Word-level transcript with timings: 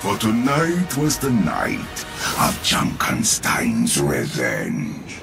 For 0.00 0.16
tonight 0.16 0.96
was 0.96 1.18
the 1.18 1.28
night 1.28 1.76
of 1.76 2.56
Junkenstein's 2.64 4.00
revenge. 4.00 5.20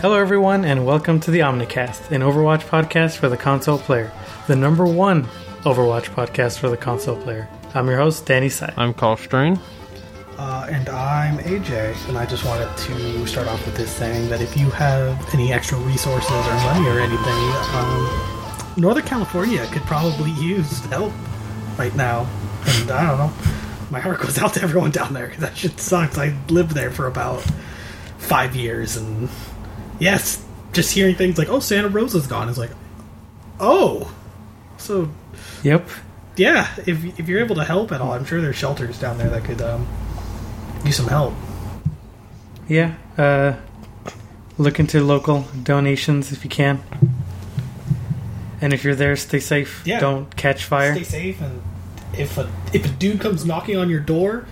Hello, 0.00 0.20
everyone, 0.20 0.64
and 0.64 0.86
welcome 0.86 1.18
to 1.18 1.32
the 1.32 1.40
Omnicast, 1.40 2.12
an 2.12 2.20
Overwatch 2.20 2.62
podcast 2.68 3.16
for 3.16 3.28
the 3.28 3.36
console 3.36 3.78
player, 3.78 4.12
the 4.46 4.54
number 4.54 4.86
one 4.86 5.24
Overwatch 5.64 6.10
podcast 6.10 6.60
for 6.60 6.68
the 6.68 6.76
console 6.76 7.20
player. 7.20 7.48
I'm 7.74 7.88
your 7.88 7.96
host, 7.96 8.24
Danny 8.26 8.48
Sai. 8.48 8.72
I'm 8.76 8.94
Carl 8.94 9.16
Strain. 9.16 9.58
Uh, 10.38 10.68
and 10.70 10.88
I'm 10.88 11.38
AJ, 11.38 12.08
and 12.08 12.16
I 12.16 12.24
just 12.24 12.44
wanted 12.44 12.68
to 12.76 13.26
start 13.26 13.48
off 13.48 13.66
with 13.66 13.76
this 13.76 13.90
saying 13.90 14.28
that 14.28 14.40
if 14.40 14.56
you 14.56 14.70
have 14.70 15.34
any 15.34 15.52
extra 15.52 15.76
resources 15.78 16.30
or 16.30 16.54
money 16.54 16.88
or 16.88 17.00
anything, 17.00 17.50
um, 17.74 18.74
Northern 18.76 19.04
California 19.04 19.66
could 19.72 19.82
probably 19.82 20.30
use 20.32 20.84
help 20.86 21.12
right 21.76 21.94
now. 21.96 22.28
And 22.64 22.92
I 22.92 23.08
don't 23.08 23.18
know, 23.18 23.32
my 23.90 23.98
heart 23.98 24.20
goes 24.20 24.38
out 24.38 24.54
to 24.54 24.62
everyone 24.62 24.92
down 24.92 25.12
there. 25.12 25.32
That 25.40 25.56
shit 25.56 25.80
sucks. 25.80 26.16
I 26.16 26.32
lived 26.48 26.72
there 26.72 26.92
for 26.92 27.08
about 27.08 27.42
five 28.18 28.54
years, 28.54 28.96
and 28.96 29.28
yes, 29.98 30.44
just 30.72 30.92
hearing 30.92 31.16
things 31.16 31.38
like, 31.38 31.48
"Oh, 31.48 31.58
Santa 31.58 31.88
Rosa's 31.88 32.28
gone," 32.28 32.48
is 32.48 32.56
like, 32.56 32.70
"Oh, 33.58 34.14
so 34.78 35.10
Yep. 35.64 35.88
Yeah, 36.36 36.74
if 36.86 37.18
if 37.18 37.28
you're 37.28 37.40
able 37.40 37.56
to 37.56 37.64
help 37.64 37.92
at 37.92 38.00
all, 38.00 38.12
I'm 38.12 38.24
sure 38.24 38.40
there's 38.40 38.56
shelters 38.56 38.98
down 38.98 39.18
there 39.18 39.30
that 39.30 39.44
could 39.44 39.62
um, 39.62 39.86
use 40.84 40.96
some 40.96 41.06
help. 41.06 41.34
Yeah. 42.68 42.94
Uh, 43.16 43.54
look 44.58 44.78
into 44.78 45.02
local 45.02 45.46
donations 45.62 46.32
if 46.32 46.44
you 46.44 46.50
can. 46.50 46.82
And 48.60 48.72
if 48.72 48.84
you're 48.84 48.94
there, 48.94 49.16
stay 49.16 49.40
safe. 49.40 49.82
Yeah. 49.84 50.00
Don't 50.00 50.34
catch 50.36 50.64
fire. 50.64 50.94
Stay 50.94 51.04
safe, 51.04 51.40
and 51.40 51.62
if 52.16 52.38
a 52.38 52.50
if 52.72 52.86
a 52.86 52.88
dude 52.88 53.20
comes 53.20 53.44
knocking 53.44 53.76
on 53.76 53.90
your 53.90 54.00
door 54.00 54.46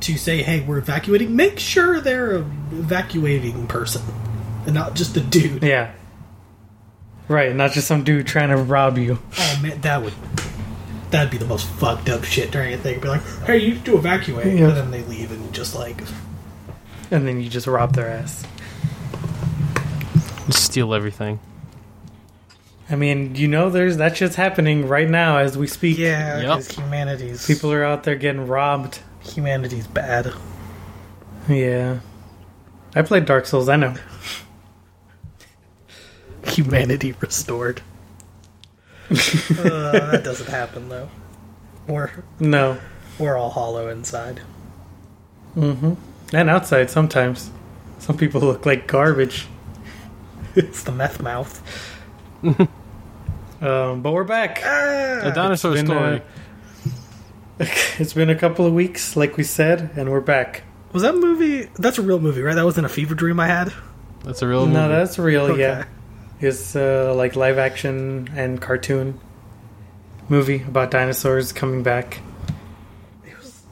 to 0.00 0.16
say, 0.16 0.42
"Hey, 0.42 0.60
we're 0.60 0.78
evacuating," 0.78 1.36
make 1.36 1.58
sure 1.58 2.00
they're 2.00 2.36
a 2.36 2.40
evacuating 2.40 3.66
person 3.68 4.02
and 4.66 4.74
not 4.74 4.94
just 4.94 5.16
a 5.16 5.20
dude. 5.20 5.62
Yeah. 5.62 5.92
Right, 7.28 7.54
not 7.54 7.72
just 7.72 7.86
some 7.86 8.02
dude 8.04 8.26
trying 8.26 8.48
to 8.48 8.56
rob 8.56 8.98
you. 8.98 9.18
Oh 9.38 9.60
man, 9.62 9.80
that 9.82 10.02
would 10.02 10.12
that'd 11.12 11.30
be 11.30 11.38
the 11.38 11.44
most 11.46 11.66
fucked 11.68 12.08
up 12.08 12.24
shit 12.24 12.50
during 12.50 12.72
a 12.74 12.78
thing. 12.78 13.00
Be 13.00 13.08
like, 13.08 13.22
"Hey, 13.46 13.58
you 13.58 13.74
need 13.74 13.84
to 13.84 13.96
evacuate," 13.96 14.58
Yeah. 14.58 14.68
and 14.68 14.76
then 14.76 14.90
they 14.90 15.02
leave 15.02 15.30
and 15.30 15.52
just 15.52 15.74
like, 15.74 16.02
And 17.10 17.26
then 17.28 17.40
you 17.40 17.48
just 17.48 17.66
rob 17.66 17.94
their 17.94 18.08
ass. 18.08 18.44
Just 20.46 20.64
steal 20.64 20.92
everything. 20.94 21.38
I 22.90 22.96
mean, 22.96 23.34
you 23.36 23.48
know, 23.48 23.70
there's 23.70 23.96
that 23.98 24.16
shit's 24.16 24.34
happening 24.34 24.88
right 24.88 25.08
now 25.08 25.38
as 25.38 25.56
we 25.56 25.66
speak. 25.66 25.98
yeah, 25.98 26.40
Yep. 26.40 26.64
humanity's 26.72 27.46
People 27.46 27.72
are 27.72 27.84
out 27.84 28.04
there 28.04 28.16
getting 28.16 28.46
robbed. 28.46 28.98
humanity's 29.22 29.86
bad. 29.86 30.32
Yeah. 31.48 31.98
I 32.94 33.02
played 33.02 33.24
Dark 33.24 33.46
Souls, 33.46 33.68
I 33.68 33.76
know. 33.76 33.94
humanity 36.46 37.14
restored. 37.20 37.80
Uh, 39.12 40.10
that 40.10 40.22
doesn't 40.24 40.48
happen 40.48 40.88
though. 40.88 41.08
We're 41.86 42.10
No. 42.40 42.78
we're 43.18 43.36
all 43.36 43.50
hollow 43.50 43.88
inside. 43.88 44.40
Mm-hmm. 45.56 45.94
And 46.34 46.50
outside 46.50 46.90
sometimes. 46.90 47.50
Some 47.98 48.16
people 48.16 48.40
look 48.40 48.64
like 48.66 48.86
garbage. 48.86 49.46
It's 50.54 50.82
the 50.82 50.92
meth 50.92 51.20
mouth. 51.22 51.62
Um, 53.60 54.02
but 54.02 54.10
we're 54.12 54.24
back. 54.24 54.58
A 54.60 55.30
dinosaur 55.32 55.74
been, 55.74 55.86
story. 55.86 56.20
uh, 57.60 57.64
It's 58.00 58.12
been 58.12 58.28
a 58.28 58.34
couple 58.34 58.66
of 58.66 58.72
weeks, 58.72 59.14
like 59.14 59.36
we 59.36 59.44
said, 59.44 59.90
and 59.94 60.10
we're 60.10 60.20
back. 60.20 60.64
Was 60.92 61.02
that 61.04 61.14
movie? 61.14 61.70
That's 61.78 61.96
a 61.98 62.02
real 62.02 62.18
movie, 62.18 62.42
right? 62.42 62.56
That 62.56 62.64
wasn't 62.64 62.86
a 62.86 62.88
fever 62.88 63.14
dream 63.14 63.38
I 63.38 63.46
had. 63.46 63.72
That's 64.24 64.42
a 64.42 64.48
real 64.48 64.66
movie. 64.66 64.72
No, 64.80 64.88
that's 64.88 65.16
real, 65.16 65.42
Okay. 65.44 65.60
yeah. 65.60 65.84
It's 66.42 66.74
uh, 66.74 67.14
like 67.16 67.36
live 67.36 67.56
action 67.56 68.28
and 68.34 68.60
cartoon 68.60 69.20
movie 70.28 70.62
about 70.62 70.90
dinosaurs 70.90 71.52
coming 71.52 71.84
back 71.84 72.18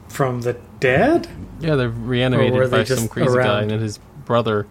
from 0.08 0.42
the 0.42 0.56
dead. 0.78 1.26
yeah, 1.58 1.74
they're 1.74 1.88
reanimated 1.88 2.70
they 2.70 2.78
by 2.78 2.84
some 2.84 3.08
crazy 3.08 3.34
guy 3.34 3.62
and 3.62 3.82
his 3.82 3.98
brother. 4.24 4.68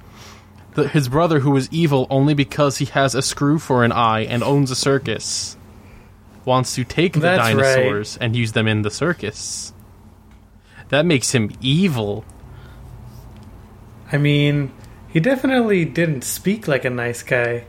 The, 0.76 0.88
his 0.88 1.10
brother, 1.10 1.40
who 1.40 1.58
is 1.58 1.68
evil 1.72 2.08
only 2.10 2.34
because 2.34 2.78
he 2.78 2.86
has 2.86 3.16
a 3.16 3.22
screw 3.22 3.60
for 3.60 3.84
an 3.84 3.92
eye 3.92 4.22
and 4.22 4.44
owns 4.44 4.72
a 4.72 4.76
circus, 4.76 5.58
wants 6.46 6.76
to 6.76 6.86
take 6.86 7.14
the 7.14 7.20
That's 7.20 7.54
right. 7.54 7.58
dinosaurs 7.58 8.16
and 8.16 8.34
use 8.34 8.54
them 8.54 8.68
in 8.68 8.84
the 8.84 8.92
circus. 8.92 9.74
That 10.88 11.06
makes 11.06 11.34
him 11.34 11.52
evil. 11.60 12.24
I 14.10 14.18
mean, 14.18 14.72
he 15.10 15.20
definitely 15.20 15.84
didn't 15.84 16.24
speak 16.24 16.66
like 16.66 16.86
a 16.86 16.90
nice 16.90 17.24
guy. 17.24 17.66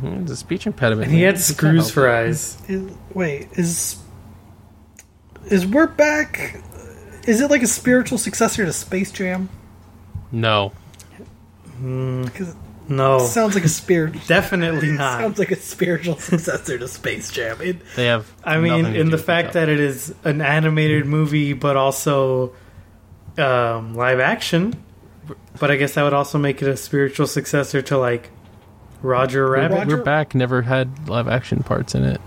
Mhm, 0.00 0.22
It's 0.22 0.32
a 0.32 0.36
speech 0.36 0.66
impediment. 0.66 1.08
And 1.08 1.16
he 1.16 1.22
had 1.22 1.38
screws 1.38 1.90
for 1.90 2.08
eyes. 2.10 2.56
Is, 2.68 2.92
wait, 3.14 3.48
is 3.52 3.96
is 5.48 5.66
we're 5.66 5.86
back? 5.88 6.60
Is 7.26 7.40
it 7.40 7.50
like 7.50 7.62
a 7.62 7.66
spiritual 7.66 8.18
successor 8.18 8.64
to 8.64 8.72
Space 8.72 9.10
Jam? 9.12 9.48
No. 10.30 10.72
Because 11.80 12.50
it 12.50 12.56
No, 12.88 13.18
sounds 13.20 13.54
like 13.54 13.64
a 13.64 13.68
spirit. 13.68 14.14
definitely 14.28 14.92
not. 14.92 15.20
Sounds 15.20 15.38
like 15.38 15.50
a 15.50 15.56
spiritual 15.56 16.16
successor 16.18 16.78
to 16.78 16.88
Space 16.88 17.30
Jam. 17.30 17.60
It, 17.60 17.76
They 17.96 18.06
have. 18.06 18.30
I 18.44 18.58
mean, 18.58 18.86
in 18.86 19.10
the 19.10 19.18
fact 19.18 19.48
each 19.48 19.54
that 19.54 19.68
it 19.68 19.80
is 19.80 20.14
an 20.24 20.40
animated 20.40 21.06
movie, 21.06 21.52
but 21.52 21.76
also 21.76 22.52
um, 23.38 23.94
live 23.94 24.20
action. 24.20 24.74
But 25.60 25.70
I 25.70 25.76
guess 25.76 25.94
that 25.94 26.02
would 26.02 26.12
also 26.14 26.38
make 26.38 26.60
it 26.62 26.68
a 26.68 26.76
spiritual 26.76 27.26
successor 27.26 27.82
to 27.82 27.98
like 27.98 28.30
Roger 29.02 29.48
Rabbit. 29.48 29.74
Roger- 29.78 29.96
We're 29.98 30.02
back 30.04 30.34
never 30.34 30.62
had 30.62 31.08
live 31.08 31.28
action 31.28 31.62
parts 31.62 31.94
in 31.94 32.04
it. 32.04 32.20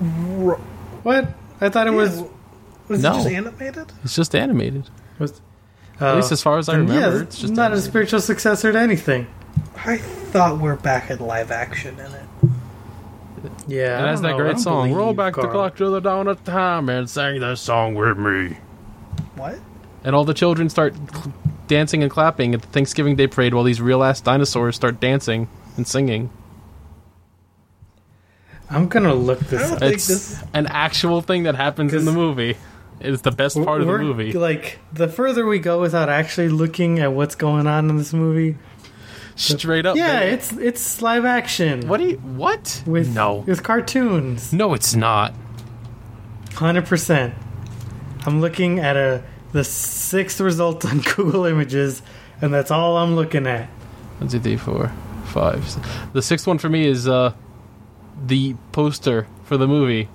ro- 0.00 0.60
What? 1.02 1.28
I 1.60 1.68
thought 1.68 1.86
it 1.86 1.92
was. 1.92 2.20
yeah, 2.20 2.26
was 2.88 3.02
No. 3.02 3.12
it 3.12 3.14
just 3.14 3.28
animated? 3.28 3.92
It's 4.04 4.14
just 4.16 4.34
animated. 4.34 4.88
was 5.18 5.40
At 6.00 6.16
least 6.16 6.30
uh, 6.30 6.34
as 6.34 6.42
far 6.42 6.58
as 6.58 6.68
I 6.68 6.76
remember, 6.76 6.94
yeah, 7.16 7.22
it's 7.22 7.38
just 7.38 7.54
not 7.54 7.72
a 7.72 7.80
spiritual 7.80 8.20
successor 8.20 8.72
to 8.72 8.78
anything. 8.78 9.26
I 9.86 9.98
thought 9.98 10.58
we're 10.58 10.76
back 10.76 11.10
in 11.10 11.18
live 11.20 11.50
action 11.50 11.94
in 11.98 12.06
it. 12.06 12.50
Yeah, 13.68 14.02
It 14.02 14.08
has 14.08 14.20
that 14.22 14.30
know. 14.30 14.36
Great 14.38 14.58
song. 14.58 14.92
Roll 14.92 15.12
believe 15.12 15.16
back 15.16 15.34
the 15.42 15.48
clock 15.48 15.76
to 15.76 15.90
the 15.90 16.00
dawn 16.00 16.28
of 16.28 16.42
time 16.44 16.88
and 16.88 17.08
sing 17.08 17.40
that 17.40 17.58
song 17.58 17.94
with 17.94 18.16
me. 18.18 18.56
What? 19.36 19.58
And 20.02 20.14
all 20.14 20.24
the 20.24 20.34
children 20.34 20.68
start 20.68 20.94
cl- 21.12 21.32
dancing 21.68 22.02
and 22.02 22.10
clapping 22.10 22.54
at 22.54 22.62
the 22.62 22.68
Thanksgiving 22.68 23.16
Day 23.16 23.26
parade 23.26 23.54
while 23.54 23.64
these 23.64 23.80
real 23.80 24.02
ass 24.02 24.20
dinosaurs 24.20 24.76
start 24.76 24.98
dancing 25.00 25.48
and 25.76 25.86
singing. 25.86 26.30
I'm 28.70 28.88
gonna 28.88 29.14
look 29.14 29.40
this 29.40 29.72
up. 29.72 29.82
It's 29.82 30.06
this. 30.06 30.42
an 30.54 30.66
actual 30.66 31.20
thing 31.20 31.44
that 31.44 31.54
happens 31.54 31.92
in 31.92 32.04
the 32.04 32.12
movie. 32.12 32.56
It's 33.00 33.22
the 33.22 33.30
best 33.30 33.62
part 33.62 33.80
of 33.80 33.86
the 33.86 33.98
movie. 33.98 34.32
Like 34.32 34.78
the 34.92 35.08
further 35.08 35.44
we 35.46 35.58
go 35.58 35.80
without 35.80 36.08
actually 36.08 36.48
looking 36.48 36.98
at 37.00 37.12
what's 37.12 37.34
going 37.34 37.66
on 37.66 37.90
in 37.90 37.98
this 37.98 38.12
movie, 38.12 38.56
Straight 39.36 39.84
up. 39.84 39.96
yeah, 39.96 40.20
man. 40.20 40.32
it's 40.32 40.52
it's 40.52 41.02
live 41.02 41.24
action. 41.24 41.88
What 41.88 41.98
do 41.98 42.10
you. 42.10 42.16
What? 42.16 42.82
with 42.86 43.14
no. 43.14 43.38
with 43.46 43.62
cartoons? 43.62 44.52
No, 44.52 44.74
it's 44.74 44.94
not. 44.94 45.34
Hundred 46.54 46.86
percent. 46.86 47.34
I'm 48.26 48.40
looking 48.40 48.78
at 48.78 48.96
a 48.96 49.22
the 49.52 49.64
sixth 49.64 50.40
result 50.40 50.84
on 50.84 51.00
Google 51.16 51.44
Images, 51.44 52.00
and 52.40 52.54
that's 52.54 52.70
all 52.70 52.96
I'm 52.96 53.16
looking 53.16 53.46
at. 53.46 53.68
One, 54.18 54.28
two, 54.28 54.40
three, 54.40 54.56
four, 54.56 54.92
five. 55.34 55.62
s- 55.64 55.78
The 56.14 56.22
sixth 56.22 56.46
one 56.46 56.56
for 56.58 56.68
me 56.70 56.86
is 56.86 57.06
uh, 57.06 57.32
the 58.26 58.54
poster 58.72 59.26
for 59.44 59.56
the 59.58 59.66
movie, 59.68 60.08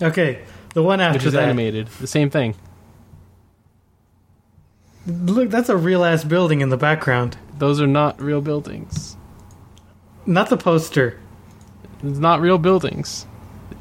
Okay, 0.00 0.42
the 0.74 0.82
one 0.82 1.00
after 1.00 1.14
which 1.14 1.20
after 1.22 1.28
is 1.28 1.32
that. 1.34 1.42
animated. 1.44 1.88
The 1.88 2.06
same 2.06 2.30
thing. 2.30 2.54
Look, 5.06 5.50
that's 5.50 5.68
a 5.68 5.76
real 5.76 6.04
ass 6.04 6.24
building 6.24 6.60
in 6.60 6.68
the 6.68 6.76
background. 6.76 7.36
Those 7.58 7.80
are 7.80 7.86
not 7.86 8.20
real 8.20 8.40
buildings. 8.40 9.16
Not 10.26 10.48
the 10.50 10.56
poster. 10.56 11.18
It's 12.02 12.18
not 12.18 12.40
real 12.40 12.58
buildings. 12.58 13.26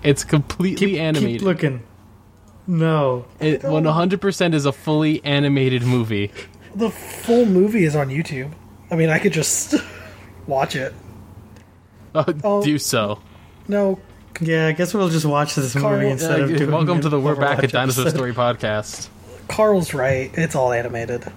It's 0.04 0.24
completely 0.24 0.92
Keep, 0.92 1.00
animated. 1.00 1.40
keep 1.40 1.42
looking. 1.42 1.84
No. 2.68 3.26
It 3.40 3.62
100% 3.62 4.54
is 4.54 4.66
a 4.66 4.72
fully 4.72 5.24
animated 5.26 5.82
movie. 5.84 6.32
The 6.76 6.92
full 6.92 7.46
movie 7.46 7.86
is 7.86 7.96
on 7.96 8.10
YouTube. 8.10 8.52
I 8.92 8.96
mean, 8.96 9.10
I 9.10 9.18
could 9.20 9.34
just 9.34 9.74
watch 10.48 10.76
it. 10.76 10.94
Uh, 12.14 12.32
Oh. 12.44 12.64
Do 12.64 12.78
so. 12.78 13.20
No, 13.68 14.00
Yeah, 14.42 14.68
I 14.68 14.72
guess 14.74 14.94
we'll 14.94 15.10
just 15.10 15.26
watch 15.26 15.56
this 15.56 15.74
Carl, 15.74 15.94
movie 15.98 16.08
uh, 16.08 16.12
instead 16.12 16.40
of 16.42 16.50
doing 16.58 16.72
Welcome 16.72 17.02
to 17.02 17.10
the 17.10 17.20
We're 17.20 17.36
Back 17.36 17.64
at 17.64 17.72
Dinosaur 17.72 18.04
episode. 18.04 18.18
Story 18.18 18.34
podcast. 18.34 19.10
Carl's 19.48 19.94
right. 19.94 20.32
It's 20.36 20.56
all 20.56 20.72
animated. 20.72 21.32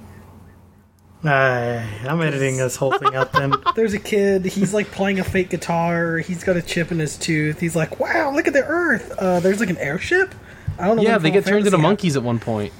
Ay, 1.24 1.84
I'm 2.08 2.20
editing 2.22 2.58
this 2.58 2.76
whole 2.76 2.96
thing 2.96 3.14
out 3.16 3.32
then. 3.32 3.52
There's 3.74 3.92
a 3.92 3.98
kid. 3.98 4.44
He's 4.44 4.72
like 4.72 4.90
playing 4.92 5.18
a 5.18 5.24
fake 5.24 5.50
guitar. 5.50 6.18
He's 6.18 6.44
got 6.44 6.56
a 6.56 6.62
chip 6.62 6.92
in 6.92 7.00
his 7.00 7.16
tooth. 7.18 7.58
He's 7.58 7.74
like, 7.74 7.98
"Wow, 7.98 8.32
look 8.32 8.46
at 8.46 8.52
the 8.52 8.64
Earth." 8.64 9.12
Uh, 9.18 9.40
there's 9.40 9.58
like 9.58 9.68
an 9.70 9.78
airship. 9.78 10.32
I 10.78 10.86
don't 10.86 10.96
know. 10.98 11.02
Yeah, 11.02 11.18
they 11.18 11.32
get 11.32 11.44
turned 11.44 11.58
into 11.66 11.70
Fantasy- 11.72 11.82
monkeys 11.82 12.16
at 12.16 12.22
one 12.22 12.38
point 12.38 12.72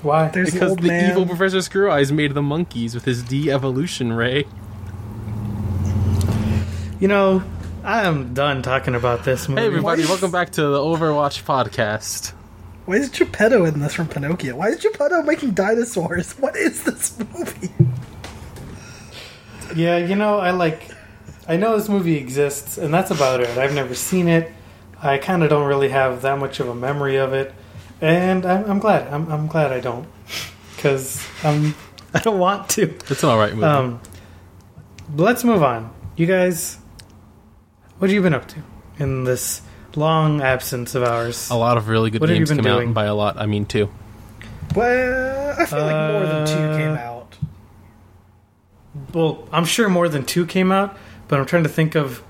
Why? 0.00 0.28
There's 0.28 0.52
because 0.54 0.74
the 0.76 0.88
man. 0.88 1.10
evil 1.10 1.26
Professor 1.26 1.60
Screw 1.60 1.90
Eyes 1.92 2.10
made 2.10 2.32
the 2.32 2.40
monkeys 2.40 2.94
with 2.94 3.04
his 3.04 3.22
de-evolution 3.22 4.14
ray. 4.14 4.46
You 7.02 7.08
know, 7.08 7.42
I 7.82 8.06
am 8.06 8.32
done 8.32 8.62
talking 8.62 8.94
about 8.94 9.24
this 9.24 9.48
movie. 9.48 9.60
Hey 9.60 9.66
everybody, 9.66 10.04
Why- 10.04 10.10
welcome 10.10 10.30
back 10.30 10.50
to 10.50 10.62
the 10.62 10.78
Overwatch 10.78 11.42
podcast. 11.42 12.30
Why 12.84 12.94
is 12.94 13.10
Geppetto 13.10 13.64
in 13.64 13.80
this 13.80 13.94
from 13.94 14.06
Pinocchio? 14.06 14.54
Why 14.54 14.68
is 14.68 14.76
Geppetto 14.76 15.20
making 15.22 15.50
dinosaurs? 15.50 16.30
What 16.38 16.54
is 16.54 16.84
this 16.84 17.18
movie? 17.18 17.72
Yeah, 19.74 19.96
you 19.96 20.14
know, 20.14 20.38
I 20.38 20.52
like. 20.52 20.92
I 21.48 21.56
know 21.56 21.76
this 21.76 21.88
movie 21.88 22.16
exists, 22.16 22.78
and 22.78 22.94
that's 22.94 23.10
about 23.10 23.40
it. 23.40 23.48
I've 23.58 23.74
never 23.74 23.96
seen 23.96 24.28
it. 24.28 24.52
I 25.02 25.18
kind 25.18 25.42
of 25.42 25.50
don't 25.50 25.66
really 25.66 25.88
have 25.88 26.22
that 26.22 26.38
much 26.38 26.60
of 26.60 26.68
a 26.68 26.74
memory 26.76 27.16
of 27.16 27.32
it, 27.32 27.52
and 28.00 28.46
I'm, 28.46 28.70
I'm 28.70 28.78
glad. 28.78 29.12
I'm, 29.12 29.28
I'm 29.28 29.48
glad 29.48 29.72
I 29.72 29.80
don't, 29.80 30.06
because 30.76 31.20
I'm. 31.42 31.74
I 32.14 32.20
don't 32.20 32.38
want 32.38 32.68
to. 32.76 32.94
It's 33.10 33.24
an 33.24 33.28
alright 33.28 33.54
movie. 33.54 33.64
Um, 33.64 34.00
let's 35.16 35.42
move 35.42 35.64
on. 35.64 35.92
You 36.14 36.26
guys, 36.26 36.78
what 38.02 38.10
have 38.10 38.14
you 38.16 38.20
been 38.20 38.34
up 38.34 38.48
to 38.48 38.56
in 38.98 39.22
this 39.22 39.62
long 39.94 40.40
absence 40.42 40.96
of 40.96 41.04
ours? 41.04 41.48
a 41.50 41.54
lot 41.54 41.76
of 41.76 41.86
really 41.86 42.10
good 42.10 42.20
what 42.20 42.30
have 42.30 42.34
you 42.36 42.40
games 42.40 42.50
been 42.50 42.64
come 42.64 42.66
out, 42.66 42.82
and 42.82 42.92
by 42.92 43.04
a 43.04 43.14
lot, 43.14 43.36
I 43.36 43.46
mean 43.46 43.64
two. 43.64 43.88
Well, 44.74 45.54
I 45.56 45.66
feel 45.66 45.78
like 45.78 46.12
more 46.12 46.26
than 46.26 46.46
two 46.48 46.52
Uh, 46.54 46.76
came 46.76 46.96
out. 46.96 47.36
Well, 49.14 49.46
I'm 49.52 49.64
sure 49.64 49.88
more 49.88 50.08
than 50.08 50.24
two 50.24 50.46
came 50.46 50.72
out, 50.72 50.96
but 51.28 51.38
I'm 51.38 51.46
trying 51.46 51.62
to 51.62 51.68
think 51.68 51.94
of 51.94 52.24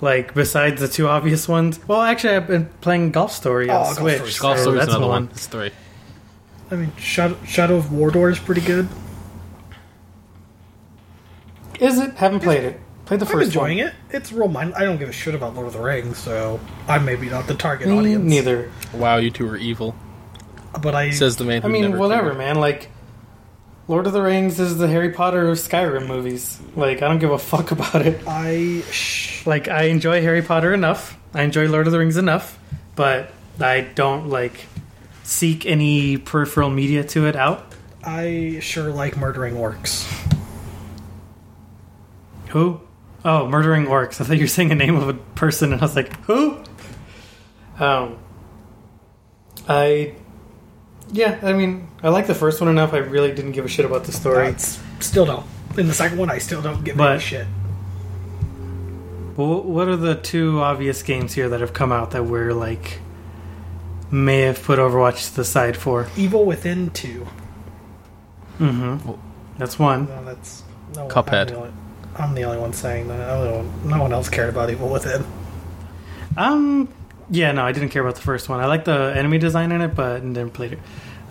like 0.00 0.32
besides 0.32 0.80
the 0.80 0.86
two 0.86 1.08
obvious 1.08 1.48
ones. 1.48 1.80
Well, 1.88 2.02
actually, 2.02 2.36
I've 2.36 2.46
been 2.46 2.66
playing 2.80 3.10
Golf 3.10 3.32
Story 3.32 3.68
on 3.68 3.74
Oh, 3.74 3.82
Golf 3.84 3.96
Switch. 3.98 4.16
Story's 4.18 4.38
Golf 4.38 4.56
so 4.58 4.62
Story's 4.62 4.78
that's 4.78 4.90
another 4.90 5.06
one. 5.08 5.24
one. 5.24 5.32
It's 5.32 5.46
three. 5.48 5.72
I 6.70 6.76
mean, 6.76 6.92
Shadow, 6.98 7.36
Shadow 7.44 7.76
of 7.78 7.86
Mordor 7.86 8.30
is 8.30 8.38
pretty 8.38 8.60
good. 8.60 8.88
Is 11.80 11.98
it? 11.98 12.14
Haven't 12.14 12.40
played 12.40 12.64
it. 12.64 12.80
Played 13.06 13.20
the 13.20 13.26
I'm 13.26 13.32
first 13.32 13.46
enjoying 13.48 13.78
one. 13.78 13.86
it. 13.88 13.94
It's 14.10 14.32
real 14.32 14.48
mind. 14.48 14.74
I 14.74 14.84
don't 14.84 14.98
give 14.98 15.08
a 15.08 15.12
shit 15.12 15.34
about 15.34 15.54
Lord 15.54 15.68
of 15.68 15.72
the 15.72 15.80
Rings, 15.80 16.18
so 16.18 16.60
I'm 16.88 17.04
maybe 17.04 17.28
not 17.30 17.46
the 17.46 17.54
target 17.54 17.88
Me 17.88 17.96
audience. 17.98 18.24
neither. 18.24 18.70
Wow, 18.92 19.16
you 19.18 19.30
two 19.30 19.48
are 19.48 19.56
evil. 19.56 19.94
But 20.82 20.94
I 20.94 21.10
Says 21.10 21.36
the 21.36 21.44
man 21.44 21.62
who 21.62 21.68
I 21.68 21.70
mean, 21.70 21.82
never 21.82 21.96
whatever, 21.98 22.26
cared. 22.30 22.38
man. 22.38 22.56
Like, 22.56 22.90
Lord 23.88 24.06
of 24.08 24.12
the 24.12 24.20
Rings 24.20 24.58
is 24.58 24.76
the 24.76 24.88
Harry 24.88 25.10
Potter 25.12 25.48
of 25.48 25.56
Skyrim 25.56 26.08
movies. 26.08 26.60
Like, 26.74 27.00
I 27.02 27.08
don't 27.08 27.20
give 27.20 27.30
a 27.30 27.38
fuck 27.38 27.70
about 27.70 28.04
it. 28.04 28.20
I 28.26 28.82
sh- 28.90 29.46
Like, 29.46 29.68
I 29.68 29.84
enjoy 29.84 30.20
Harry 30.20 30.42
Potter 30.42 30.74
enough. 30.74 31.16
I 31.32 31.42
enjoy 31.42 31.68
Lord 31.68 31.86
of 31.86 31.92
the 31.92 31.98
Rings 32.00 32.16
enough, 32.16 32.58
but 32.96 33.32
I 33.60 33.82
don't 33.82 34.28
like 34.28 34.66
seek 35.22 35.64
any 35.64 36.16
peripheral 36.18 36.70
media 36.70 37.04
to 37.04 37.26
it 37.26 37.36
out. 37.36 37.72
I 38.04 38.58
sure 38.60 38.90
like 38.90 39.16
murdering 39.16 39.54
orcs. 39.54 40.04
Who? 42.48 42.80
Oh, 43.28 43.48
murdering 43.48 43.86
orcs. 43.86 44.20
I 44.20 44.24
thought 44.24 44.36
you 44.36 44.44
were 44.44 44.46
saying 44.46 44.70
a 44.70 44.76
name 44.76 44.94
of 44.94 45.08
a 45.08 45.14
person, 45.14 45.72
and 45.72 45.82
I 45.82 45.84
was 45.84 45.96
like, 45.96 46.16
who? 46.26 46.62
Um, 47.80 48.18
I, 49.68 50.14
yeah, 51.10 51.36
I 51.42 51.52
mean, 51.52 51.88
I 52.04 52.10
like 52.10 52.28
the 52.28 52.36
first 52.36 52.60
one 52.60 52.70
enough. 52.70 52.94
I 52.94 52.98
really 52.98 53.34
didn't 53.34 53.50
give 53.52 53.64
a 53.64 53.68
shit 53.68 53.84
about 53.84 54.04
the 54.04 54.12
story. 54.12 54.52
That's 54.52 54.80
still 55.00 55.26
don't. 55.26 55.44
In 55.76 55.88
the 55.88 55.92
second 55.92 56.18
one, 56.18 56.30
I 56.30 56.38
still 56.38 56.62
don't 56.62 56.84
give 56.84 56.96
But- 56.96 57.14
any 57.14 57.20
shit. 57.20 57.46
Well, 59.36 59.60
what 59.64 59.88
are 59.88 59.96
the 59.96 60.14
two 60.14 60.60
obvious 60.60 61.02
games 61.02 61.34
here 61.34 61.48
that 61.48 61.60
have 61.60 61.72
come 61.74 61.90
out 61.92 62.12
that 62.12 62.24
we're 62.24 62.54
like 62.54 63.00
may 64.10 64.42
have 64.42 64.62
put 64.62 64.78
Overwatch 64.78 65.30
to 65.30 65.36
the 65.36 65.44
side 65.44 65.76
for? 65.76 66.06
Evil 66.16 66.44
Within 66.46 66.90
two. 66.90 67.26
Mm-hmm. 68.58 69.10
That's 69.58 69.78
one. 69.78 70.06
No, 70.06 70.24
that's 70.24 70.62
no. 70.94 71.08
Cuphead. 71.08 71.40
I'm 71.40 71.46
the, 71.48 71.56
only, 71.56 71.72
I'm 72.18 72.34
the 72.34 72.44
only 72.44 72.58
one 72.58 72.72
saying 72.72 73.08
that. 73.08 73.18
No 73.18 73.56
one, 73.58 73.88
no 73.90 74.02
one 74.02 74.12
else 74.12 74.28
cared 74.28 74.48
about 74.48 74.70
Evil 74.70 74.88
Within. 74.88 75.24
Um, 76.36 76.88
yeah, 77.30 77.52
no, 77.52 77.64
I 77.64 77.72
didn't 77.72 77.90
care 77.90 78.02
about 78.02 78.14
the 78.16 78.22
first 78.22 78.48
one. 78.48 78.60
I 78.60 78.66
like 78.66 78.84
the 78.84 79.12
enemy 79.16 79.38
design 79.38 79.72
in 79.72 79.80
it, 79.80 79.94
but 79.94 80.20
didn't 80.20 80.50
play 80.52 80.68
it. 80.72 80.78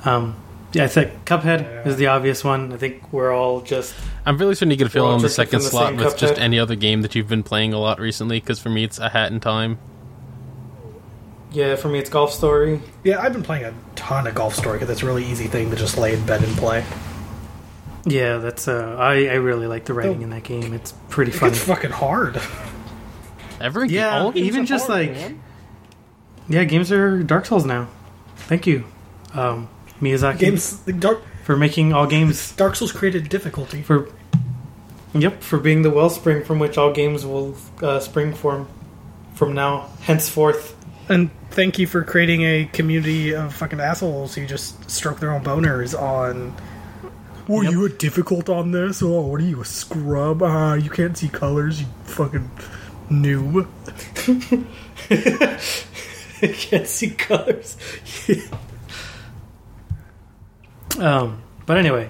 Um, 0.03 0.35
yeah, 0.73 0.83
I 0.83 0.87
think 0.87 1.25
Cuphead 1.25 1.61
Yeah. 1.61 1.87
is 1.89 1.95
the 1.97 2.07
obvious 2.07 2.43
one. 2.43 2.73
I 2.73 2.77
think 2.77 3.11
we're 3.13 3.31
all 3.31 3.61
just 3.61 3.95
I'm 4.25 4.37
really 4.37 4.55
starting 4.55 4.71
to 4.71 4.75
get 4.75 4.87
a 4.87 4.89
feeling 4.89 5.09
all 5.09 5.15
on 5.15 5.21
the 5.21 5.29
second 5.29 5.59
the 5.61 5.65
slot 5.69 5.89
same 5.89 5.97
with 5.97 6.17
just 6.17 6.37
any 6.37 6.59
other 6.59 6.75
game 6.75 7.01
that 7.03 7.15
you've 7.15 7.29
been 7.29 7.43
playing 7.43 7.73
a 7.73 7.79
lot 7.79 7.99
recently. 7.99 8.39
Because 8.39 8.59
for 8.59 8.69
me, 8.69 8.83
it's 8.83 8.99
a 8.99 9.09
Hat 9.09 9.31
in 9.31 9.39
Time. 9.39 9.77
yeah. 11.51 11.75
For 11.75 11.87
me, 11.87 11.99
it's 11.99 12.09
Golf 12.09 12.33
Story. 12.33 12.81
Yeah, 13.03 13.21
I've 13.21 13.33
been 13.33 13.43
playing 13.43 13.63
a 13.65 13.73
ton 13.95 14.27
of 14.27 14.35
Golf 14.35 14.53
Story 14.55 14.77
because 14.77 14.89
it's 14.89 15.03
a 15.03 15.05
really 15.05 15.25
easy 15.25 15.47
thing 15.47 15.69
to 15.69 15.75
just 15.75 15.97
lay 15.97 16.13
in 16.13 16.25
bed 16.25 16.43
and 16.43 16.55
play. 16.57 16.83
Yeah, 18.05 18.37
that's 18.37 18.67
uh, 18.67 18.95
I 18.99 19.25
I 19.27 19.33
really 19.35 19.67
like 19.67 19.85
the 19.85 19.93
writing 19.93 20.19
Oh. 20.19 20.23
in 20.23 20.29
that 20.29 20.43
game. 20.43 20.73
It's 20.73 20.93
pretty 21.09 21.31
It 21.31 21.35
funny. 21.35 21.51
gets 21.53 21.63
fucking 21.63 21.91
hard. 21.91 22.39
Every 23.59 23.89
Yeah, 23.89 24.19
all 24.19 24.31
games 24.31 24.47
even 24.47 24.61
are 24.63 24.65
just 24.65 24.87
hard, 24.87 24.99
like- 25.07 25.11
man. 25.15 25.41
Yeah, 26.47 26.63
games 26.65 26.91
are 26.91 27.23
Dark 27.23 27.45
Souls 27.47 27.65
now. 27.65 27.87
Thank 28.37 28.67
you, 28.67 28.83
um, 29.33 29.67
Miyazaki, 30.01 30.37
Games 30.39 30.71
Dark 30.99 31.21
for 31.43 31.57
making 31.57 31.93
all 31.93 32.05
games 32.05 32.51
Dark 32.55 32.75
Souls 32.75 32.91
created 32.91 33.29
difficulty. 33.29 33.81
for. 33.81 34.09
Yep, 35.13 35.41
for 35.43 35.57
being 35.57 35.81
the 35.81 35.89
wellspring 35.89 36.43
from 36.43 36.59
which 36.59 36.77
all 36.77 36.91
games 36.91 37.25
will 37.25 37.55
uh, 37.81 38.01
spring 38.01 38.33
from, 38.33 38.67
from 39.33 39.53
now 39.53 39.87
henceforth. 40.01 40.75
And 41.07 41.29
thank 41.51 41.79
you 41.79 41.87
for 41.87 42.03
creating 42.03 42.41
a 42.41 42.65
community 42.73 43.33
of 43.33 43.53
fucking 43.53 43.79
assholes 43.79 44.35
who 44.35 44.45
just 44.45 44.91
stroke 44.91 45.21
their 45.21 45.31
own 45.31 45.41
boners 45.41 45.97
on. 45.97 46.53
Were 47.47 47.63
Yep. 47.63 47.71
you 47.71 47.85
a 47.85 47.89
difficult 47.89 48.49
on 48.49 48.71
this? 48.71 49.03
Oh, 49.03 49.21
what 49.21 49.41
are 49.41 49.43
you, 49.43 49.61
a 49.61 49.65
scrub? 49.65 50.41
Ah, 50.41 50.73
you 50.73 50.89
can't 50.89 51.15
see 51.17 51.27
colors, 51.29 51.79
you 51.81 51.87
fucking 52.05 52.49
noob. 53.09 53.67
I 56.41 56.47
can't 56.47 56.87
see 56.87 57.11
colors. 57.11 57.77
um, 60.99 61.41
but 61.65 61.77
anyway, 61.77 62.09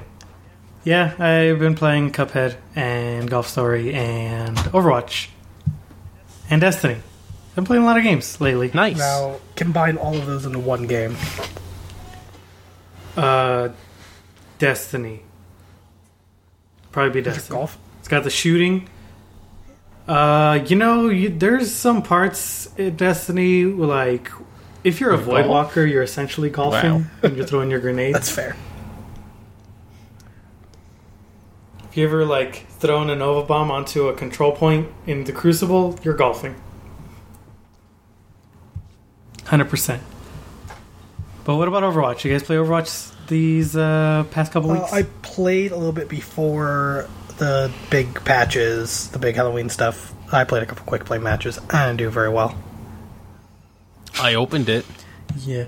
yeah, 0.84 1.14
I've 1.20 1.60
been 1.60 1.76
playing 1.76 2.12
Cuphead 2.12 2.56
and 2.76 3.30
Golf 3.30 3.48
Story 3.48 3.94
and 3.94 4.56
Overwatch 4.58 5.30
and 6.50 6.62
Destiny. 6.62 6.96
I've 7.50 7.56
been 7.56 7.66
playing 7.66 7.84
a 7.84 7.86
lot 7.86 7.98
of 7.98 8.04
games 8.04 8.40
lately. 8.40 8.72
nice. 8.74 8.98
Now, 8.98 9.38
combine 9.56 9.98
all 9.98 10.16
of 10.16 10.26
those 10.26 10.46
into 10.46 10.60
one 10.60 10.88
game. 10.88 11.16
Uh, 13.18 13.70
Destiny. 14.60 15.22
Probably 16.92 17.12
be 17.12 17.22
Destiny. 17.22 17.58
golf? 17.60 17.78
It's 18.00 18.08
got 18.08 18.24
the 18.24 18.30
shooting. 18.30 18.88
Uh, 20.08 20.60
you 20.68 20.76
know, 20.76 21.10
you, 21.10 21.30
there's 21.30 21.74
some 21.74 22.02
parts 22.04 22.70
in 22.78 22.96
Destiny 22.96 23.64
like 23.66 24.32
if 24.84 25.00
you're 25.02 25.12
a 25.12 25.18
Like 25.18 25.26
void 25.26 25.42
golf? 25.46 25.48
walker, 25.68 25.86
you're 25.86 26.04
essentially 26.04 26.50
golfing 26.50 26.94
Wow. 26.94 27.02
when 27.22 27.36
you're 27.36 27.46
throwing 27.46 27.72
your 27.72 27.80
grenades. 27.86 28.14
That's 28.14 28.30
fair. 28.30 28.56
If 31.90 31.98
you 31.98 32.06
ever 32.06 32.26
like 32.26 32.68
thrown 32.68 33.10
a 33.10 33.16
nova 33.16 33.48
bomb 33.48 33.72
onto 33.72 34.08
a 34.10 34.14
control 34.14 34.52
point 34.52 34.90
in 35.08 35.24
the 35.24 35.32
Crucible, 35.32 35.98
you're 36.04 36.14
golfing. 36.14 36.56
Hundred 39.46 39.70
percent. 39.70 40.04
But 41.46 41.56
what 41.56 41.68
about 41.68 41.84
Overwatch? 41.84 42.24
You 42.24 42.32
guys 42.32 42.44
play 42.44 42.56
Overwatch 42.58 43.12
these 43.28 43.76
uh, 43.76 44.26
past 44.32 44.52
couple 44.52 44.72
Uh, 44.72 44.76
weeks? 44.80 44.94
I 44.94 45.04
played 45.22 45.72
a 45.72 45.76
little 45.76 45.92
bit 45.94 46.10
before 46.10 47.08
the 47.38 47.72
big 47.90 48.24
patches, 48.26 49.10
the 49.10 49.20
big 49.20 49.36
Halloween 49.36 49.70
stuff. 49.70 50.14
I 50.32 50.44
played 50.44 50.64
a 50.64 50.66
couple 50.66 50.86
quick 50.86 51.06
play 51.06 51.18
matches. 51.18 51.60
I 51.70 51.86
didn't 51.88 51.98
do 51.98 52.10
very 52.10 52.30
well. 52.30 52.58
I 54.20 54.36
opened 54.36 54.70
it. 54.70 54.86
yeah. 55.40 55.66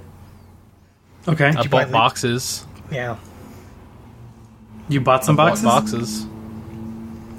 Okay. 1.27 1.47
I 1.55 1.61
you 1.61 1.69
bought 1.69 1.91
boxes. 1.91 2.65
Yeah. 2.91 3.17
You 4.87 5.01
bought 5.01 5.25
some 5.25 5.37
I 5.39 5.47
boxes? 5.49 5.63
bought 5.65 5.81
boxes. 5.81 6.25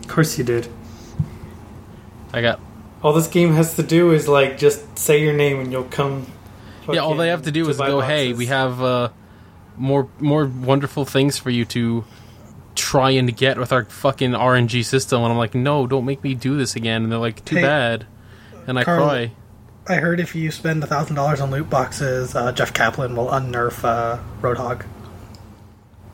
Of 0.02 0.08
course 0.08 0.36
you 0.36 0.44
did. 0.44 0.68
I 2.32 2.42
got. 2.42 2.60
All 3.02 3.14
this 3.14 3.28
game 3.28 3.54
has 3.54 3.76
to 3.76 3.82
do 3.82 4.12
is 4.12 4.28
like 4.28 4.58
just 4.58 4.98
say 4.98 5.22
your 5.22 5.32
name 5.32 5.60
and 5.60 5.72
you'll 5.72 5.84
come. 5.84 6.26
Yeah, 6.92 7.00
all 7.00 7.14
they 7.14 7.28
have 7.28 7.42
to 7.42 7.50
do 7.50 7.68
is 7.70 7.78
buy 7.78 7.86
go, 7.88 8.00
"Hey, 8.00 8.32
we 8.34 8.46
have 8.46 8.82
uh, 8.82 9.08
more 9.78 10.08
more 10.20 10.44
wonderful 10.46 11.04
things 11.04 11.38
for 11.38 11.50
you 11.50 11.64
to 11.66 12.04
try 12.74 13.10
and 13.10 13.34
get 13.36 13.58
with 13.58 13.72
our 13.72 13.84
fucking 13.84 14.32
RNG 14.32 14.84
system." 14.84 15.22
And 15.22 15.32
I'm 15.32 15.38
like, 15.38 15.54
"No, 15.54 15.86
don't 15.86 16.04
make 16.04 16.22
me 16.22 16.34
do 16.34 16.56
this 16.56 16.76
again." 16.76 17.02
And 17.04 17.12
they're 17.12 17.18
like, 17.18 17.44
"Too 17.44 17.56
Hey, 17.56 17.62
bad," 17.62 18.06
and 18.66 18.78
I 18.78 18.84
Carl, 18.84 19.06
cry. 19.08 19.32
I 19.88 19.94
heard 19.96 20.20
if 20.20 20.34
you 20.34 20.50
spend 20.50 20.84
thousand 20.84 21.16
dollars 21.16 21.40
on 21.40 21.50
loot 21.50 21.70
boxes, 21.70 22.34
uh, 22.34 22.52
Jeff 22.52 22.72
Kaplan 22.74 23.16
will 23.16 23.28
unnerf 23.28 23.82
uh, 23.84 24.18
Roadhog. 24.42 24.84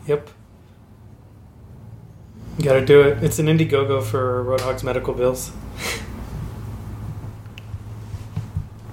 Yep. 0.06 0.28
You 2.58 2.64
gotta 2.64 2.84
do 2.86 3.00
it. 3.00 3.22
It's 3.24 3.38
an 3.40 3.46
Indiegogo 3.46 4.00
for 4.02 4.44
Roadhog's 4.44 4.84
medical 4.84 5.12
bills. 5.12 5.50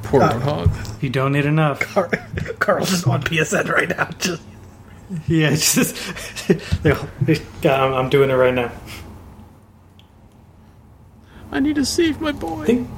Poor 0.03 0.23
Uh, 0.23 0.33
Roadhog. 0.33 0.95
If 0.97 1.03
you 1.03 1.09
donate 1.09 1.45
enough. 1.45 1.79
Car- 1.79 2.09
Carl's 2.59 2.89
just 2.89 3.07
on 3.07 3.21
PSN 3.23 3.69
right 3.69 3.89
now. 3.89 4.09
Just 4.19 4.41
Yeah, 5.27 5.49
it's 5.51 5.75
just. 6.85 6.85
yeah, 7.63 7.83
I'm, 7.83 7.93
I'm 7.93 8.09
doing 8.09 8.29
it 8.29 8.33
right 8.35 8.53
now. 8.53 8.71
I 11.51 11.59
need 11.59 11.75
to 11.75 11.85
save 11.85 12.21
my 12.21 12.31
boy. 12.31 12.63
I 12.63 12.65
think. 12.65 12.89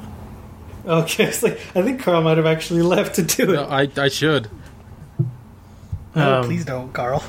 Okay, 0.85 1.23
it's 1.25 1.41
like 1.41 1.53
I 1.75 1.81
think 1.81 2.01
Carl 2.01 2.21
might 2.21 2.37
have 2.37 2.45
actually 2.45 2.81
left 2.81 3.15
to 3.15 3.23
do 3.23 3.43
it. 3.51 3.53
No, 3.55 3.63
I, 3.65 3.87
I 3.97 4.09
should. 4.09 4.49
no, 6.15 6.39
Um, 6.41 6.45
please 6.45 6.65
don't, 6.65 6.91
Carl. 6.93 7.23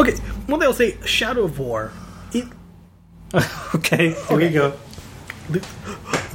Okay, 0.00 0.12
one 0.46 0.60
thing 0.60 0.62
I'll 0.62 0.72
say: 0.72 0.96
Shadow 1.04 1.42
of 1.44 1.58
War. 1.58 1.92
It, 2.32 2.44
Okay, 3.74 4.14
here 4.28 4.36
we 4.36 4.48
go. 4.50 4.72
loot, 5.50 5.66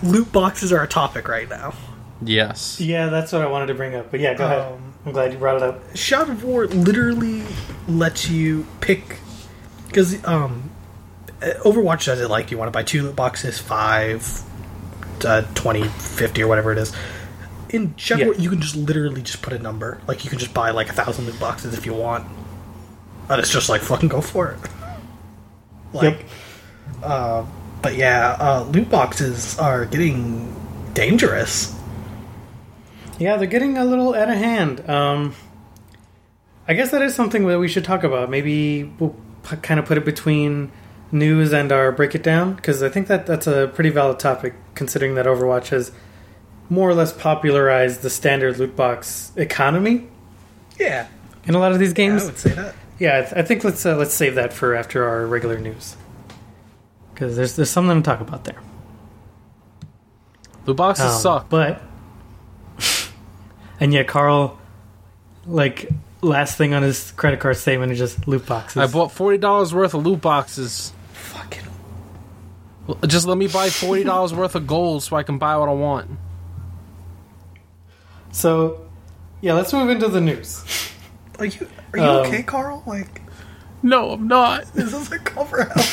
loot 0.04 0.32
boxes 0.32 0.72
are 0.72 0.84
a 0.84 0.88
topic 0.88 1.28
right 1.28 1.50
now. 1.50 1.74
Yes. 2.22 2.80
Yeah, 2.80 3.08
that's 3.08 3.32
what 3.32 3.42
I 3.42 3.48
wanted 3.48 3.68
to 3.68 3.74
bring 3.74 3.96
up. 3.96 4.12
But 4.12 4.20
yeah, 4.20 4.34
go 4.36 4.46
ahead. 4.46 4.80
I'm 5.06 5.12
glad 5.12 5.34
you 5.34 5.40
brought 5.40 5.58
it 5.58 5.64
up. 5.64 5.82
Shadow 5.96 6.32
of 6.32 6.44
War 6.44 6.68
literally 6.68 7.44
lets 7.88 8.30
you 8.30 8.66
pick 8.80 9.18
because 9.88 10.24
um, 10.26 10.72
Overwatch 11.42 12.06
does 12.06 12.22
it 12.22 12.30
like 12.30 12.52
you 12.52 12.58
want 12.58 12.68
to 12.68 12.72
buy 12.72 12.84
two 12.84 13.04
loot 13.04 13.16
boxes, 13.16 13.60
five, 13.60 14.42
uh, 15.26 15.42
20, 15.56 15.84
50, 15.84 16.44
or 16.44 16.48
whatever 16.48 16.72
it 16.72 16.78
is. 16.78 16.94
In 17.70 17.94
Shadow 17.98 18.20
Yeah. 18.22 18.26
War, 18.28 18.36
you 18.36 18.50
can 18.50 18.62
just 18.62 18.76
literally 18.76 19.22
just 19.22 19.42
put 19.42 19.52
a 19.54 19.60
number. 19.60 20.00
Like 20.08 20.24
you 20.24 20.30
can 20.30 20.40
just 20.40 20.54
buy 20.54 20.72
like 20.72 20.90
a 20.90 20.94
thousand 20.94 21.26
loot 21.26 21.40
boxes 21.40 21.78
if 21.78 21.86
you 21.86 21.94
want, 21.94 22.26
and 23.30 23.40
it's 23.40 23.52
just 23.52 23.68
like 23.70 23.82
fucking 23.82 24.10
go 24.10 24.22
for 24.22 24.52
it. 24.52 24.60
Like, 25.94 26.26
uh, 27.04 27.46
but 27.84 27.96
yeah, 27.96 28.36
uh, 28.40 28.64
loot 28.64 28.90
boxes 28.90 29.60
are 29.60 29.86
getting 29.86 30.52
dangerous. 30.96 31.72
Yeah, 33.20 33.38
they're 33.38 33.48
getting 33.48 33.78
a 33.78 33.86
little 33.86 34.14
out 34.16 34.30
of 34.30 34.36
hand. 34.38 34.88
Um, 34.90 35.36
I 36.68 36.74
guess 36.74 36.92
that 36.92 37.02
is 37.02 37.14
something 37.16 37.46
that 37.48 37.60
we 37.60 37.68
should 37.68 37.84
talk 37.86 38.04
about. 38.04 38.30
Maybe 38.30 38.84
we'll 38.84 39.16
p- 39.48 39.58
kind 39.58 39.80
of 39.80 39.86
put 39.86 39.98
it 39.98 40.06
between 40.06 40.72
news 41.12 41.54
and 41.54 41.72
our 41.72 41.92
break 41.92 42.16
it 42.16 42.24
down 42.24 42.54
because 42.56 42.82
I 42.82 42.90
think 42.90 43.08
that 43.08 43.26
that's 43.28 43.46
a 43.46 43.70
pretty 43.76 43.92
valid 43.92 44.18
topic 44.20 44.56
considering 44.76 45.16
that 45.16 45.26
Overwatch 45.28 45.68
has 45.70 45.92
more 46.70 46.90
or 46.90 46.96
less 46.96 47.14
popularized 47.14 48.02
the 48.02 48.10
standard 48.10 48.58
loot 48.58 48.76
box 48.76 49.32
economy 49.36 50.08
Yeah, 50.80 51.08
in 51.46 51.54
a 51.54 51.60
lot 51.60 51.72
of 51.72 51.80
these 51.80 51.94
games. 51.94 52.24
I 52.24 52.26
would 52.26 52.38
say 52.40 52.50
that. 52.54 52.76
Yeah, 53.00 53.18
I, 53.18 53.22
th- 53.22 53.34
I 53.36 53.42
think 53.44 53.64
let's 53.64 53.86
uh, 53.86 53.96
let's 53.98 54.14
save 54.14 54.36
that 54.36 54.54
for 54.54 54.74
after 54.74 55.08
our 55.08 55.28
regular 55.28 55.60
news 55.60 55.98
because 57.14 57.36
there's 57.36 57.56
there's 57.58 57.70
something 57.70 58.02
to 58.02 58.04
talk 58.04 58.22
about 58.22 58.46
there. 58.46 58.60
Loot 60.66 60.78
boxes 60.78 61.06
Um, 61.06 61.20
suck. 61.22 61.50
But 61.50 61.82
and 63.84 63.92
yet 63.92 64.08
Carl, 64.08 64.58
like 65.46 65.90
last 66.22 66.58
thing 66.58 66.74
on 66.74 66.84
his 66.84 67.12
credit 67.12 67.42
card 67.42 67.58
statement 67.58 67.92
is 67.92 67.98
just 67.98 68.26
loot 68.30 68.46
boxes. 68.46 68.78
I 68.78 68.88
bought 68.88 69.12
forty 69.12 69.38
dollars 69.38 69.74
worth 69.74 69.94
of 69.94 70.06
loot 70.06 70.22
boxes. 70.22 70.94
Fucking 71.12 71.66
Just 73.08 73.28
let 73.28 73.38
me 73.38 73.48
buy 73.48 73.70
forty 73.70 74.06
dollars 74.06 74.34
worth 74.42 74.56
of 74.56 74.66
gold 74.68 75.04
so 75.04 75.18
I 75.18 75.24
can 75.24 75.38
buy 75.38 75.58
what 75.58 75.68
I 75.68 75.74
want. 75.74 76.12
so 78.32 78.86
yeah, 79.42 79.52
let's 79.52 79.74
move 79.74 79.90
into 79.90 80.08
the 80.08 80.22
news. 80.22 80.64
Are 81.40 81.46
you 81.46 81.68
are 81.92 82.00
you 82.00 82.06
Um, 82.06 82.26
okay, 82.28 82.42
Carl? 82.42 82.84
Like, 82.88 83.22
No, 83.82 84.12
I'm 84.12 84.30
not. 84.30 84.64
this 84.74 84.94
is 84.94 85.12
a 85.12 85.20
cover 85.20 85.70
out. 85.70 85.86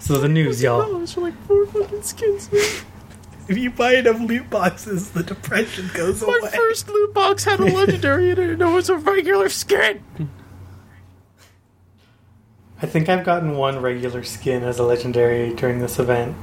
So 0.00 0.18
the 0.18 0.28
news, 0.28 0.62
y'all. 0.62 0.82
Dollars 0.82 1.14
for 1.14 1.22
like 1.22 1.32
four 1.46 1.64
fucking 1.64 2.02
skins. 2.02 2.52
man. 2.52 2.62
If 3.48 3.58
you 3.58 3.70
buy 3.70 3.96
enough 3.96 4.20
loot 4.20 4.48
boxes, 4.50 5.10
the 5.10 5.22
depression 5.22 5.90
goes 5.94 6.22
away. 6.22 6.38
My 6.42 6.48
first 6.48 6.88
loot 6.88 7.14
box 7.14 7.44
had 7.44 7.60
a 7.60 7.64
legendary 7.64 8.30
in 8.30 8.38
it, 8.38 8.50
and 8.50 8.62
it 8.62 8.66
was 8.66 8.88
a 8.88 8.96
regular 8.96 9.48
skin. 9.48 10.02
I 12.82 12.86
think 12.86 13.08
I've 13.08 13.24
gotten 13.24 13.56
one 13.56 13.80
regular 13.80 14.22
skin 14.22 14.62
as 14.62 14.78
a 14.78 14.82
legendary 14.82 15.54
during 15.54 15.78
this 15.78 15.98
event. 15.98 16.36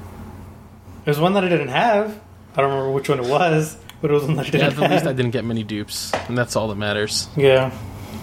There's 1.05 1.19
one 1.19 1.33
that 1.33 1.43
I 1.43 1.49
didn't 1.49 1.69
have. 1.69 2.19
I 2.53 2.61
don't 2.61 2.69
remember 2.69 2.91
which 2.91 3.09
one 3.09 3.19
it 3.19 3.27
was, 3.29 3.77
but 4.01 4.11
it 4.11 4.13
was 4.13 4.23
one 4.23 4.35
that 4.35 4.47
I 4.47 4.49
didn't 4.49 4.67
at 4.67 4.75
the 4.75 4.87
least 4.87 5.05
I 5.05 5.13
didn't 5.13 5.31
get 5.31 5.45
many 5.45 5.63
dupes, 5.63 6.11
and 6.27 6.37
that's 6.37 6.55
all 6.55 6.67
that 6.69 6.75
matters. 6.75 7.27
Yeah. 7.35 7.71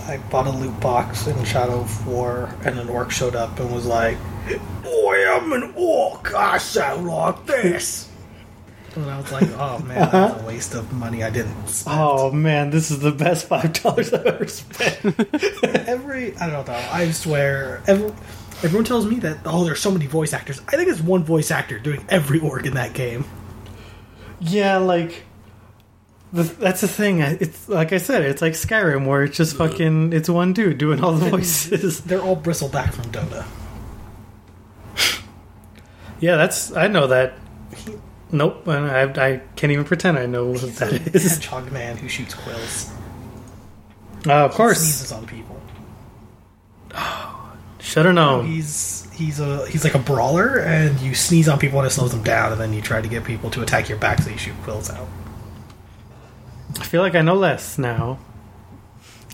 I 0.07 0.17
bought 0.31 0.47
a 0.47 0.51
loot 0.51 0.79
box 0.81 1.27
in 1.27 1.45
Shadow 1.45 1.81
of 1.81 2.07
War, 2.07 2.55
and 2.65 2.79
an 2.79 2.89
orc 2.89 3.11
showed 3.11 3.37
up 3.37 3.61
and 3.61 3.71
was 3.75 3.85
like, 3.87 4.17
"Boy, 4.83 5.31
I'm 5.31 5.53
an 5.53 5.75
orc. 5.77 6.33
I 6.35 6.59
sound 6.59 7.07
like 7.07 7.45
this." 7.47 8.08
And 8.97 9.11
I 9.11 9.19
was 9.19 9.31
like, 9.31 9.49
"Oh 9.59 9.79
man, 9.81 9.99
that's 9.99 10.15
a 10.15 10.17
uh-huh. 10.17 10.47
waste 10.47 10.75
of 10.75 10.93
money. 10.93 11.23
I 11.23 11.31
didn't." 11.31 11.69
spend." 11.69 11.99
Oh 11.99 12.31
man, 12.31 12.71
this 12.71 12.91
is 12.91 13.01
the 13.01 13.13
best 13.13 13.47
five 13.47 13.73
dollars 13.75 14.13
I've 14.13 14.27
ever 14.27 14.47
spent. 14.47 15.05
Every 15.89 16.37
I 16.37 16.51
don't 16.51 16.67
know. 16.67 16.89
I 16.91 17.11
swear, 17.11 17.83
every, 17.87 18.11
everyone 18.63 18.85
tells 18.85 19.07
me 19.07 19.17
that 19.21 19.39
oh, 19.45 19.65
there's 19.65 19.81
so 19.81 19.91
many 19.91 20.07
voice 20.07 20.33
actors. 20.33 20.61
I 20.69 20.77
think 20.77 20.89
it's 20.89 21.01
one 21.01 21.25
voice 21.25 21.51
actor 21.51 21.79
doing 21.79 22.05
every 22.09 22.41
orc 22.41 22.67
in 22.67 22.75
that 22.75 22.95
game. 22.95 23.25
Yeah, 24.41 24.79
like 24.79 25.25
the, 26.33 26.43
that's 26.43 26.81
the 26.81 26.89
thing. 26.89 27.21
It's 27.21 27.69
like 27.69 27.93
I 27.93 27.99
said, 27.99 28.23
it's 28.23 28.43
like 28.43 28.53
Skyrim, 28.53 29.07
where 29.07 29.25
it's 29.25 29.37
just 29.37 29.57
fucking 29.57 30.13
it's 30.13 30.29
one 30.29 30.53
dude 30.53 30.79
doing 30.79 31.03
all 31.03 31.13
the 31.13 31.31
voices. 31.31 32.01
They're 32.05 32.21
all 32.21 32.37
Bristleback 32.37 32.93
from 32.93 33.07
Dota. 33.07 33.47
Yeah, 36.21 36.37
that's 36.37 36.75
I 36.77 36.89
know 36.89 37.07
that. 37.09 37.35
Nope, 38.31 38.69
I, 38.69 39.05
I 39.05 39.41
can't 39.57 39.73
even 39.73 39.85
pretend 39.85 40.19
I 40.19 40.27
know 40.27 40.51
what 40.51 40.77
that 40.77 41.15
is. 41.15 41.37
Hedgehog 41.37 41.73
man 41.73 41.97
who 41.97 42.09
shoots 42.09 42.35
quills. 42.35 42.93
Uh, 44.27 44.45
of 44.45 44.53
course, 44.53 44.81
sneezes 44.81 45.13
on 45.13 45.27
people. 45.27 45.61
should 47.79 48.05
have 48.05 48.15
known. 48.15 48.47
He's 48.47 49.09
he's 49.15 49.41
a 49.41 49.67
he's 49.69 49.85
like 49.85 49.95
a 49.95 49.99
brawler, 49.99 50.59
and 50.59 51.01
you 51.01 51.15
sneeze 51.15 51.49
on 51.49 51.59
people 51.59 51.79
and 51.79 51.87
it 51.87 51.91
slows 51.91 52.11
them 52.11 52.23
down, 52.23 52.53
and 52.53 52.61
then 52.61 52.73
you 52.73 52.83
try 52.83 53.01
to 53.01 53.09
get 53.09 53.25
people 53.25 53.51
to 53.51 53.63
attack 53.63 53.89
your 53.89 53.99
back, 53.99 54.21
so 54.21 54.31
you 54.31 54.37
shoot 54.39 54.55
quills 54.63 54.91
out. 54.91 55.09
I 56.79 56.85
feel 56.85 57.01
like 57.01 57.15
I 57.15 57.23
know 57.23 57.35
less 57.35 57.79
now 57.79 58.19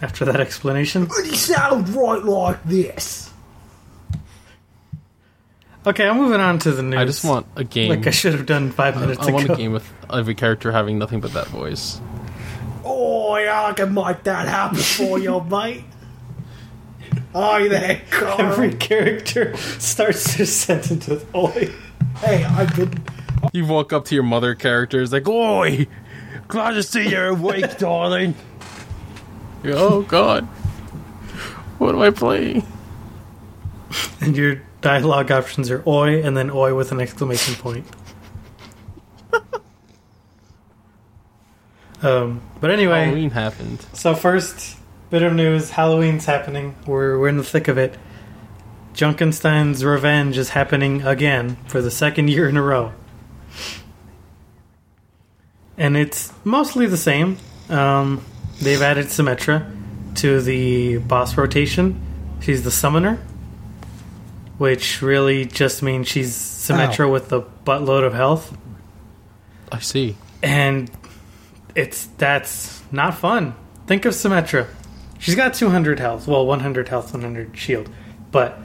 after 0.02 0.24
that 0.24 0.40
explanation. 0.40 1.06
But 1.06 1.24
he 1.24 1.36
sounds 1.36 1.90
right 1.90 2.22
like 2.22 2.62
this. 2.64 3.30
Okay, 5.86 6.08
I'm 6.08 6.16
moving 6.16 6.40
on 6.40 6.58
to 6.60 6.72
the 6.72 6.82
news. 6.82 6.98
I 6.98 7.04
just 7.04 7.24
want 7.24 7.46
a 7.56 7.64
game. 7.64 7.90
like 7.90 8.06
I 8.06 8.10
should 8.10 8.32
have 8.32 8.46
done 8.46 8.70
five 8.70 8.96
I, 8.96 9.00
minutes 9.00 9.26
I 9.26 9.30
want 9.30 9.44
ago. 9.44 9.54
a 9.54 9.56
game 9.56 9.72
with 9.72 9.90
every 10.10 10.34
character 10.34 10.72
having 10.72 10.98
nothing 10.98 11.20
but 11.20 11.34
that 11.34 11.46
voice. 11.48 12.00
Oh, 12.84 13.36
yeah, 13.36 13.66
I 13.66 13.72
can 13.74 13.92
make 13.92 14.22
that 14.22 14.48
happen 14.48 14.78
for 14.78 15.18
you, 15.18 15.40
mate. 15.50 15.84
Hi 17.34 17.68
there, 17.68 18.00
Carl. 18.10 18.40
Every 18.40 18.74
character 18.74 19.56
starts 19.56 20.36
their 20.36 20.46
sentence 20.46 21.06
with 21.08 21.34
"Oi." 21.34 21.68
Hey, 22.18 22.44
I've 22.44 22.74
been. 22.76 23.02
You 23.52 23.66
walk 23.66 23.92
up 23.92 24.04
to 24.06 24.14
your 24.14 24.24
mother 24.24 24.54
character, 24.54 24.98
characters 24.98 25.12
like, 25.12 25.28
"Oi, 25.28 25.86
glad 26.48 26.72
to 26.72 26.82
see 26.82 27.08
you're 27.08 27.28
awake, 27.28 27.76
darling." 27.78 28.34
You 29.62 29.72
go, 29.72 29.88
oh 29.88 30.02
God, 30.02 30.44
what 31.78 31.94
am 31.94 32.00
I 32.02 32.10
playing? 32.10 32.64
and 34.20 34.36
your 34.36 34.62
dialogue 34.84 35.32
options 35.32 35.70
are 35.70 35.82
"Oi" 35.88 36.22
and 36.22 36.36
then 36.36 36.50
"Oi" 36.50 36.74
with 36.74 36.92
an 36.92 37.00
exclamation 37.00 37.54
point. 37.56 37.86
um, 42.02 42.42
but 42.60 42.70
anyway, 42.70 43.06
Halloween 43.06 43.30
happened. 43.30 43.84
So 43.94 44.14
first 44.14 44.76
bit 45.10 45.22
of 45.22 45.32
news: 45.32 45.70
Halloween's 45.70 46.26
happening. 46.26 46.76
We're 46.86 47.18
we're 47.18 47.28
in 47.28 47.38
the 47.38 47.44
thick 47.44 47.66
of 47.66 47.78
it. 47.78 47.98
Junkenstein's 48.92 49.84
Revenge 49.84 50.38
is 50.38 50.50
happening 50.50 51.02
again 51.02 51.56
for 51.66 51.82
the 51.82 51.90
second 51.90 52.28
year 52.34 52.48
in 52.48 52.56
a 52.56 52.62
row, 52.62 52.92
and 55.76 55.96
it's 55.96 56.32
mostly 56.44 56.86
the 56.86 56.98
same. 56.98 57.38
Um, 57.70 58.22
they've 58.60 58.82
added 58.82 59.06
Symmetra 59.06 59.66
to 60.16 60.40
the 60.42 60.98
boss 60.98 61.36
rotation. 61.36 62.00
She's 62.40 62.62
the 62.62 62.70
summoner, 62.70 63.18
which 64.58 65.02
really 65.02 65.44
just 65.44 65.82
means 65.82 66.06
she's 66.08 66.32
Symmetra 66.34 67.10
with 67.10 67.32
a 67.32 67.42
buttload 67.64 68.04
of 68.04 68.14
health 68.14 68.56
I 69.72 69.80
see. 69.80 70.16
and 70.42 70.90
it's 71.74 72.06
that's 72.18 72.82
not 72.92 73.16
fun. 73.18 73.54
Think 73.86 74.04
of 74.04 74.14
Symmetra. 74.14 74.66
She's 75.18 75.34
got 75.34 75.54
200 75.54 75.98
health, 75.98 76.26
well, 76.28 76.46
100 76.46 76.88
health, 76.88 77.12
100 77.12 77.56
shield, 77.56 77.90
but 78.30 78.58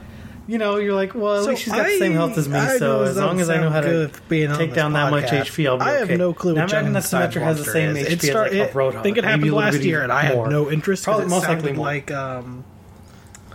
you 0.46 0.58
know, 0.58 0.76
you're 0.78 0.94
like, 0.94 1.14
well, 1.14 1.36
at 1.38 1.44
So 1.44 1.50
least 1.50 1.62
she's 1.62 1.72
got 1.72 1.86
the 1.86 1.98
same 1.98 2.12
health 2.12 2.36
as 2.36 2.48
me. 2.48 2.58
I 2.58 2.76
so 2.76 3.02
as 3.02 3.16
long 3.16 3.40
as 3.40 3.48
I 3.48 3.58
know 3.60 3.70
how 3.70 3.80
to 3.82 4.08
take 4.28 4.74
down 4.74 4.92
that 4.94 5.10
much 5.10 5.26
podcast. 5.26 5.42
HP, 5.46 5.66
I'll 5.68 5.76
be 5.78 5.82
I 5.84 5.92
have 5.92 6.10
no 6.10 6.32
clue 6.34 6.54
Now 6.54 6.64
imagine 6.64 6.92
that 6.94 7.02
Symmetra 7.04 7.40
has 7.42 7.64
the 7.64 7.70
same. 7.70 7.94
HP 7.96 8.30
start- 8.30 8.48
as 8.52 8.58
like 8.58 8.68
it- 8.68 8.74
a 8.74 8.78
Roadhog. 8.78 8.96
I 8.96 9.02
think 9.02 9.16
it 9.18 9.24
happened 9.24 9.52
last 9.52 9.80
year, 9.82 10.02
and 10.02 10.10
I 10.12 10.22
had 10.22 10.34
more. 10.36 10.50
no 10.50 10.70
interest. 10.70 11.04
Probably 11.04 11.26
it 11.26 11.28
most 11.28 11.46
likely 11.48 11.72
more. 11.72 11.84
like 11.86 12.10
um, 12.10 12.64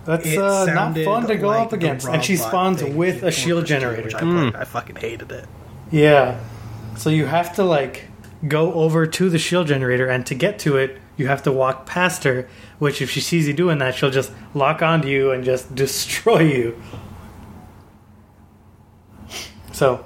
That's 0.05 0.37
uh, 0.37 0.65
not 0.65 0.97
fun 0.99 1.27
to 1.27 1.35
go 1.35 1.47
like 1.47 1.67
up 1.67 1.73
against. 1.73 2.07
And 2.07 2.23
she 2.23 2.35
spawns 2.35 2.83
with 2.83 3.23
a 3.23 3.31
shield 3.31 3.65
generator. 3.65 4.15
I 4.15 4.19
played. 4.19 4.55
I 4.55 4.63
fucking 4.63 4.95
hated 4.97 5.31
it. 5.31 5.45
Yeah. 5.91 6.39
So 6.95 7.09
you 7.09 7.25
have 7.25 7.55
to 7.55 7.63
like 7.63 8.05
go 8.47 8.73
over 8.73 9.07
to 9.07 9.29
the 9.29 9.39
shield 9.39 9.67
generator, 9.67 10.07
and 10.07 10.25
to 10.27 10.35
get 10.35 10.59
to 10.59 10.77
it, 10.77 10.99
you 11.17 11.27
have 11.27 11.41
to 11.43 11.51
walk 11.51 11.85
past 11.85 12.23
her. 12.23 12.47
Which, 12.77 13.01
if 13.01 13.09
she 13.09 13.21
sees 13.21 13.47
you 13.47 13.53
doing 13.53 13.79
that, 13.79 13.95
she'll 13.95 14.11
just 14.11 14.31
lock 14.53 14.81
onto 14.81 15.07
you 15.07 15.31
and 15.31 15.43
just 15.43 15.73
destroy 15.83 16.41
you. 16.41 16.81
So. 19.71 20.05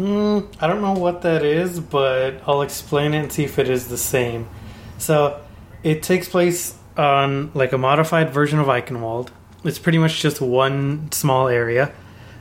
Hmm, 0.00 0.38
I 0.58 0.66
don't 0.66 0.80
know 0.80 0.94
what 0.94 1.22
that 1.22 1.44
is, 1.44 1.78
but 1.78 2.40
I'll 2.46 2.62
explain 2.62 3.12
it 3.12 3.18
and 3.18 3.30
see 3.30 3.44
if 3.44 3.58
it 3.58 3.68
is 3.68 3.88
the 3.88 3.98
same. 3.98 4.48
So, 4.96 5.42
it 5.82 6.02
takes 6.02 6.26
place 6.26 6.74
on 6.96 7.50
like 7.52 7.72
a 7.72 7.78
modified 7.78 8.30
version 8.30 8.58
of 8.58 8.66
Eichenwald. 8.66 9.28
It's 9.62 9.78
pretty 9.78 9.98
much 9.98 10.22
just 10.22 10.40
one 10.40 11.12
small 11.12 11.48
area, 11.48 11.92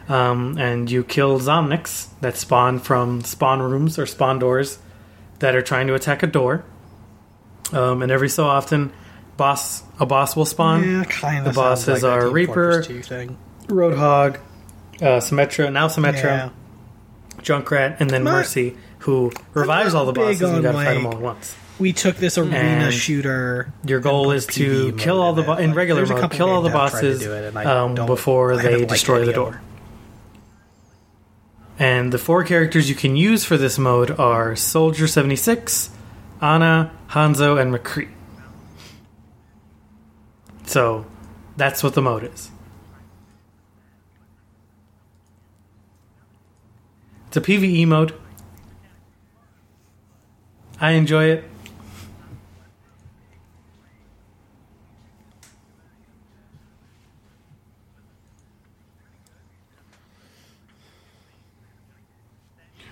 um, 0.08 0.58
and 0.58 0.89
you 0.89 1.04
kill 1.04 1.38
Zomnics 1.39 2.08
that 2.22 2.38
spawn 2.38 2.80
from 2.80 3.25
spawn 3.25 3.62
rooms 3.62 4.00
or 4.00 4.06
spawn 4.06 4.39
doors 4.39 4.80
that 5.39 5.54
are 5.54 5.62
trying 5.62 5.88
to 5.88 5.96
attack 5.96 6.24
a 6.24 6.28
door. 6.28 6.63
Um, 7.74 8.01
and 8.01 8.10
every 8.10 8.30
so 8.30 8.48
often, 8.48 8.94
boss 9.36 9.84
a 10.00 10.06
boss 10.06 10.34
will 10.34 10.46
spawn. 10.46 10.84
Yeah, 10.89 11.04
kind 11.04 11.39
of. 11.39 11.54
the 11.54 11.60
bosses 11.60 12.04
like 12.04 12.10
are 12.10 12.30
Reaper, 12.30 12.84
Fortress 12.84 12.88
2 12.88 13.01
thing. 13.01 13.38
Roadhog, 13.68 14.38
uh, 15.01 15.20
Symmetra, 15.20 15.72
now 15.74 15.89
Symmetra. 15.89 16.24
Yeah. 16.24 16.50
Junkrat, 17.43 17.98
and 18.00 18.10
then 18.10 18.24
Not- 18.24 18.31
Mercy, 18.34 18.75
who 19.00 19.31
revives 19.53 19.93
all 19.93 20.05
the 20.05 20.13
bosses. 20.13 20.41
and 20.41 20.58
You 20.58 20.62
gotta 20.63 20.77
fight 20.77 20.93
them 20.96 21.05
all 21.05 21.13
at 21.13 21.19
once. 21.22 21.55
We 21.79 21.93
took 21.93 22.17
this 22.17 22.38
arena 22.38 22.55
And 22.58 22.93
shooter. 22.93 23.72
Your 23.86 24.01
goal 24.01 24.31
is 24.31 24.46
to 24.48 24.91
kill 24.93 25.22
all 25.22 25.31
the 25.34 25.43
in 25.43 25.48
bo- 25.48 25.53
in 25.55 25.67
Like, 25.69 25.77
regular 25.77 26.05
mode. 26.05 26.31
Kill 26.31 26.50
all 26.50 26.62
the 26.62 26.69
games 26.69 26.81
I've 26.81 26.91
tried 26.91 27.00
to 27.01 27.08
bosses 27.08 27.19
do 27.22 27.34
it, 27.34 27.43
and 27.46 27.58
I 27.58 27.63
um, 27.63 27.96
before 28.05 28.58
they 28.58 28.84
destroy 28.86 29.25
the 29.25 29.31
door. 29.34 29.62
And 31.81 32.12
the 32.12 32.17
four 32.17 32.43
characters 32.43 32.89
you 32.89 32.96
can 32.96 33.15
use 33.15 33.46
for 33.46 33.55
this 33.55 33.79
mode 33.79 34.12
are 34.19 34.53
Soldier 34.58 35.08
seventy 35.08 35.38
six, 35.38 35.89
Ana, 36.41 36.91
Hanzo, 37.12 37.58
and 37.62 37.74
McCree. 37.74 38.10
So 40.65 41.05
that's 41.55 41.81
what 41.81 41.93
the 41.93 42.01
mode 42.01 42.25
is. 42.25 42.51
It's 47.29 47.38
a 47.38 47.41
PvE 47.41 47.86
mode. 47.86 48.15
I 50.81 50.91
enjoy 50.93 51.25
it. 51.25 51.43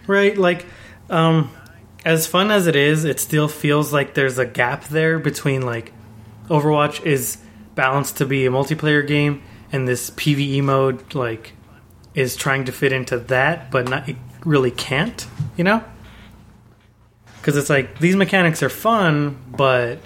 Right, 0.06 0.38
like 0.38 0.68
um 1.10 1.50
as 2.06 2.28
fun 2.28 2.52
as 2.52 2.68
it 2.68 2.76
is, 2.76 3.06
it 3.06 3.20
still 3.20 3.48
feels 3.48 3.92
like 3.92 4.14
there's 4.14 4.38
a 4.38 4.46
gap 4.46 4.84
there 4.86 5.18
between 5.18 5.64
like 5.64 5.94
Overwatch 6.48 7.04
is 7.04 7.40
balanced 7.74 8.18
to 8.18 8.28
be 8.28 8.46
a 8.46 8.52
multiplayer 8.52 9.06
game 9.06 9.42
and 9.72 9.88
this 9.88 10.12
PvE 10.12 10.62
mode 10.62 11.16
like 11.16 11.54
is 12.18 12.36
trying 12.36 12.66
to 12.66 12.72
fit 12.72 12.92
into 12.92 13.18
that 13.18 13.70
but 13.72 13.88
not 13.88 14.10
it 14.10 14.16
really 14.44 14.72
can't, 14.72 15.28
you 15.58 15.64
know? 15.64 15.82
Cuz 17.44 17.56
it's 17.56 17.70
like 17.70 18.00
these 18.00 18.16
mechanics 18.16 18.62
are 18.64 18.70
fun, 18.70 19.38
but 19.56 20.00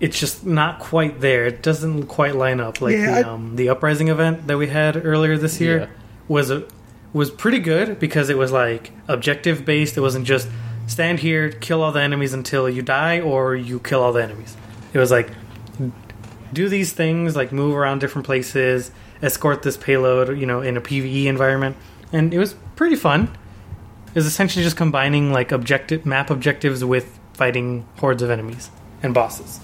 it's 0.00 0.18
just 0.18 0.44
not 0.44 0.80
quite 0.80 1.20
there. 1.20 1.46
It 1.46 1.62
doesn't 1.62 2.04
quite 2.04 2.34
line 2.34 2.60
up 2.60 2.80
like 2.80 2.94
Yeah, 2.96 3.22
the 3.22 3.28
I- 3.28 3.32
um 3.32 3.56
the 3.56 3.68
uprising 3.68 4.08
event 4.08 4.46
that 4.48 4.58
we 4.58 4.66
had 4.68 5.04
earlier 5.04 5.36
this 5.38 5.60
year 5.60 5.78
Yeah. 5.78 5.86
was 6.28 6.50
a 6.50 6.64
was 7.12 7.30
pretty 7.30 7.60
good 7.60 8.00
because 8.00 8.28
it 8.28 8.36
was 8.36 8.50
like 8.50 8.90
objective 9.06 9.64
based. 9.64 9.96
It 9.96 10.00
wasn't 10.00 10.26
just 10.26 10.48
stand 10.86 11.20
here, 11.20 11.48
kill 11.50 11.80
all 11.82 11.92
the 11.92 12.00
enemies 12.02 12.34
until 12.34 12.68
you 12.68 12.82
die, 12.82 13.20
or 13.20 13.54
you 13.54 13.78
kill 13.78 14.02
all 14.02 14.12
the 14.12 14.22
enemies. 14.22 14.56
It 14.92 14.98
was 14.98 15.10
like 15.12 15.28
do 16.52 16.68
these 16.68 16.92
things, 16.92 17.34
like 17.36 17.52
move 17.52 17.74
around 17.76 18.00
different 18.00 18.26
places, 18.26 18.90
escort 19.22 19.62
this 19.62 19.76
payload, 19.76 20.38
you 20.38 20.46
know, 20.46 20.60
in 20.60 20.76
a 20.76 20.80
PVE 20.80 21.26
environment, 21.26 21.76
and 22.12 22.32
it 22.34 22.38
was 22.38 22.54
pretty 22.76 22.96
fun. 22.96 23.28
It 24.08 24.14
was 24.14 24.26
essentially 24.26 24.62
just 24.64 24.76
combining 24.76 25.32
like 25.32 25.50
objective 25.52 26.06
map 26.06 26.30
objectives 26.30 26.84
with 26.84 27.18
fighting 27.32 27.84
hordes 27.98 28.22
of 28.22 28.30
enemies 28.30 28.70
and 29.02 29.12
bosses, 29.12 29.58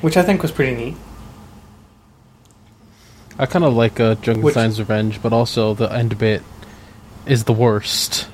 which 0.00 0.16
I 0.16 0.22
think 0.22 0.42
was 0.42 0.52
pretty 0.52 0.74
neat. 0.76 0.96
I 3.38 3.46
kind 3.46 3.64
of 3.64 3.74
like 3.74 4.00
uh, 4.00 4.14
Junkenstein's 4.16 4.78
Revenge, 4.78 5.20
but 5.20 5.32
also 5.32 5.74
the 5.74 5.92
end 5.92 6.16
bit 6.18 6.42
is 7.26 7.44
the 7.44 7.52
worst. 7.52 8.28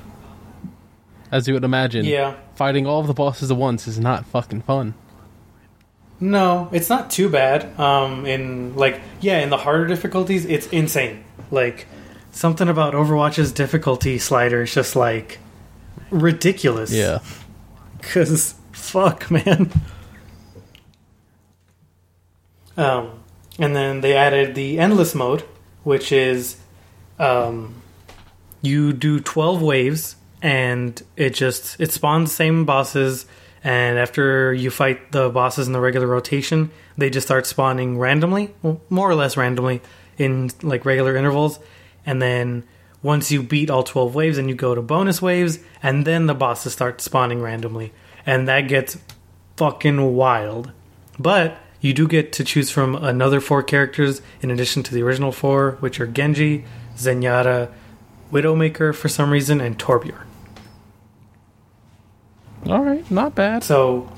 As 1.31 1.47
you 1.47 1.55
would 1.55 1.63
imagine, 1.63 2.05
Yeah. 2.05 2.35
fighting 2.55 2.85
all 2.85 2.99
of 3.01 3.07
the 3.07 3.13
bosses 3.13 3.49
at 3.51 3.57
once 3.57 3.87
is 3.87 3.99
not 3.99 4.25
fucking 4.27 4.61
fun. 4.61 4.93
No, 6.19 6.69
it's 6.71 6.89
not 6.89 7.09
too 7.09 7.29
bad. 7.29 7.77
Um, 7.79 8.25
in 8.25 8.75
like, 8.75 9.01
yeah, 9.19 9.39
in 9.39 9.49
the 9.49 9.57
harder 9.57 9.87
difficulties, 9.87 10.45
it's 10.45 10.67
insane. 10.67 11.23
Like, 11.51 11.87
something 12.31 12.69
about 12.69 12.93
Overwatch's 12.93 13.51
difficulty 13.51 14.17
slider 14.17 14.63
is 14.63 14.73
just 14.73 14.95
like 14.95 15.39
ridiculous. 16.09 16.91
Yeah. 16.91 17.19
Cause 18.01 18.55
fuck, 18.71 19.29
man. 19.29 19.71
Um, 22.75 23.23
and 23.59 23.75
then 23.75 24.01
they 24.01 24.15
added 24.15 24.55
the 24.55 24.79
endless 24.79 25.13
mode, 25.13 25.41
which 25.83 26.11
is, 26.11 26.57
um, 27.19 27.81
you 28.61 28.93
do 28.93 29.19
twelve 29.19 29.61
waves, 29.61 30.15
and 30.41 31.01
it 31.15 31.31
just 31.35 31.79
it 31.79 31.91
spawns 31.91 32.31
the 32.31 32.35
same 32.35 32.65
bosses. 32.65 33.25
And 33.63 33.97
after 33.97 34.53
you 34.53 34.69
fight 34.69 35.11
the 35.11 35.29
bosses 35.29 35.67
in 35.67 35.73
the 35.73 35.79
regular 35.79 36.07
rotation, 36.07 36.69
they 36.97 37.09
just 37.09 37.27
start 37.27 37.45
spawning 37.45 37.97
randomly, 37.97 38.53
well, 38.61 38.81
more 38.89 39.09
or 39.09 39.15
less 39.15 39.37
randomly, 39.37 39.81
in 40.17 40.51
like 40.61 40.85
regular 40.85 41.15
intervals. 41.15 41.59
And 42.05 42.21
then 42.21 42.65
once 43.01 43.31
you 43.31 43.41
beat 43.41 43.69
all 43.69 43.83
12 43.83 44.15
waves, 44.15 44.37
and 44.37 44.49
you 44.49 44.55
go 44.55 44.75
to 44.75 44.81
bonus 44.81 45.21
waves, 45.21 45.59
and 45.81 46.05
then 46.05 46.25
the 46.25 46.33
bosses 46.33 46.73
start 46.73 47.01
spawning 47.01 47.41
randomly. 47.41 47.93
And 48.25 48.47
that 48.47 48.61
gets 48.61 48.97
fucking 49.55 50.13
wild. 50.13 50.71
But 51.17 51.57
you 51.79 51.93
do 51.93 52.07
get 52.07 52.33
to 52.33 52.43
choose 52.43 52.69
from 52.69 52.95
another 52.95 53.41
four 53.41 53.63
characters 53.63 54.21
in 54.41 54.51
addition 54.51 54.83
to 54.83 54.93
the 54.93 55.03
original 55.03 55.31
four, 55.31 55.77
which 55.79 55.99
are 55.99 56.07
Genji, 56.07 56.65
Zenyatta, 56.95 57.71
Widowmaker 58.31 58.95
for 58.95 59.09
some 59.09 59.29
reason, 59.29 59.61
and 59.61 59.77
Torbjorn. 59.77 60.25
All 62.67 62.83
right, 62.83 63.09
not 63.11 63.35
bad. 63.35 63.63
So, 63.63 64.09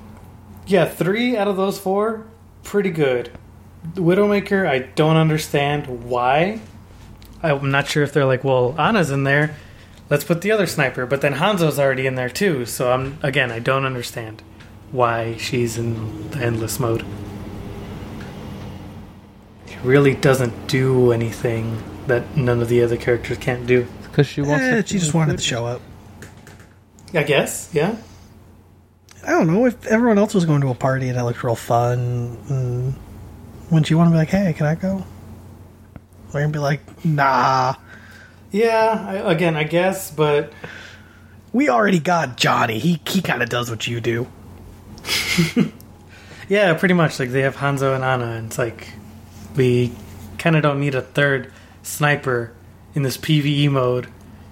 yeah, 0.68 0.86
three 0.86 1.36
out 1.36 1.48
of 1.48 1.58
those 1.58 1.80
four, 1.80 2.26
pretty 2.64 2.92
good. 2.92 3.32
Widowmaker, 3.94 4.68
I 4.68 4.80
don't 4.80 5.18
understand 5.18 6.04
why. 6.06 6.60
I'm 7.44 7.70
not 7.72 7.88
sure 7.88 8.04
if 8.04 8.14
they're 8.14 8.26
like, 8.26 8.44
well, 8.44 8.76
Ana's 8.80 9.12
in 9.12 9.24
there, 9.24 9.56
let's 10.10 10.24
put 10.24 10.42
the 10.42 10.52
other 10.52 10.66
sniper. 10.68 11.06
But 11.06 11.22
then 11.22 11.34
Hanzo's 11.34 11.78
already 11.80 12.08
in 12.08 12.16
there 12.16 12.30
too. 12.30 12.66
So 12.66 12.92
I'm 12.92 13.18
again, 13.22 13.52
I 13.52 13.60
don't 13.60 13.86
understand 13.86 14.42
why 14.92 15.38
she's 15.38 15.78
in 15.78 16.30
the 16.32 16.40
endless 16.40 16.80
mode. 16.80 17.04
It 19.68 19.78
really 19.84 20.16
doesn't 20.16 20.68
do 20.68 21.12
anything 21.12 21.82
that 22.08 22.36
none 22.36 22.62
of 22.62 22.70
the 22.70 22.82
other 22.82 22.98
characters 22.98 23.38
can't 23.38 23.68
do. 23.68 23.86
Because 24.04 24.28
she 24.28 24.42
wants 24.42 24.64
Eh, 24.66 24.82
to. 24.82 24.88
she 24.88 25.00
just 25.00 25.14
wanted 25.14 25.38
to 25.38 25.44
show 25.44 25.66
up. 25.66 25.82
I 27.14 27.24
guess, 27.24 27.70
yeah. 27.74 27.96
I 29.26 29.32
don't 29.32 29.48
know 29.48 29.66
if 29.66 29.86
everyone 29.88 30.18
else 30.18 30.34
was 30.34 30.46
going 30.46 30.62
to 30.62 30.70
a 30.70 30.76
party 30.76 31.10
and 31.10 31.18
it 31.18 31.24
looked 31.24 31.44
real 31.44 31.56
fun. 31.56 32.38
And 32.50 32.94
when 33.70 33.84
she 33.84 33.96
want 33.96 34.08
to 34.08 34.12
be 34.12 34.18
like, 34.18 34.30
"Hey, 34.30 34.54
can 34.54 34.66
I 34.68 34.76
go?" 34.76 35.04
We're 36.34 36.42
gonna 36.42 36.54
be 36.54 36.60
like, 36.60 36.82
"Nah, 37.06 37.76
Yeah, 38.52 39.06
I, 39.08 39.32
again, 39.32 39.56
I 39.56 39.64
guess, 39.64 40.12
but 40.12 40.52
we 41.54 41.70
already 41.70 42.00
got 42.00 42.38
Johnny. 42.38 42.78
He 42.80 43.02
he 43.08 43.22
kind 43.22 43.42
of 43.42 43.50
does 43.50 43.70
what 43.70 43.88
you 43.88 44.00
do." 44.02 44.28
Yeah, 46.48 46.76
pretty 46.76 46.94
much. 46.94 47.20
Like 47.20 47.30
they 47.32 47.42
have 47.42 47.56
Hanzo 47.56 47.96
and 47.96 48.04
Ana, 48.04 48.26
and 48.34 48.48
it's 48.48 48.58
like 48.60 48.90
we 49.56 49.92
kind 50.38 50.56
of 50.56 50.62
don't 50.62 50.80
need 50.80 50.94
a 50.94 51.02
third 51.02 51.52
sniper 51.82 52.52
in 52.94 53.02
this 53.02 53.18
PVE 53.18 53.70
mode 53.72 54.08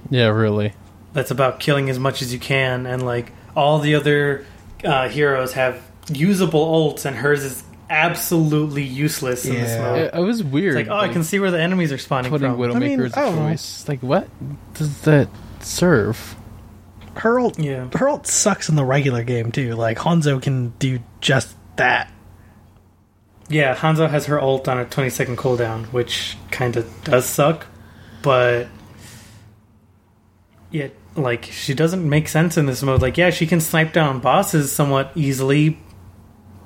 Yeah, 0.10 0.28
really. 0.30 0.74
that's 1.14 1.30
about 1.30 1.60
killing 1.60 1.90
as 1.92 2.00
much 2.00 2.24
as 2.24 2.34
you 2.34 2.40
can, 2.40 2.88
and 2.88 3.06
like 3.06 3.32
all 3.56 3.78
the 3.78 3.94
other 3.94 4.44
uh, 4.84 5.10
heroes 5.10 5.54
have 5.54 5.82
usable 6.10 6.66
ults, 6.94 7.06
and 7.06 7.16
hers 7.16 7.44
is 7.44 7.64
absolutely 7.90 8.84
useless 8.84 9.46
in 9.46 9.54
this 9.56 9.72
Yeah. 9.72 9.82
mode. 9.82 10.00
It, 10.00 10.14
it 10.16 10.20
was 10.22 10.44
weird. 10.44 10.78
It's 10.78 10.90
like, 10.90 10.96
oh, 10.98 11.00
I 11.00 11.12
can 11.12 11.24
see 11.24 11.40
where 11.40 11.52
the 11.52 11.62
enemies 11.62 11.92
are 11.92 11.98
spawning 11.98 12.32
putting 12.32 12.50
from. 12.52 12.60
Widowmaker 12.60 12.76
I 12.76 12.80
mean, 12.80 13.02
as 13.02 13.14
a 13.14 13.20
I 13.20 13.22
don't 13.24 13.36
know. 13.36 13.50
choice. 13.52 13.88
Like, 13.88 14.00
what 14.02 14.28
does 14.74 15.02
that 15.02 15.30
serve? 15.60 16.36
Her 17.16 17.40
ult, 17.40 17.60
Yeah. 17.60 17.90
her 17.96 18.10
ult 18.10 18.26
sucks 18.26 18.70
in 18.70 18.76
the 18.76 18.84
regular 18.86 19.24
game 19.24 19.52
too. 19.52 19.76
Like 19.76 20.00
Hanzo 20.00 20.42
can 20.42 20.70
do 20.80 21.00
just 21.22 21.56
that. 21.76 22.12
Yeah, 23.50 23.76
Hanzo 23.76 24.10
has 24.10 24.26
her 24.26 24.42
ult 24.42 24.68
on 24.68 24.80
a 24.80 24.86
20 24.86 25.12
second 25.12 25.38
cooldown, 25.38 25.86
which 25.94 26.36
kind 26.50 26.76
of 26.76 26.88
does 27.04 27.26
suck, 27.28 27.68
but 28.24 28.68
yeah, 30.72 30.88
like 31.16 31.46
she 31.46 31.74
doesn't 31.74 32.08
make 32.08 32.28
sense 32.28 32.58
in 32.58 32.66
this 32.66 32.82
mode. 32.84 33.02
Like, 33.02 33.18
yeah, 33.18 33.30
she 33.30 33.46
can 33.46 33.62
snipe 33.62 33.94
down 33.94 34.20
bosses 34.20 34.72
somewhat 34.72 35.12
easily, 35.16 35.80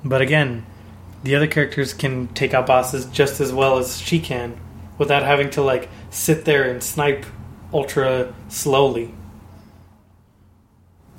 but 0.04 0.22
again, 0.22 0.64
the 1.22 1.34
other 1.34 1.46
characters 1.46 1.92
can 1.92 2.28
take 2.28 2.54
out 2.54 2.66
bosses 2.66 3.06
just 3.06 3.40
as 3.40 3.52
well 3.52 3.78
as 3.78 4.00
she 4.00 4.20
can 4.20 4.58
without 4.98 5.22
having 5.22 5.50
to 5.50 5.62
like 5.62 5.88
sit 6.10 6.44
there 6.44 6.70
and 6.70 6.82
snipe 6.82 7.26
ultra 7.72 8.34
slowly. 8.48 9.14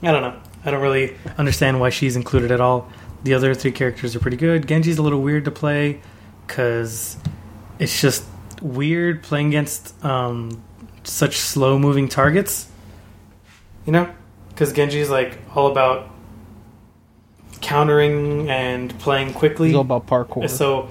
I 0.01 0.11
don't 0.11 0.21
know. 0.21 0.39
I 0.65 0.71
don't 0.71 0.81
really 0.81 1.15
understand 1.37 1.79
why 1.79 1.89
she's 1.89 2.15
included 2.15 2.51
at 2.51 2.61
all. 2.61 2.89
The 3.23 3.33
other 3.33 3.53
three 3.53 3.71
characters 3.71 4.15
are 4.15 4.19
pretty 4.19 4.37
good. 4.37 4.67
Genji's 4.67 4.97
a 4.97 5.01
little 5.01 5.21
weird 5.21 5.45
to 5.45 5.51
play 5.51 6.01
because 6.47 7.17
it's 7.79 7.99
just 7.99 8.23
weird 8.61 9.23
playing 9.23 9.47
against 9.47 10.03
um, 10.03 10.63
such 11.03 11.37
slow 11.37 11.77
moving 11.77 12.07
targets. 12.07 12.69
You 13.89 13.93
know? 13.93 14.13
Because 14.49 14.71
Genji's 14.71 15.09
like 15.09 15.39
all 15.55 15.65
about 15.71 16.11
countering 17.59 18.47
and 18.47 18.95
playing 18.99 19.33
quickly. 19.33 19.69
It's 19.69 19.75
all 19.75 19.81
about 19.81 20.05
parkour. 20.05 20.47
So, 20.47 20.89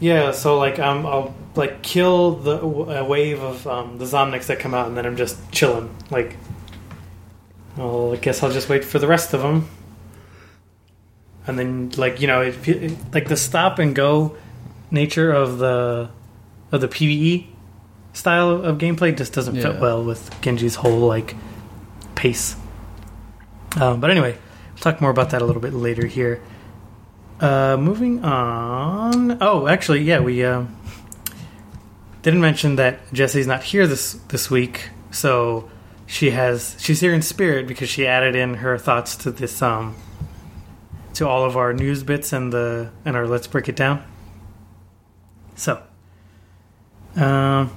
yeah, 0.00 0.30
so 0.30 0.56
like 0.56 0.78
um, 0.78 1.04
I'll 1.04 1.34
like 1.54 1.82
kill 1.82 2.36
the 2.36 2.52
a 2.62 3.04
wave 3.04 3.42
of 3.42 3.66
um, 3.66 3.98
the 3.98 4.06
Zomnics 4.06 4.46
that 4.46 4.58
come 4.58 4.72
out, 4.72 4.88
and 4.88 4.96
then 4.96 5.04
I'm 5.04 5.18
just 5.18 5.36
chilling. 5.52 5.94
Like, 6.10 6.38
well, 7.76 8.14
I 8.14 8.16
guess 8.16 8.42
I'll 8.42 8.50
just 8.50 8.70
wait 8.70 8.86
for 8.86 8.98
the 8.98 9.06
rest 9.06 9.34
of 9.34 9.42
them, 9.42 9.68
and 11.46 11.58
then 11.58 11.90
like 11.98 12.22
you 12.22 12.26
know, 12.26 12.40
if 12.40 12.66
you, 12.66 12.96
like 13.12 13.28
the 13.28 13.36
stop 13.36 13.78
and 13.78 13.94
go 13.94 14.34
nature 14.90 15.30
of 15.30 15.58
the 15.58 16.08
of 16.72 16.80
the 16.80 16.88
PVE 16.88 17.48
style 18.14 18.64
of 18.64 18.78
gameplay 18.78 19.14
just 19.14 19.34
doesn't 19.34 19.56
Yeah. 19.56 19.72
fit 19.72 19.80
well 19.82 20.02
with 20.02 20.34
Genji's 20.40 20.76
whole 20.76 21.06
like 21.06 21.36
pace. 22.14 22.56
Um, 23.80 24.00
but 24.00 24.10
anyway, 24.10 24.36
we'll 24.68 24.80
talk 24.80 25.00
more 25.00 25.10
about 25.10 25.30
that 25.30 25.42
a 25.42 25.44
little 25.44 25.62
bit 25.62 25.72
later 25.72 26.06
here. 26.06 26.42
Uh, 27.40 27.76
moving 27.76 28.24
on. 28.24 29.38
Oh, 29.42 29.66
actually, 29.66 30.02
yeah, 30.02 30.20
we 30.20 30.44
um, 30.44 30.76
didn't 32.22 32.40
mention 32.40 32.76
that 32.76 33.00
Jesse's 33.12 33.46
not 33.46 33.64
here 33.64 33.86
this 33.86 34.12
this 34.28 34.50
week, 34.50 34.90
so 35.10 35.68
she 36.06 36.30
has 36.30 36.76
she's 36.78 37.00
here 37.00 37.12
in 37.12 37.22
spirit 37.22 37.66
because 37.66 37.88
she 37.88 38.06
added 38.06 38.36
in 38.36 38.54
her 38.54 38.78
thoughts 38.78 39.16
to 39.16 39.30
this 39.30 39.60
um 39.62 39.96
to 41.14 41.28
all 41.28 41.44
of 41.44 41.56
our 41.56 41.72
news 41.72 42.02
bits 42.02 42.32
and 42.32 42.52
the 42.52 42.90
and 43.04 43.16
our 43.16 43.26
let's 43.26 43.46
break 43.46 43.68
it 43.68 43.76
down. 43.76 44.04
So, 45.54 45.82
um, 47.16 47.70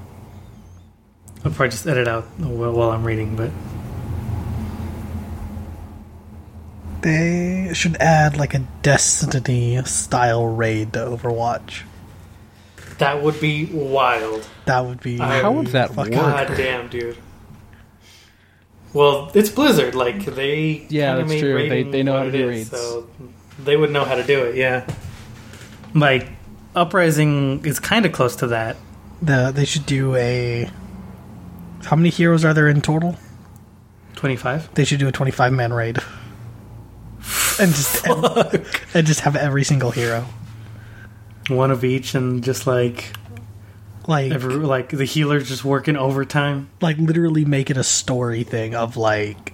I'll 1.44 1.52
probably 1.52 1.70
just 1.70 1.86
edit 1.88 2.08
out 2.08 2.24
while 2.40 2.92
I'm 2.92 3.04
reading, 3.04 3.36
but 3.36 3.52
They 7.06 7.70
should 7.76 7.98
add 7.98 8.36
like 8.36 8.56
a 8.56 8.66
Destiny 8.82 9.80
style 9.86 10.48
raid 10.48 10.94
to 10.94 11.00
Overwatch. 11.00 11.84
that 12.98 13.22
would 13.22 13.40
be 13.40 13.66
wild. 13.66 14.48
That 14.66 14.86
would 14.86 15.02
be 15.02 15.18
How 15.20 15.52
would 15.52 15.68
that 15.68 15.96
work? 15.96 16.10
God 16.10 16.48
damn, 16.58 16.88
dude. 16.88 17.18
Well, 18.92 19.30
it's 19.36 19.50
Blizzard. 19.50 19.94
Like 19.94 20.26
they, 20.26 20.88
Yeah, 20.90 21.18
that's 21.18 21.30
made 21.30 21.40
true. 21.42 21.70
They- 21.70 21.84
they 21.84 22.02
know 22.02 22.18
how 22.18 22.24
to 22.24 22.30
it 22.30 22.32
do 22.32 22.50
is, 22.50 22.72
raids. 22.72 22.72
so 22.72 23.08
they 23.64 23.78
would 23.78 23.92
know 23.92 24.04
how 24.06 24.16
to 24.16 24.24
do 24.24 24.42
it. 24.46 24.56
Yeah, 24.56 24.88
like 25.94 26.30
Uprising 26.76 27.64
is 27.66 27.80
kind 27.80 28.06
of 28.08 28.14
close 28.14 28.36
to 28.38 28.48
that. 28.48 28.78
The 29.22 29.52
they 29.54 29.66
should 29.66 29.86
do 29.86 30.16
a. 30.16 30.70
How 31.86 31.96
many 31.96 32.10
heroes 32.10 32.44
are 32.44 32.54
there 32.56 32.68
in 32.68 32.82
total? 32.82 33.16
Twenty 34.16 34.36
five. 34.38 34.74
They 34.74 34.86
should 34.86 35.00
do 35.00 35.08
a 35.08 35.12
twenty-five 35.12 35.54
man 35.54 35.72
raid, 35.72 36.00
and 37.60 37.72
just 37.74 38.06
and, 38.08 38.66
and 38.94 39.08
just 39.08 39.22
have 39.22 39.36
every 39.36 39.64
single 39.64 39.92
hero. 39.92 40.26
One 41.50 41.72
of 41.72 41.84
each, 41.84 42.16
and 42.16 42.44
just 42.44 42.66
like 42.68 43.14
Like 44.08 44.32
every 44.32 44.56
like 44.56 44.90
the 44.90 45.06
healer's 45.06 45.48
just 45.48 45.64
working 45.66 45.96
overtime. 45.98 46.70
like 46.82 46.98
literally 46.98 47.46
make 47.46 47.70
it 47.70 47.78
a 47.78 47.84
story 47.84 48.44
thing 48.44 48.76
of 48.76 48.98
like 48.98 49.54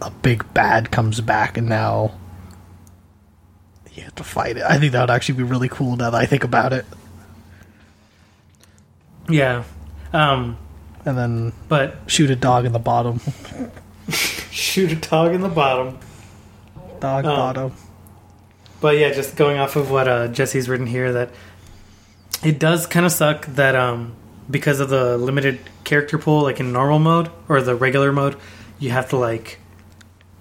a 0.00 0.10
big 0.10 0.52
bad 0.54 0.90
comes 0.90 1.20
back 1.20 1.56
and 1.58 1.68
now 1.68 2.12
you 3.92 4.02
have 4.04 4.14
to 4.14 4.24
fight 4.24 4.56
it. 4.56 4.62
I 4.62 4.78
think 4.78 4.92
that 4.92 5.00
would 5.00 5.10
actually 5.10 5.36
be 5.38 5.42
really 5.42 5.68
cool 5.68 5.96
now 5.96 6.10
that 6.10 6.20
I 6.20 6.24
think 6.26 6.44
about 6.44 6.72
it. 6.72 6.86
Yeah, 9.28 9.64
um, 10.14 10.56
And 11.04 11.18
then 11.18 11.52
but 11.68 11.96
shoot 12.06 12.30
a 12.30 12.36
dog 12.36 12.64
in 12.64 12.72
the 12.72 12.78
bottom. 12.78 13.20
shoot 14.50 14.90
a 14.92 14.96
dog 14.96 15.34
in 15.34 15.42
the 15.42 15.48
bottom. 15.50 15.98
Dog 17.00 17.24
Um, 17.24 17.36
bottom. 17.36 17.72
But 18.80 18.98
yeah, 18.98 19.12
just 19.12 19.36
going 19.36 19.58
off 19.58 19.76
of 19.76 19.90
what 19.90 20.06
uh, 20.06 20.28
Jesse's 20.28 20.68
written 20.68 20.86
here, 20.86 21.12
that 21.12 21.30
it 22.44 22.58
does 22.58 22.86
kind 22.86 23.04
of 23.04 23.12
suck 23.12 23.46
that 23.46 23.74
um, 23.74 24.14
because 24.48 24.78
of 24.80 24.88
the 24.88 25.18
limited 25.18 25.58
character 25.84 26.18
pool, 26.18 26.42
like 26.42 26.60
in 26.60 26.72
normal 26.72 26.98
mode 26.98 27.30
or 27.48 27.60
the 27.60 27.74
regular 27.74 28.12
mode, 28.12 28.36
you 28.78 28.90
have 28.90 29.08
to 29.10 29.16
like, 29.16 29.58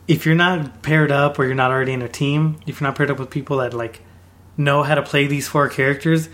if 0.08 0.26
you're 0.26 0.36
not 0.36 0.84
paired 0.84 1.12
up 1.12 1.40
or 1.40 1.46
you're 1.46 1.56
not 1.56 1.72
already 1.72 1.94
in 1.94 2.02
a 2.02 2.10
team, 2.10 2.60
if 2.68 2.80
you're 2.80 2.88
not 2.88 2.96
paired 2.96 3.10
up 3.10 3.18
with 3.18 3.30
people 3.32 3.58
that 3.58 3.74
like 3.74 4.02
know 4.56 4.84
how 4.84 4.96
to 4.96 5.02
play 5.02 5.26
these 5.26 5.48
four 5.48 5.68
characters, 5.70 6.30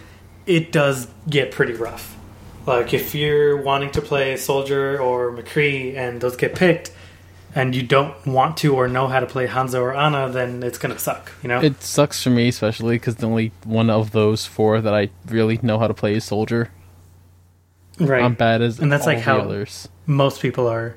it 0.46 0.72
does 0.74 1.08
get 1.30 1.52
pretty 1.52 1.74
rough. 1.74 2.18
Like 2.66 2.94
if 2.94 3.16
you're 3.16 3.62
wanting 3.62 3.92
to 3.92 4.02
play 4.02 4.36
Soldier 4.36 5.00
or 5.00 5.32
McCree 5.32 5.96
and 5.96 6.20
those 6.20 6.36
get 6.36 6.56
picked, 6.56 6.92
and 7.56 7.76
you 7.76 7.84
don't 7.84 8.26
want 8.26 8.58
to 8.58 8.76
or 8.76 8.88
know 8.88 9.08
how 9.08 9.20
to 9.20 9.26
play 9.26 9.48
Hanzo 9.48 9.82
or 9.82 9.94
Ana, 9.94 10.30
then 10.30 10.63
it's 10.63 10.78
gonna 10.78 10.98
suck. 11.00 11.32
You 11.42 11.50
know. 11.50 11.62
It 11.62 11.82
sucks 11.84 12.24
for 12.24 12.30
me, 12.30 12.48
especially 12.48 12.96
because 12.96 13.18
the 13.18 13.28
only 13.28 13.52
one 13.63 13.89
of 13.89 14.12
those 14.12 14.46
four 14.46 14.82
that 14.82 14.94
I 14.94 15.10
really 15.28 15.60
know 15.62 15.78
how 15.80 15.88
to 15.88 15.94
play 15.94 16.16
is 16.16 16.24
Soldier. 16.24 16.72
Right. 18.00 18.24
I'm 18.24 18.34
bad 18.34 18.62
as 18.62 18.80
And 18.80 18.92
that's 18.92 19.06
like 19.06 19.20
how- 19.20 19.39
others. 19.39 19.88
Most 20.06 20.42
people 20.42 20.68
are. 20.68 20.96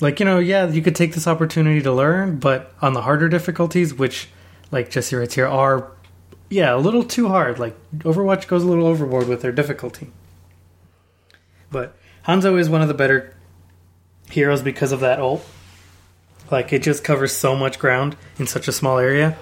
Like, 0.00 0.18
you 0.18 0.26
know, 0.26 0.38
yeah, 0.38 0.66
you 0.68 0.82
could 0.82 0.96
take 0.96 1.14
this 1.14 1.26
opportunity 1.26 1.80
to 1.82 1.92
learn, 1.92 2.38
but 2.38 2.72
on 2.82 2.94
the 2.94 3.02
harder 3.02 3.28
difficulties, 3.28 3.94
which, 3.94 4.28
like 4.70 4.90
Jesse 4.90 5.14
writes 5.14 5.34
here, 5.34 5.46
are, 5.46 5.92
yeah, 6.50 6.74
a 6.74 6.78
little 6.78 7.04
too 7.04 7.28
hard. 7.28 7.58
Like, 7.58 7.76
Overwatch 7.98 8.48
goes 8.48 8.64
a 8.64 8.66
little 8.66 8.86
overboard 8.86 9.28
with 9.28 9.40
their 9.40 9.52
difficulty. 9.52 10.08
But 11.70 11.96
Hanzo 12.26 12.58
is 12.58 12.68
one 12.68 12.82
of 12.82 12.88
the 12.88 12.94
better 12.94 13.34
heroes 14.34 14.62
because 14.62 14.92
of 14.92 15.00
that 15.00 15.18
ult. 15.18 15.44
Like, 16.50 16.72
it 16.72 16.82
just 16.82 17.02
covers 17.02 17.32
so 17.32 17.56
much 17.56 17.78
ground 17.78 18.16
in 18.38 18.46
such 18.46 18.68
a 18.68 18.72
small 18.72 18.98
area. 18.98 19.36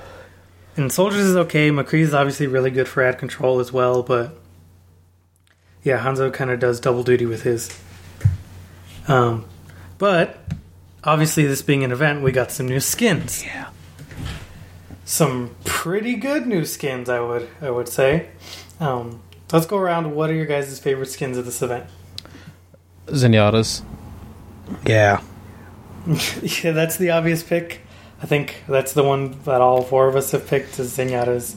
And 0.76 0.92
Soldiers 0.92 1.24
is 1.24 1.37
okay. 1.37 1.70
McCree 1.70 2.00
is 2.00 2.14
obviously 2.14 2.46
really 2.46 2.70
good 2.70 2.88
for 2.88 3.02
add 3.02 3.18
control 3.18 3.59
as 3.61 3.72
well, 3.72 4.02
but 4.02 4.38
yeah, 5.83 6.02
Hanzo 6.02 6.33
kind 6.33 6.50
of 6.50 6.61
does 6.61 6.81
double 6.81 7.02
duty 7.02 7.26
with 7.26 7.42
his. 7.42 7.76
Um, 9.09 9.44
but 9.98 10.38
obviously, 11.05 11.46
this 11.46 11.61
being 11.61 11.85
an 11.85 11.92
event, 11.92 12.22
we 12.22 12.33
got 12.33 12.50
some 12.50 12.66
new 12.66 12.81
skins. 12.81 13.44
Yeah. 13.44 13.70
Some 15.05 15.57
pretty 15.64 16.14
good 16.14 16.46
new 16.46 16.64
skins, 16.64 17.09
I 17.09 17.20
would 17.20 17.48
I 17.61 17.70
would 17.70 17.88
say. 17.88 18.28
Um, 18.78 19.20
let's 19.52 19.66
go 19.66 19.76
around. 19.76 20.14
What 20.14 20.31
are 20.31 20.35
your 20.35 20.46
guys' 20.46 20.78
favorite 20.78 21.11
skins 21.11 21.37
of 21.37 21.44
this 21.44 21.61
event? 21.61 21.87
Zenyatta's. 23.09 23.83
Yeah. 24.87 25.20
yeah, 26.06 26.72
that's 26.72 26.96
the 26.96 27.11
obvious 27.11 27.42
pick. 27.42 27.80
I 28.22 28.26
think 28.26 28.62
that's 28.68 28.92
the 28.92 29.02
one 29.02 29.38
that 29.44 29.61
all 29.61 29.82
four 29.82 30.08
of 30.08 30.16
us 30.16 30.30
have 30.32 30.46
picked 30.46 30.78
is 30.78 30.96
Zenyatta's 30.96 31.56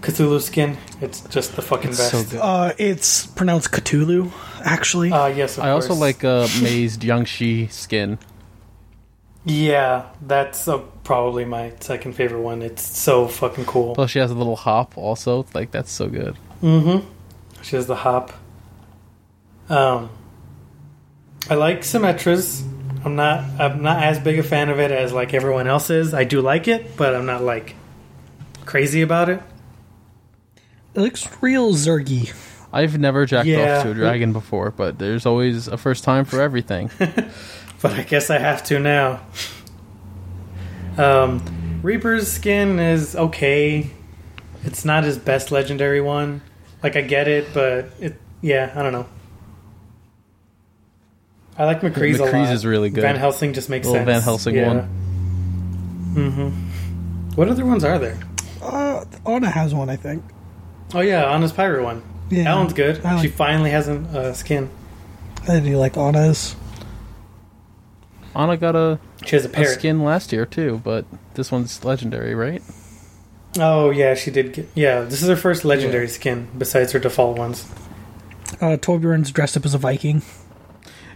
Cthulhu 0.00 0.40
skin. 0.40 0.76
It's 1.00 1.20
just 1.22 1.54
the 1.56 1.62
fucking 1.62 1.90
It's 1.90 1.98
best. 1.98 2.10
so 2.10 2.24
good. 2.24 2.40
Uh, 2.40 2.72
it's 2.78 3.26
pronounced 3.26 3.70
Cthulhu, 3.72 4.32
actually. 4.64 5.12
Uh, 5.12 5.26
yes, 5.26 5.58
of 5.58 5.64
I 5.64 5.70
also 5.70 5.88
course. 5.88 6.00
like 6.00 6.24
uh, 6.24 6.40
Mei's 6.62 6.98
Jiangshi 6.98 7.70
skin. 7.70 8.18
Yeah, 9.44 10.06
that's 10.24 10.68
uh, 10.68 10.78
probably 11.02 11.44
my 11.44 11.72
second 11.80 12.12
favorite 12.14 12.42
one. 12.42 12.62
It's 12.62 12.82
so 12.82 13.26
fucking 13.26 13.64
cool. 13.64 13.94
Plus, 13.96 14.10
she 14.10 14.20
has 14.20 14.30
a 14.30 14.34
little 14.34 14.54
hop. 14.56 14.96
Also, 14.96 15.46
like 15.52 15.72
that's 15.72 15.90
so 15.90 16.08
good. 16.08 16.36
Mm-hmm. 16.62 17.04
She 17.62 17.74
has 17.74 17.86
the 17.88 17.96
hop. 17.96 18.32
Um, 19.68 20.10
I 21.50 21.54
like 21.54 21.82
Symmetra's. 21.84 22.62
I'm 23.04 23.16
not. 23.16 23.44
I'm 23.60 23.82
not 23.82 24.02
as 24.02 24.18
big 24.20 24.38
a 24.38 24.42
fan 24.42 24.68
of 24.68 24.78
it 24.78 24.90
as 24.90 25.12
like 25.12 25.34
everyone 25.34 25.66
else 25.66 25.90
is. 25.90 26.14
I 26.14 26.24
do 26.24 26.40
like 26.40 26.68
it, 26.68 26.96
but 26.96 27.14
I'm 27.14 27.26
not 27.26 27.42
like 27.42 27.74
crazy 28.64 29.02
about 29.02 29.28
it. 29.28 29.40
It 30.94 31.00
looks 31.00 31.28
real 31.42 31.72
zergy. 31.74 32.32
I've 32.72 32.98
never 32.98 33.26
jacked 33.26 33.46
Yeah. 33.48 33.78
off 33.78 33.82
to 33.84 33.90
a 33.90 33.94
dragon 33.94 34.32
before, 34.32 34.70
but 34.70 34.98
there's 34.98 35.26
always 35.26 35.68
a 35.68 35.76
first 35.76 36.04
time 36.04 36.24
for 36.24 36.40
everything. 36.40 36.90
But 37.80 37.94
I 37.94 38.02
guess 38.04 38.30
I 38.30 38.38
have 38.38 38.62
to 38.66 38.78
now. 38.78 39.22
Um, 40.96 41.80
Reaper's 41.82 42.30
skin 42.30 42.78
is 42.78 43.16
okay. 43.16 43.90
It's 44.62 44.84
not 44.84 45.02
his 45.02 45.18
best 45.18 45.50
legendary 45.50 46.00
one. 46.00 46.42
Like 46.80 46.94
I 46.94 47.00
get 47.00 47.26
it, 47.26 47.48
but 47.52 47.90
it. 47.98 48.20
Yeah, 48.40 48.72
I 48.76 48.82
don't 48.84 48.92
know. 48.92 49.06
I 51.58 51.64
like 51.66 51.80
McCree's, 51.80 52.18
a 52.18 52.24
McCree's 52.24 52.48
lot. 52.48 52.52
is 52.54 52.66
really 52.66 52.90
good. 52.90 53.02
Van 53.02 53.16
Helsing 53.16 53.52
just 53.52 53.68
makes 53.68 53.86
Little 53.86 54.04
sense. 54.04 54.06
Van 54.06 54.22
Helsing 54.22 54.54
yeah. 54.54 54.68
one. 54.68 56.14
Mm-hmm. 56.14 57.32
What 57.34 57.48
other 57.48 57.64
ones 57.64 57.84
are 57.84 57.98
there? 57.98 58.18
Uh, 58.62 59.04
Ana 59.26 59.50
has 59.50 59.74
one, 59.74 59.90
I 59.90 59.96
think. 59.96 60.24
Oh 60.94 61.00
yeah, 61.00 61.24
Ana's 61.30 61.52
pirate 61.52 61.82
one. 61.82 62.02
Yeah, 62.30 62.44
that 62.44 62.54
one's 62.56 62.72
good. 62.72 63.02
Like- 63.02 63.22
she 63.22 63.28
finally 63.28 63.70
has 63.70 63.88
a 63.88 63.94
uh, 63.96 64.32
skin. 64.32 64.70
I 65.48 65.60
do 65.60 65.76
like 65.76 65.96
Ana's. 65.96 66.54
Ana 68.34 68.56
got 68.56 68.74
a, 68.76 68.98
She 69.26 69.36
has 69.36 69.44
a 69.44 69.60
a 69.60 69.66
skin 69.66 70.02
last 70.04 70.32
year 70.32 70.46
too, 70.46 70.80
but 70.84 71.04
this 71.34 71.52
one's 71.52 71.84
legendary, 71.84 72.34
right? 72.34 72.62
Oh 73.58 73.90
yeah, 73.90 74.14
she 74.14 74.30
did. 74.30 74.54
Get, 74.54 74.68
yeah, 74.74 75.02
this 75.02 75.22
is 75.22 75.28
her 75.28 75.36
first 75.36 75.64
legendary 75.64 76.08
skin 76.08 76.48
besides 76.56 76.92
her 76.92 76.98
default 76.98 77.36
ones. 77.36 77.68
Uh, 78.60 78.76
Torbjorn's 78.76 79.30
dressed 79.30 79.56
up 79.56 79.66
as 79.66 79.74
a 79.74 79.78
Viking. 79.78 80.22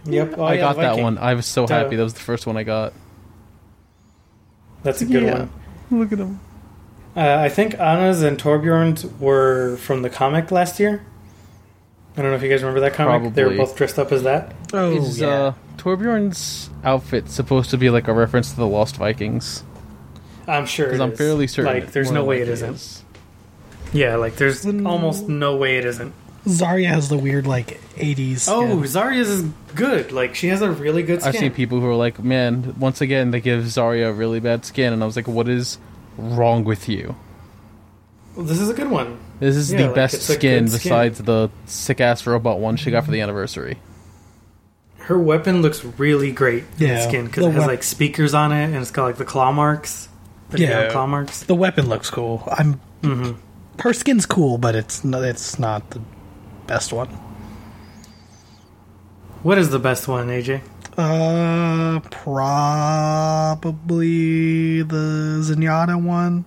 Yep, 0.05 0.35
oh, 0.37 0.43
I 0.43 0.53
yeah, 0.55 0.59
got 0.61 0.75
that 0.77 0.97
one. 0.99 1.17
I 1.17 1.33
was 1.33 1.45
so 1.45 1.65
Duh. 1.65 1.83
happy. 1.83 1.95
That 1.95 2.03
was 2.03 2.13
the 2.13 2.19
first 2.21 2.47
one 2.47 2.57
I 2.57 2.63
got. 2.63 2.93
That's 4.83 5.01
a 5.01 5.05
good 5.05 5.23
Yeah. 5.23 5.39
one. 5.39 5.49
Look 5.91 6.11
at 6.11 6.19
him. 6.19 6.39
Uh, 7.15 7.37
I 7.39 7.49
think 7.49 7.79
Ana's 7.79 8.21
and 8.21 8.37
Torbjorn's 8.37 9.05
were 9.19 9.77
from 9.77 10.01
the 10.03 10.09
comic 10.09 10.51
last 10.51 10.79
year. 10.79 11.01
I 12.15 12.21
don't 12.21 12.31
know 12.31 12.37
if 12.37 12.43
you 12.43 12.49
guys 12.49 12.61
remember 12.61 12.79
that 12.81 12.93
comic. 12.93 13.33
They 13.33 13.43
were 13.43 13.55
both 13.55 13.75
dressed 13.75 13.99
up 13.99 14.11
as 14.11 14.23
that. 14.23 14.53
Oh, 14.73 14.91
Is 14.91 15.21
uh, 15.21 15.53
Torbjorn's 15.77 16.69
outfit 16.83 17.29
supposed 17.29 17.69
to 17.71 17.77
be 17.77 17.89
like 17.89 18.07
a 18.07 18.13
reference 18.13 18.51
to 18.51 18.55
the 18.57 18.67
Lost 18.67 18.97
Vikings? 18.97 19.63
I'm 20.47 20.65
sure. 20.65 20.87
Because 20.87 20.99
I'm 21.01 21.11
is. 21.11 21.17
fairly 21.17 21.47
certain. 21.47 21.73
Like, 21.73 21.91
there's 21.91 22.09
no 22.11 22.23
way 22.23 22.37
it 22.37 22.41
likely 22.41 22.53
isn't. 22.53 22.73
is. 22.75 23.03
Yeah, 23.93 24.15
like 24.15 24.35
there's 24.35 24.65
almost 24.65 25.27
no 25.27 25.57
way 25.57 25.77
it 25.77 25.85
isn't. 25.85 26.13
Zarya 26.45 26.87
has 26.87 27.09
the 27.09 27.17
weird, 27.17 27.45
like, 27.45 27.79
80s. 27.95 28.47
Oh, 28.49 28.83
skin. 28.83 29.01
Zarya's 29.01 29.29
is 29.29 29.49
good. 29.75 30.11
Like 30.11 30.33
she 30.35 30.47
has 30.47 30.61
a 30.61 30.71
really 30.71 31.03
good 31.03 31.21
skin. 31.21 31.33
I've 31.33 31.39
seen 31.39 31.51
people 31.51 31.79
who 31.81 31.87
are 31.87 31.95
like, 31.95 32.23
"Man, 32.23 32.75
once 32.79 33.01
again, 33.01 33.31
they 33.31 33.41
give 33.41 33.63
Zarya 33.65 34.09
a 34.09 34.13
really 34.13 34.39
bad 34.39 34.63
skin," 34.65 34.93
and 34.93 35.03
I 35.03 35.05
was 35.05 35.15
like, 35.15 35.27
"What 35.27 35.49
is 35.49 35.77
wrong 36.17 36.63
with 36.63 36.87
you? 36.87 37.15
Well, 38.35 38.45
this 38.45 38.59
is 38.59 38.69
a 38.69 38.73
good 38.73 38.89
one. 38.89 39.17
This 39.39 39.55
is 39.55 39.71
Yeah, 39.71 39.79
the 39.79 39.85
like, 39.87 39.95
best 39.95 40.21
skin 40.21 40.65
good 40.65 40.71
skin. 40.71 40.89
besides 40.89 41.19
the 41.19 41.49
sick 41.65 41.99
ass 42.01 42.25
robot 42.25 42.59
one 42.59 42.75
she 42.77 42.91
got 42.91 43.03
for 43.05 43.11
the 43.11 43.21
anniversary." 43.21 43.77
Her 44.99 45.17
weapon 45.19 45.61
looks 45.61 45.83
really 45.85 46.31
great 46.31 46.63
in 46.79 46.87
Yeah, 46.87 46.95
the 46.95 47.01
skin 47.09 47.25
because 47.27 47.45
it 47.45 47.51
has 47.51 47.59
wep- 47.59 47.67
like 47.67 47.83
speakers 47.83 48.33
on 48.33 48.51
it 48.51 48.65
and 48.65 48.75
it's 48.75 48.91
got 48.91 49.05
like 49.05 49.17
the 49.17 49.25
claw 49.25 49.51
marks. 49.51 50.09
The 50.49 50.59
Yeah. 50.59 50.83
yeah, 50.83 50.89
claw 50.91 51.07
marks. 51.07 51.43
The 51.43 51.55
weapon 51.55 51.87
looks 51.87 52.09
cool. 52.09 52.43
I'm. 52.51 52.79
hmm 53.03 53.31
Her 53.79 53.93
skin's 53.93 54.25
cool, 54.25 54.57
but 54.57 54.75
it's 54.75 55.03
not, 55.05 55.23
it's 55.23 55.59
not 55.59 55.89
the 55.91 56.01
best 56.67 56.93
one. 56.93 57.09
What 59.43 59.57
is 59.57 59.69
the 59.69 59.79
best 59.79 60.07
one, 60.07 60.27
AJ? 60.27 60.61
Uh, 60.97 61.99
probably 62.09 63.63
the 64.81 65.39
Zenyatta 65.43 66.01
one. 66.01 66.45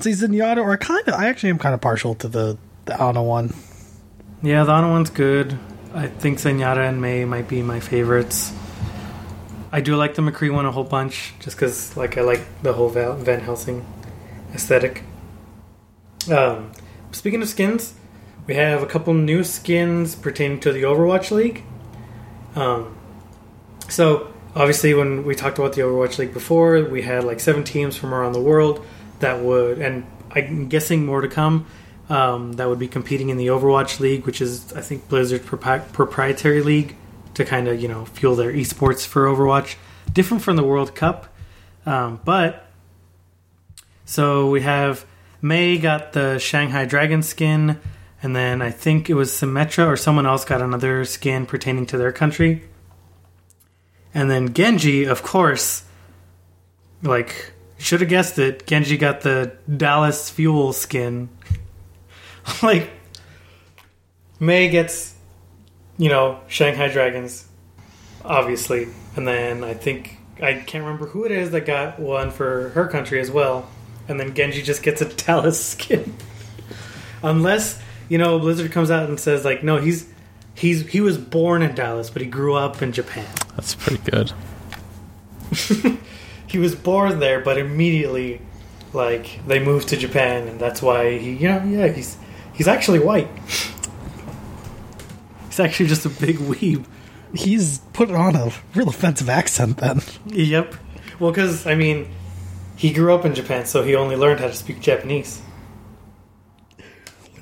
See, 0.00 0.12
Zenyatta, 0.12 0.62
or 0.62 0.76
kind 0.76 1.06
of, 1.08 1.14
I 1.14 1.28
actually 1.28 1.50
am 1.50 1.58
kind 1.58 1.74
of 1.74 1.80
partial 1.80 2.14
to 2.16 2.28
the 2.28 2.58
the 2.86 3.00
Ana 3.00 3.22
one. 3.22 3.54
Yeah, 4.42 4.64
the 4.64 4.72
Ana 4.72 4.88
one's 4.88 5.10
good. 5.10 5.58
I 5.94 6.06
think 6.06 6.38
Zenyatta 6.38 6.88
and 6.88 7.00
Mei 7.02 7.24
might 7.24 7.48
be 7.48 7.62
my 7.62 7.80
favorites. 7.80 8.52
I 9.70 9.80
do 9.82 9.96
like 9.96 10.14
the 10.14 10.22
McCree 10.22 10.52
one 10.52 10.64
a 10.64 10.72
whole 10.72 10.84
bunch, 10.84 11.34
just 11.40 11.56
because 11.56 11.96
like 11.96 12.16
I 12.16 12.22
like 12.22 12.40
the 12.62 12.72
whole 12.72 12.88
Van 12.88 13.40
Helsing 13.40 13.84
aesthetic. 14.54 15.02
Um, 16.30 16.72
speaking 17.12 17.42
of 17.42 17.48
skins, 17.48 17.94
we 18.48 18.54
have 18.54 18.82
a 18.82 18.86
couple 18.86 19.12
new 19.12 19.44
skins 19.44 20.16
pertaining 20.16 20.58
to 20.60 20.72
the 20.72 20.82
Overwatch 20.82 21.30
League. 21.30 21.62
Um, 22.56 22.96
so 23.88 24.32
obviously, 24.56 24.94
when 24.94 25.24
we 25.24 25.34
talked 25.34 25.58
about 25.58 25.74
the 25.74 25.82
Overwatch 25.82 26.18
League 26.18 26.32
before, 26.32 26.82
we 26.82 27.02
had 27.02 27.24
like 27.24 27.40
seven 27.40 27.62
teams 27.62 27.94
from 27.94 28.14
around 28.14 28.32
the 28.32 28.40
world 28.40 28.84
that 29.20 29.40
would, 29.40 29.78
and 29.78 30.06
I'm 30.30 30.68
guessing 30.68 31.04
more 31.04 31.20
to 31.20 31.28
come. 31.28 31.66
Um, 32.08 32.54
that 32.54 32.66
would 32.66 32.78
be 32.78 32.88
competing 32.88 33.28
in 33.28 33.36
the 33.36 33.48
Overwatch 33.48 34.00
League, 34.00 34.24
which 34.24 34.40
is 34.40 34.72
I 34.72 34.80
think 34.80 35.10
Blizzard's 35.10 35.44
propri- 35.44 35.92
proprietary 35.92 36.62
league 36.62 36.96
to 37.34 37.44
kind 37.44 37.68
of 37.68 37.82
you 37.82 37.86
know 37.86 38.06
fuel 38.06 38.34
their 38.34 38.50
esports 38.50 39.06
for 39.06 39.26
Overwatch. 39.26 39.76
Different 40.10 40.42
from 40.42 40.56
the 40.56 40.64
World 40.64 40.94
Cup, 40.94 41.28
um, 41.84 42.18
but 42.24 42.66
so 44.06 44.48
we 44.48 44.62
have 44.62 45.04
Mei 45.42 45.76
got 45.76 46.14
the 46.14 46.38
Shanghai 46.38 46.86
Dragon 46.86 47.22
skin, 47.22 47.78
and 48.22 48.34
then 48.34 48.60
I 48.62 48.70
think 48.70 49.08
it 49.08 49.14
was 49.14 49.30
Symmetra 49.30 49.86
or 49.86 49.96
someone 49.96 50.26
else 50.26 50.44
got 50.44 50.60
another 50.60 51.04
skin 51.04 51.46
pertaining 51.46 51.86
to 51.86 51.98
their 51.98 52.12
country. 52.12 52.64
And 54.12 54.30
then 54.30 54.54
Genji, 54.54 55.04
of 55.04 55.22
course, 55.22 55.84
like 57.02 57.52
should 57.78 58.00
have 58.00 58.10
guessed 58.10 58.38
it. 58.38 58.66
Genji 58.66 58.96
got 58.96 59.20
the 59.20 59.56
Dallas 59.74 60.30
Fuel 60.30 60.72
skin. 60.72 61.28
like 62.62 62.90
Mei 64.40 64.68
gets, 64.68 65.14
you 65.96 66.08
know, 66.08 66.40
Shanghai 66.48 66.88
Dragons, 66.88 67.46
obviously, 68.24 68.88
and 69.14 69.28
then 69.28 69.62
I 69.62 69.74
think 69.74 70.18
I 70.42 70.54
can't 70.54 70.84
remember 70.84 71.06
who 71.06 71.24
it 71.24 71.30
is 71.30 71.52
that 71.52 71.66
got 71.66 72.00
one 72.00 72.30
for 72.32 72.70
her 72.70 72.88
country 72.88 73.20
as 73.20 73.30
well. 73.30 73.68
And 74.08 74.18
then 74.18 74.34
Genji 74.34 74.62
just 74.62 74.82
gets 74.82 75.00
a 75.02 75.04
Dallas 75.24 75.64
skin, 75.64 76.16
unless 77.22 77.80
you 78.08 78.18
know 78.18 78.38
Blizzard 78.38 78.72
comes 78.72 78.90
out 78.90 79.08
and 79.08 79.18
says 79.18 79.44
like, 79.44 79.62
no, 79.62 79.78
he's 79.78 80.08
he's 80.54 80.86
he 80.88 81.00
was 81.00 81.18
born 81.18 81.62
in 81.62 81.74
Dallas, 81.74 82.10
but 82.10 82.22
he 82.22 82.28
grew 82.28 82.54
up 82.54 82.82
in 82.82 82.92
Japan. 82.92 83.26
That's 83.56 83.74
pretty 83.74 84.10
good. 84.10 84.32
he 86.46 86.58
was 86.58 86.74
born 86.74 87.20
there, 87.20 87.40
but 87.40 87.58
immediately, 87.58 88.40
like 88.92 89.40
they 89.46 89.58
moved 89.58 89.88
to 89.88 89.96
Japan, 89.96 90.48
and 90.48 90.60
that's 90.60 90.82
why 90.82 91.18
he, 91.18 91.32
you 91.32 91.48
know, 91.48 91.64
yeah, 91.64 91.88
he's 91.88 92.16
he's 92.54 92.68
actually 92.68 92.98
white. 92.98 93.28
he's 95.46 95.60
actually 95.60 95.86
just 95.86 96.06
a 96.06 96.10
big 96.10 96.36
weeb. 96.36 96.84
He's 97.34 97.78
put 97.92 98.10
on 98.10 98.36
a 98.36 98.52
real 98.74 98.88
offensive 98.88 99.28
accent 99.28 99.78
then. 99.78 100.00
Yep. 100.26 100.74
Well, 101.18 101.30
because 101.30 101.66
I 101.66 101.74
mean, 101.74 102.08
he 102.76 102.92
grew 102.92 103.14
up 103.14 103.24
in 103.24 103.34
Japan, 103.34 103.66
so 103.66 103.82
he 103.82 103.94
only 103.94 104.16
learned 104.16 104.40
how 104.40 104.46
to 104.46 104.54
speak 104.54 104.80
Japanese. 104.80 105.42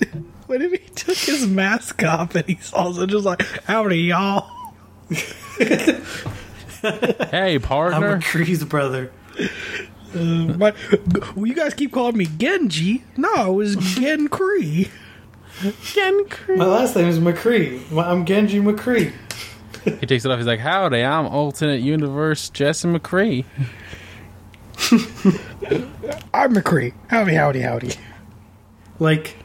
What 0.47 0.63
if 0.63 0.73
he 0.73 0.79
took 0.79 1.17
his 1.17 1.47
mask 1.47 2.03
off 2.05 2.35
and 2.35 2.47
he's 2.47 2.73
also 2.73 3.07
just 3.07 3.25
like, 3.25 3.43
howdy, 3.65 3.99
y'all? 4.03 4.51
Hey, 6.83 7.59
partner. 7.59 7.97
I'm 7.97 8.03
partner. 8.03 8.19
McCree's 8.19 8.65
brother. 8.65 9.11
Uh, 10.15 10.19
my, 10.19 10.73
well, 11.35 11.47
you 11.47 11.55
guys 11.55 11.75
keep 11.75 11.93
calling 11.93 12.17
me 12.17 12.27
Genji. 12.27 13.03
No, 13.17 13.53
it 13.53 13.55
was 13.55 13.77
Gen 13.77 14.29
Kree. 14.29 14.89
My 16.57 16.67
last 16.67 16.95
name 16.95 17.09
is 17.09 17.19
McCree. 17.19 17.81
I'm 18.01 18.25
Genji 18.25 18.61
McCree. 18.61 19.13
he 19.85 20.07
takes 20.07 20.25
it 20.25 20.31
off. 20.31 20.39
He's 20.39 20.47
like, 20.47 20.61
"Howdy, 20.61 21.03
I'm 21.03 21.27
alternate 21.27 21.81
universe 21.81 22.51
Jesse 22.51 22.87
McCree." 22.89 23.45
I'm 26.35 26.55
McCree. 26.55 26.93
Howdy, 27.09 27.35
howdy, 27.35 27.61
howdy. 27.61 27.93
Like, 28.99 29.37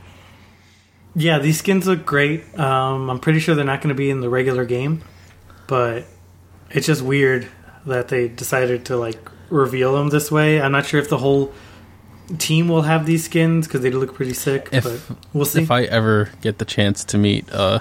yeah, 1.16 1.40
these 1.40 1.60
skins 1.60 1.88
look 1.88 2.06
great. 2.06 2.58
Um, 2.60 3.10
I'm 3.10 3.20
pretty 3.20 3.40
sure 3.40 3.56
they're 3.56 3.66
not 3.66 3.82
going 3.82 3.90
to 3.90 3.96
be 3.98 4.10
in 4.10 4.22
the 4.22 4.30
regular 4.30 4.66
game, 4.66 5.04
but 5.68 6.06
it's 6.70 6.88
just 6.88 7.02
weird 7.02 7.48
that 7.86 8.08
they 8.10 8.28
decided 8.28 8.86
to 8.86 8.98
like 8.98 9.30
reveal 9.50 9.94
them 9.96 10.10
this 10.10 10.32
way. 10.32 10.62
I'm 10.62 10.72
not 10.72 10.86
sure 10.86 11.00
if 11.00 11.10
the 11.10 11.18
whole 11.18 11.52
team 12.38 12.68
will 12.70 12.84
have 12.84 13.06
these 13.06 13.26
skins 13.26 13.68
because 13.68 13.82
they 13.82 13.90
do 13.90 14.00
look 14.00 14.14
pretty 14.14 14.34
sick, 14.34 14.70
If- 14.72 14.84
but 14.86 15.02
we'll 15.34 15.46
see. 15.46 15.64
If 15.64 15.72
I 15.72 15.84
ever 15.84 16.30
get 16.42 16.60
the 16.60 16.66
chance 16.66 17.04
to 17.06 17.18
meet 17.18 17.52
uh, 17.52 17.80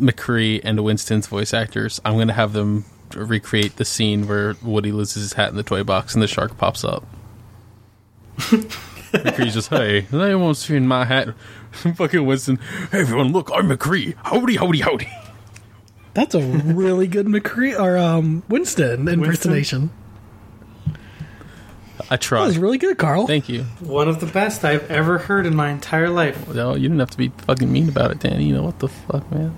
McCree 0.00 0.60
and 0.64 0.82
Winston's 0.82 1.26
voice 1.26 1.52
actors, 1.52 2.00
I'm 2.04 2.16
gonna 2.16 2.32
have 2.32 2.52
them 2.54 2.84
recreate 3.14 3.76
the 3.76 3.84
scene 3.84 4.26
where 4.26 4.56
Woody 4.62 4.90
loses 4.92 5.22
his 5.22 5.32
hat 5.34 5.50
in 5.50 5.56
the 5.56 5.62
toy 5.62 5.84
box 5.84 6.14
and 6.14 6.22
the 6.22 6.26
shark 6.26 6.56
pops 6.56 6.82
up. 6.84 7.04
McCree's 8.38 9.52
just, 9.54 9.68
hey, 9.68 10.00
they 10.10 10.34
won't 10.34 10.56
see 10.56 10.78
my 10.78 11.04
hat. 11.04 11.34
Fucking 11.96 12.24
Winston, 12.26 12.58
hey 12.90 13.00
everyone, 13.00 13.32
look, 13.32 13.50
I'm 13.52 13.68
McCree. 13.68 14.14
Howdy, 14.24 14.56
howdy, 14.56 14.80
howdy. 14.80 15.08
That's 16.14 16.34
a 16.34 16.40
really 16.40 17.06
good 17.06 17.26
McCree 17.26 17.78
or 17.78 17.96
um, 17.96 18.42
Winston 18.48 19.08
impersonation. 19.08 19.90
I 22.10 22.16
That 22.16 22.30
was 22.30 22.58
really 22.58 22.76
good, 22.78 22.98
Carl. 22.98 23.26
Thank 23.26 23.48
you. 23.48 23.62
One 23.80 24.08
of 24.08 24.20
the 24.20 24.26
best 24.26 24.64
I've 24.64 24.90
ever 24.90 25.16
heard 25.18 25.46
in 25.46 25.56
my 25.56 25.70
entire 25.70 26.10
life. 26.10 26.46
No, 26.48 26.74
you 26.74 26.82
didn't 26.82 26.98
have 26.98 27.10
to 27.10 27.16
be 27.18 27.28
fucking 27.46 27.72
mean 27.72 27.88
about 27.88 28.10
it, 28.10 28.18
Danny. 28.20 28.44
You 28.44 28.54
know 28.54 28.62
what 28.64 28.78
the 28.80 28.88
fuck, 28.88 29.30
man? 29.30 29.56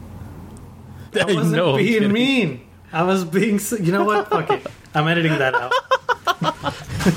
I 1.21 1.25
wasn't 1.35 1.57
know, 1.57 1.71
I'm 1.73 1.79
being 1.79 2.13
mean. 2.13 2.61
I 2.93 3.03
was 3.03 3.25
being. 3.25 3.57
s- 3.57 3.73
You 3.81 3.91
know 3.91 4.05
what? 4.05 4.29
Fuck 4.31 4.51
it. 4.51 4.65
I'm 4.95 5.09
editing 5.09 5.37
that 5.39 5.55
out. 5.55 5.73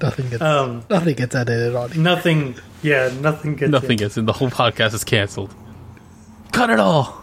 Nothing 0.00 0.28
gets 0.28 0.42
Um, 0.42 0.84
nothing 0.90 1.14
gets 1.16 1.34
edited 1.34 1.74
on. 1.74 2.02
nothing. 2.02 2.54
Yeah, 2.86 3.10
nothing 3.20 3.56
gets. 3.56 3.72
Nothing 3.72 3.90
in. 3.92 3.96
gets 3.96 4.16
in. 4.16 4.26
The 4.26 4.32
whole 4.32 4.48
podcast 4.48 4.94
is 4.94 5.02
canceled. 5.02 5.52
Cut 6.52 6.70
it 6.70 6.78
all. 6.78 7.20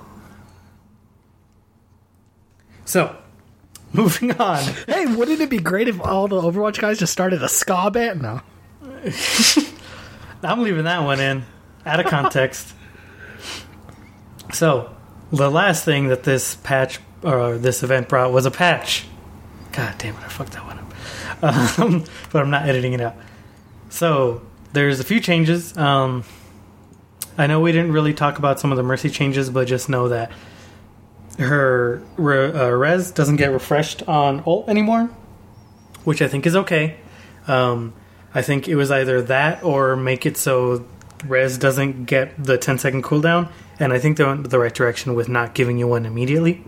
So, 2.84 3.15
moving 3.93 4.34
on. 4.34 4.62
Hey, 4.88 5.06
wouldn't 5.06 5.39
it 5.39 5.49
be 5.49 5.60
great 5.60 5.88
if 5.88 6.02
all 6.02 6.28
the 6.28 6.36
Overwatch 6.36 6.82
guys 6.82 6.99
just 6.99 7.13
started 7.13 7.41
a 7.41 7.47
ska 7.47 7.89
band? 7.91 8.21
No. 8.21 8.41
I'm 10.43 10.62
leaving 10.63 10.84
that 10.84 11.02
one 11.04 11.21
in, 11.21 11.45
out 11.86 12.02
of 12.02 12.08
context. 12.08 12.73
so, 14.52 14.93
the 15.32 15.49
last 15.49 15.86
thing 15.86 16.10
that 16.10 16.23
this 16.23 16.56
patch 16.56 16.99
or 17.23 17.58
this 17.58 17.84
event 17.84 18.10
brought 18.10 18.34
was 18.34 18.45
a 18.45 18.52
patch. 18.52 19.06
God 19.71 19.95
damn 19.97 20.13
it, 20.15 20.23
I 20.23 20.28
fucked 20.28 20.52
that 20.52 20.65
one 20.65 20.80
up. 20.80 20.84
Um, 21.43 22.06
but 22.32 22.41
I'm 22.41 22.49
not 22.49 22.67
editing 22.69 22.93
it 22.93 23.02
out. 23.02 23.15
So, 23.89 24.43
there's 24.73 24.99
a 24.99 25.03
few 25.03 25.19
changes. 25.19 25.75
Um, 25.77 26.23
I 27.38 27.47
know 27.47 27.62
we 27.62 27.71
didn't 27.71 27.93
really 27.93 28.13
talk 28.13 28.38
about 28.38 28.59
some 28.59 28.71
of 28.71 28.77
the 28.77 28.83
Mercy 28.83 29.09
changes, 29.09 29.49
but 29.49 29.67
just 29.67 29.88
know 29.89 30.09
that 30.09 30.31
her 31.39 32.01
re- 32.17 32.51
uh, 32.51 32.69
res 32.69 33.12
doesn't 33.12 33.38
get 33.38 33.51
refreshed 33.51 34.07
on 34.07 34.43
ult 34.45 34.69
anymore, 34.69 35.09
which 36.03 36.21
I 36.21 36.27
think 36.27 36.45
is 36.45 36.55
okay. 36.55 36.97
Um, 37.47 37.93
I 38.36 38.41
think 38.41 38.67
it 38.67 38.75
was 38.75 38.91
either 38.91 39.21
that 39.23 39.63
or 39.63 39.95
make 39.95 40.25
it 40.25 40.38
so 40.38 40.86
res 41.25 41.57
doesn't 41.57 42.05
get 42.05 42.43
the 42.43 42.57
10 42.57 42.77
second 42.77 43.03
cooldown, 43.03 43.51
and 43.79 43.93
I 43.93 43.99
think 43.99 44.17
they 44.17 44.25
went 44.25 44.49
the 44.49 44.59
right 44.59 44.73
direction 44.73 45.15
with 45.15 45.29
not 45.29 45.53
giving 45.53 45.77
you 45.77 45.88
one 45.88 46.05
immediately. 46.05 46.63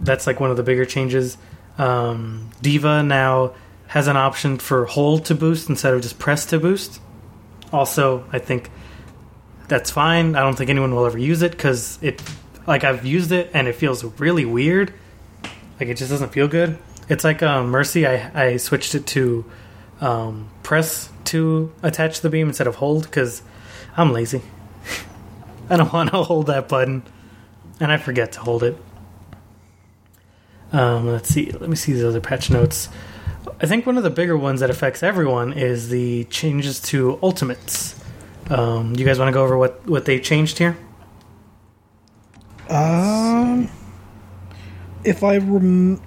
That's 0.00 0.26
like 0.26 0.38
one 0.38 0.50
of 0.50 0.56
the 0.56 0.62
bigger 0.62 0.84
changes. 0.84 1.38
Um, 1.78 2.50
D.Va 2.62 3.02
now 3.02 3.54
has 3.88 4.08
an 4.08 4.16
option 4.16 4.58
for 4.58 4.86
hold 4.86 5.24
to 5.26 5.34
boost 5.34 5.68
instead 5.68 5.94
of 5.94 6.02
just 6.02 6.18
press 6.18 6.46
to 6.46 6.58
boost. 6.58 7.00
Also, 7.72 8.24
I 8.32 8.38
think 8.38 8.70
that's 9.68 9.90
fine. 9.90 10.36
I 10.36 10.40
don't 10.40 10.56
think 10.56 10.70
anyone 10.70 10.94
will 10.94 11.06
ever 11.06 11.18
use 11.18 11.42
it 11.42 11.52
because 11.52 11.98
it, 12.02 12.22
like 12.66 12.84
I've 12.84 13.04
used 13.04 13.32
it 13.32 13.50
and 13.54 13.68
it 13.68 13.74
feels 13.74 14.04
really 14.18 14.44
weird. 14.44 14.92
Like 15.78 15.88
it 15.88 15.96
just 15.96 16.10
doesn't 16.10 16.32
feel 16.32 16.48
good. 16.48 16.78
It's 17.08 17.24
like 17.24 17.42
um, 17.42 17.68
Mercy. 17.68 18.06
I 18.06 18.30
I 18.34 18.56
switched 18.56 18.94
it 18.94 19.06
to 19.08 19.44
um, 20.00 20.50
press 20.62 21.10
to 21.26 21.72
attach 21.82 22.20
the 22.20 22.30
beam 22.30 22.48
instead 22.48 22.66
of 22.66 22.76
hold 22.76 23.04
because 23.04 23.42
I'm 23.96 24.12
lazy. 24.12 24.42
I 25.70 25.76
don't 25.76 25.92
want 25.92 26.10
to 26.10 26.22
hold 26.22 26.46
that 26.46 26.68
button, 26.68 27.02
and 27.80 27.90
I 27.90 27.96
forget 27.96 28.32
to 28.32 28.40
hold 28.40 28.62
it. 28.62 28.76
Um, 30.72 31.08
let's 31.08 31.28
see. 31.28 31.50
Let 31.50 31.68
me 31.68 31.76
see 31.76 31.92
the 31.92 32.08
other 32.08 32.20
patch 32.20 32.50
notes. 32.50 32.88
I 33.60 33.66
think 33.66 33.86
one 33.86 33.96
of 33.96 34.02
the 34.02 34.10
bigger 34.10 34.36
ones 34.36 34.60
that 34.60 34.70
affects 34.70 35.02
everyone 35.02 35.52
is 35.52 35.88
the 35.88 36.24
changes 36.24 36.80
to 36.82 37.18
ultimates. 37.22 37.94
Um, 38.50 38.94
you 38.96 39.04
guys 39.04 39.18
want 39.18 39.28
to 39.28 39.32
go 39.32 39.44
over 39.44 39.56
what 39.56 39.86
what 39.86 40.04
they 40.04 40.20
changed 40.20 40.58
here? 40.58 40.76
Um, 42.68 43.70
if 45.04 45.22
I 45.22 45.36
rem, 45.38 46.00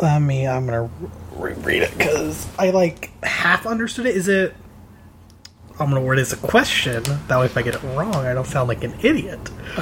I 0.00 0.18
mean, 0.18 0.48
I'm 0.48 0.66
gonna 0.66 0.90
reread 1.32 1.82
it 1.82 1.96
because 1.96 2.46
I 2.58 2.70
like 2.70 3.10
half 3.24 3.66
understood 3.66 4.06
it. 4.06 4.16
Is 4.16 4.28
it? 4.28 4.54
I'm 5.80 5.90
gonna 5.90 6.00
word 6.00 6.18
it 6.18 6.22
as 6.22 6.32
a 6.32 6.36
question. 6.36 7.02
That 7.28 7.38
way, 7.38 7.46
if 7.46 7.56
I 7.56 7.62
get 7.62 7.74
it 7.74 7.82
wrong, 7.82 8.14
I 8.14 8.32
don't 8.32 8.46
sound 8.46 8.68
like 8.68 8.84
an 8.84 8.94
idiot. 9.02 9.40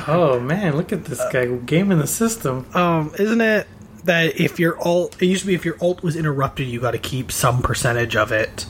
Oh 0.09 0.41
man, 0.41 0.77
look 0.77 0.93
at 0.93 1.05
this 1.05 1.23
guy 1.33 1.47
gaming 1.47 1.99
the 1.99 2.07
system. 2.07 2.67
Um, 2.75 3.13
isn't 3.19 3.41
it 3.41 3.67
that 4.07 4.41
if 4.41 4.59
your 4.59 4.79
alt, 4.81 5.21
it 5.23 5.27
used 5.27 5.43
to 5.43 5.47
be 5.49 5.55
if 5.55 5.65
your 5.65 5.77
alt 5.81 6.03
was 6.03 6.17
interrupted, 6.17 6.67
you 6.67 6.81
got 6.81 6.93
to 6.93 6.99
keep 6.99 7.31
some 7.31 7.63
percentage 7.63 8.17
of 8.17 8.33
it. 8.33 8.67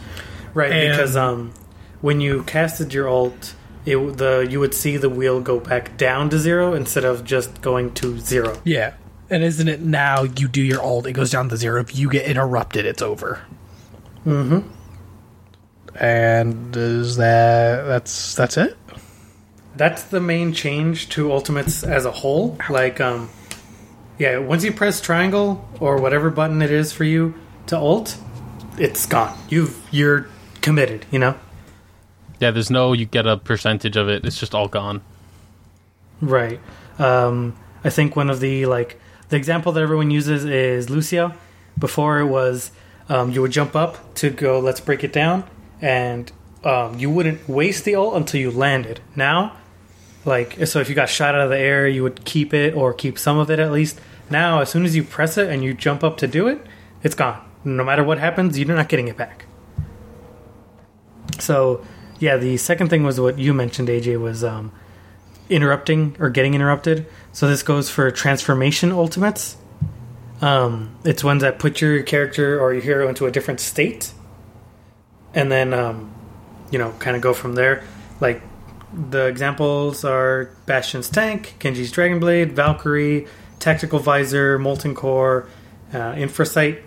Right, 0.54 0.72
And- 0.72 0.90
because 0.92 1.16
um, 1.16 1.52
when 2.00 2.20
you 2.20 2.42
casted 2.42 2.92
your 2.92 3.08
alt, 3.08 3.54
it 3.84 3.96
the 4.16 4.46
you 4.50 4.58
would 4.58 4.74
see 4.74 4.96
the 4.96 5.08
wheel 5.08 5.40
go 5.40 5.60
back 5.60 5.96
down 5.96 6.28
to 6.30 6.38
zero 6.38 6.74
instead 6.74 7.04
of 7.04 7.24
just 7.24 7.62
going 7.62 7.94
to 7.94 8.18
zero. 8.18 8.60
Yeah. 8.64 8.94
And 9.30 9.42
isn't 9.44 9.68
it 9.68 9.80
now 9.80 10.22
you 10.24 10.48
do 10.48 10.60
your 10.62 10.80
alt, 10.82 11.06
it 11.06 11.12
goes 11.12 11.30
down 11.30 11.48
to 11.50 11.56
zero. 11.56 11.80
If 11.80 11.96
you 11.96 12.10
get 12.10 12.26
interrupted, 12.26 12.84
it's 12.84 13.02
over. 13.02 13.42
Mm-hmm. 14.24 14.68
And 15.96 16.76
is 16.76 17.16
that 17.16 17.84
that's 17.86 18.34
that's 18.34 18.56
it? 18.56 18.76
That's 19.76 20.02
the 20.04 20.20
main 20.20 20.52
change 20.52 21.08
to 21.10 21.32
ultimates 21.32 21.82
as 21.84 22.04
a 22.06 22.10
whole. 22.10 22.56
Like, 22.70 23.00
um, 23.00 23.28
yeah, 24.18 24.38
once 24.38 24.64
you 24.64 24.72
press 24.72 25.00
triangle 25.00 25.68
or 25.80 26.00
whatever 26.00 26.30
button 26.30 26.62
it 26.62 26.70
is 26.70 26.92
for 26.92 27.04
you 27.04 27.34
to 27.66 27.76
ult, 27.76 28.16
it's 28.78 29.06
gone. 29.06 29.36
You've 29.48 29.80
you're 29.90 30.28
committed. 30.60 31.06
You 31.10 31.18
know. 31.18 31.38
Yeah, 32.40 32.50
there's 32.50 32.70
no 32.70 32.92
you 32.92 33.06
get 33.06 33.26
a 33.26 33.36
percentage 33.36 33.96
of 33.96 34.08
it. 34.08 34.24
It's 34.24 34.38
just 34.38 34.54
all 34.54 34.68
gone. 34.68 35.02
Right. 36.20 36.60
Um, 36.98 37.56
I 37.84 37.90
think 37.90 38.16
one 38.16 38.30
of 38.30 38.40
the 38.40 38.66
like 38.66 38.98
the 39.28 39.36
example 39.36 39.72
that 39.72 39.82
everyone 39.82 40.10
uses 40.10 40.44
is 40.44 40.88
Lucio. 40.90 41.34
Before 41.78 42.20
it 42.20 42.26
was 42.26 42.70
um, 43.08 43.32
you 43.32 43.42
would 43.42 43.52
jump 43.52 43.76
up 43.76 44.14
to 44.16 44.30
go. 44.30 44.58
Let's 44.58 44.80
break 44.80 45.04
it 45.04 45.12
down, 45.12 45.44
and 45.80 46.30
um, 46.64 46.98
you 46.98 47.10
wouldn't 47.10 47.48
waste 47.48 47.84
the 47.84 47.94
ult 47.94 48.16
until 48.16 48.40
you 48.40 48.50
landed. 48.50 49.00
Now, 49.14 49.56
like 50.26 50.66
so, 50.66 50.80
if 50.80 50.88
you 50.88 50.94
got 50.94 51.08
shot 51.08 51.34
out 51.34 51.40
of 51.40 51.50
the 51.50 51.58
air, 51.58 51.86
you 51.86 52.02
would 52.02 52.24
keep 52.24 52.52
it 52.52 52.74
or 52.74 52.92
keep 52.92 53.18
some 53.18 53.38
of 53.38 53.50
it 53.50 53.58
at 53.58 53.70
least. 53.70 54.00
Now, 54.28 54.60
as 54.60 54.68
soon 54.68 54.84
as 54.84 54.96
you 54.96 55.04
press 55.04 55.38
it 55.38 55.48
and 55.48 55.62
you 55.62 55.72
jump 55.72 56.02
up 56.02 56.16
to 56.18 56.26
do 56.26 56.48
it, 56.48 56.60
it's 57.02 57.14
gone. 57.14 57.42
No 57.64 57.84
matter 57.84 58.02
what 58.02 58.18
happens, 58.18 58.58
you're 58.58 58.74
not 58.74 58.88
getting 58.88 59.08
it 59.08 59.16
back. 59.16 59.46
So, 61.38 61.84
yeah, 62.18 62.36
the 62.36 62.56
second 62.56 62.88
thing 62.88 63.04
was 63.04 63.20
what 63.20 63.38
you 63.38 63.54
mentioned, 63.54 63.88
AJ, 63.88 64.20
was 64.20 64.42
um, 64.42 64.72
interrupting 65.48 66.16
or 66.18 66.28
getting 66.30 66.54
interrupted. 66.54 67.06
So 67.32 67.48
this 67.48 67.62
goes 67.62 67.88
for 67.88 68.10
transformation 68.10 68.92
ultimates. 68.92 69.56
Um, 70.40 70.96
it's 71.04 71.24
ones 71.24 71.42
that 71.42 71.58
put 71.58 71.80
your 71.80 72.02
character 72.02 72.60
or 72.60 72.72
your 72.72 72.82
hero 72.82 73.08
into 73.08 73.26
a 73.26 73.30
different 73.30 73.60
state, 73.60 74.12
and 75.34 75.50
then 75.50 75.72
um, 75.72 76.12
you 76.70 76.78
know 76.78 76.92
kind 76.98 77.16
of 77.16 77.22
go 77.22 77.32
from 77.32 77.54
there. 77.54 77.84
Like 78.20 78.42
the 78.96 79.26
examples 79.26 80.04
are 80.04 80.50
Bastion's 80.64 81.10
tank, 81.10 81.56
Genji's 81.60 81.92
Dragon 81.92 82.18
Blade, 82.18 82.52
Valkyrie, 82.52 83.26
Tactical 83.58 83.98
Visor, 83.98 84.58
Molten 84.58 84.94
Core, 84.94 85.48
uh, 85.92 86.14
Infrasight. 86.14 86.82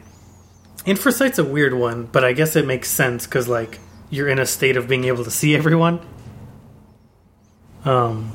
Infrasight's 0.86 1.38
a 1.38 1.44
weird 1.44 1.74
one, 1.74 2.06
but 2.06 2.24
I 2.24 2.34
guess 2.34 2.56
it 2.56 2.66
makes 2.66 2.90
sense 2.90 3.26
because 3.26 3.48
like 3.48 3.80
you're 4.10 4.28
in 4.28 4.40
a 4.40 4.46
state 4.46 4.76
of 4.76 4.88
being 4.88 5.06
able 5.06 5.24
to 5.24 5.32
see 5.32 5.56
everyone. 5.56 6.00
Um, 7.86 8.32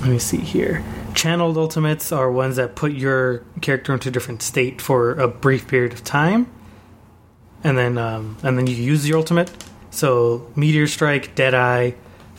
let 0.00 0.10
me 0.10 0.18
see 0.18 0.38
here. 0.38 0.84
Channeled 1.14 1.56
ultimates 1.56 2.12
are 2.12 2.30
ones 2.30 2.56
that 2.56 2.74
put 2.74 2.92
your 2.92 3.44
character 3.62 3.94
into 3.94 4.10
a 4.10 4.12
different 4.12 4.42
state 4.42 4.82
for 4.82 5.12
a 5.12 5.28
brief 5.28 5.68
period 5.68 5.92
of 5.92 6.04
time, 6.04 6.52
and 7.62 7.78
then 7.78 7.96
um, 7.96 8.36
and 8.42 8.58
then 8.58 8.66
you 8.66 8.76
use 8.76 9.08
your 9.08 9.18
ultimate. 9.18 9.50
So 9.90 10.50
Meteor 10.56 10.88
Strike, 10.88 11.34
Deadeye, 11.36 11.92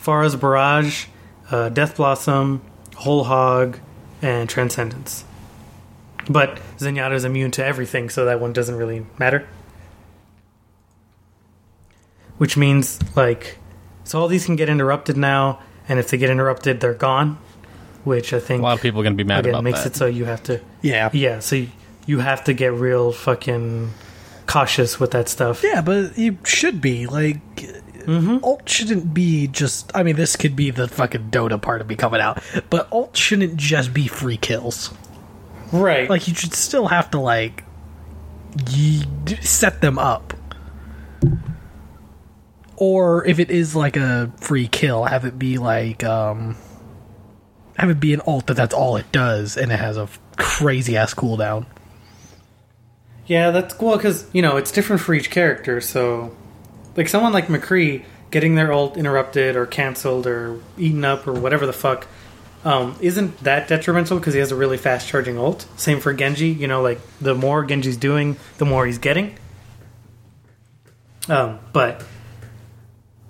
Pharah's 0.06 0.36
Barrage, 0.36 1.06
uh, 1.50 1.68
Death 1.68 1.96
Blossom, 1.96 2.62
Whole 2.94 3.24
Hog, 3.24 3.78
and 4.22 4.48
Transcendence. 4.48 5.24
But 6.30 6.60
Zenyatta 6.78 7.14
is 7.14 7.24
immune 7.24 7.50
to 7.52 7.64
everything, 7.64 8.08
so 8.08 8.24
that 8.24 8.40
one 8.40 8.52
doesn't 8.52 8.76
really 8.76 9.04
matter. 9.18 9.46
Which 12.38 12.56
means, 12.56 12.98
like, 13.16 13.58
so 14.04 14.20
all 14.20 14.28
these 14.28 14.44
can 14.44 14.56
get 14.56 14.68
interrupted 14.68 15.16
now, 15.16 15.60
and 15.88 15.98
if 15.98 16.08
they 16.10 16.18
get 16.18 16.30
interrupted, 16.30 16.80
they're 16.80 16.94
gone. 16.94 17.38
Which 18.04 18.32
I 18.32 18.38
think 18.38 18.60
A 18.60 18.62
lot 18.62 18.76
of 18.76 18.82
people 18.82 19.00
are 19.00 19.04
gonna 19.04 19.16
be 19.16 19.24
mad 19.24 19.40
again 19.40 19.54
about 19.54 19.64
makes 19.64 19.82
that. 19.82 19.88
it 19.94 19.96
so 19.96 20.06
you 20.06 20.26
have 20.26 20.42
to, 20.44 20.60
Yeah. 20.82 21.10
yeah. 21.12 21.40
So 21.40 21.56
you, 21.56 21.68
you 22.06 22.20
have 22.20 22.44
to 22.44 22.52
get 22.52 22.72
real 22.72 23.10
fucking 23.10 23.90
cautious 24.46 25.00
with 25.00 25.10
that 25.12 25.28
stuff. 25.28 25.64
Yeah, 25.64 25.80
but 25.80 26.16
you 26.16 26.38
should 26.44 26.80
be 26.80 27.06
like 27.06 27.40
ult 28.08 28.68
shouldn't 28.68 29.12
be 29.12 29.46
just. 29.48 29.90
I 29.94 30.02
mean, 30.02 30.16
this 30.16 30.36
could 30.36 30.56
be 30.56 30.70
the 30.70 30.88
fucking 30.88 31.30
Dota 31.30 31.60
part 31.60 31.80
of 31.80 31.88
me 31.88 31.96
coming 31.96 32.20
out, 32.20 32.42
but 32.70 32.88
alt 32.92 33.16
shouldn't 33.16 33.56
just 33.56 33.92
be 33.92 34.06
free 34.08 34.36
kills. 34.36 34.92
Right. 35.72 36.08
Like 36.08 36.28
you 36.28 36.34
should 36.34 36.54
still 36.54 36.86
have 36.88 37.10
to 37.10 37.20
like 37.20 37.64
ye- 38.70 39.04
set 39.40 39.80
them 39.80 39.98
up. 39.98 40.34
Or 42.76 43.24
if 43.26 43.38
it 43.38 43.50
is 43.50 43.74
like 43.74 43.96
a 43.96 44.32
free 44.38 44.68
kill, 44.68 45.04
have 45.04 45.24
it 45.24 45.38
be 45.38 45.58
like 45.58 46.04
um 46.04 46.56
have 47.78 47.90
it 47.90 48.00
be 48.00 48.14
an 48.14 48.20
alt 48.26 48.46
that 48.46 48.54
that's 48.54 48.74
all 48.74 48.96
it 48.96 49.10
does 49.12 49.56
and 49.56 49.70
it 49.72 49.78
has 49.78 49.96
a 49.96 50.08
crazy 50.36 50.96
ass 50.96 51.14
cooldown. 51.14 51.66
Yeah, 53.26 53.50
that's 53.50 53.74
cool 53.74 53.96
because 53.96 54.28
you 54.32 54.42
know 54.42 54.56
it's 54.56 54.70
different 54.70 55.02
for 55.02 55.14
each 55.14 55.30
character. 55.30 55.80
So, 55.80 56.36
like 56.96 57.08
someone 57.08 57.32
like 57.32 57.46
McCree 57.48 58.04
getting 58.30 58.54
their 58.54 58.72
ult 58.72 58.96
interrupted 58.96 59.54
or 59.56 59.66
canceled 59.66 60.26
or 60.26 60.60
eaten 60.78 61.04
up 61.04 61.26
or 61.26 61.32
whatever 61.32 61.66
the 61.66 61.72
fuck 61.72 62.06
um, 62.64 62.96
isn't 63.00 63.38
that 63.44 63.68
detrimental 63.68 64.18
because 64.18 64.34
he 64.34 64.40
has 64.40 64.50
a 64.50 64.56
really 64.56 64.76
fast 64.76 65.06
charging 65.08 65.38
ult. 65.38 65.66
Same 65.76 66.00
for 66.00 66.12
Genji. 66.12 66.48
You 66.48 66.66
know, 66.66 66.82
like 66.82 66.98
the 67.20 67.34
more 67.34 67.64
Genji's 67.64 67.96
doing, 67.96 68.36
the 68.58 68.64
more 68.64 68.84
he's 68.86 68.98
getting. 68.98 69.36
Um, 71.28 71.58
but 71.72 72.04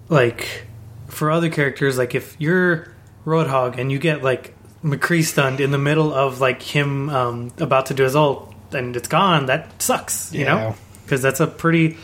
like 0.08 0.66
for 1.08 1.30
other 1.30 1.50
characters, 1.50 1.98
like 1.98 2.14
if 2.14 2.36
you're 2.38 2.88
Roadhog 3.26 3.78
and 3.78 3.90
you 3.90 3.98
get 3.98 4.22
like 4.22 4.54
McCree 4.84 5.24
stunned 5.24 5.60
in 5.60 5.70
the 5.70 5.78
middle 5.78 6.12
of 6.14 6.40
like 6.40 6.62
him 6.62 7.10
um, 7.10 7.52
about 7.58 7.86
to 7.86 7.94
do 7.94 8.04
his 8.04 8.14
ult 8.16 8.54
and 8.72 8.96
it's 8.96 9.08
gone, 9.08 9.46
that 9.46 9.82
sucks. 9.82 10.32
You 10.32 10.44
Yeah. 10.44 10.54
know, 10.54 10.74
because 11.04 11.22
that's 11.22 11.40
a 11.40 11.46
pretty. 11.46 11.96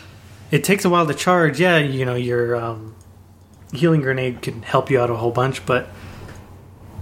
It 0.52 0.62
takes 0.64 0.84
a 0.84 0.90
while 0.90 1.06
to 1.06 1.14
charge. 1.14 1.58
Yeah, 1.58 1.78
you 1.78 2.04
know 2.04 2.14
your 2.14 2.54
um, 2.54 2.94
healing 3.72 4.02
grenade 4.02 4.42
can 4.42 4.62
help 4.62 4.90
you 4.90 5.00
out 5.00 5.10
a 5.10 5.16
whole 5.16 5.32
bunch, 5.32 5.64
but 5.66 5.88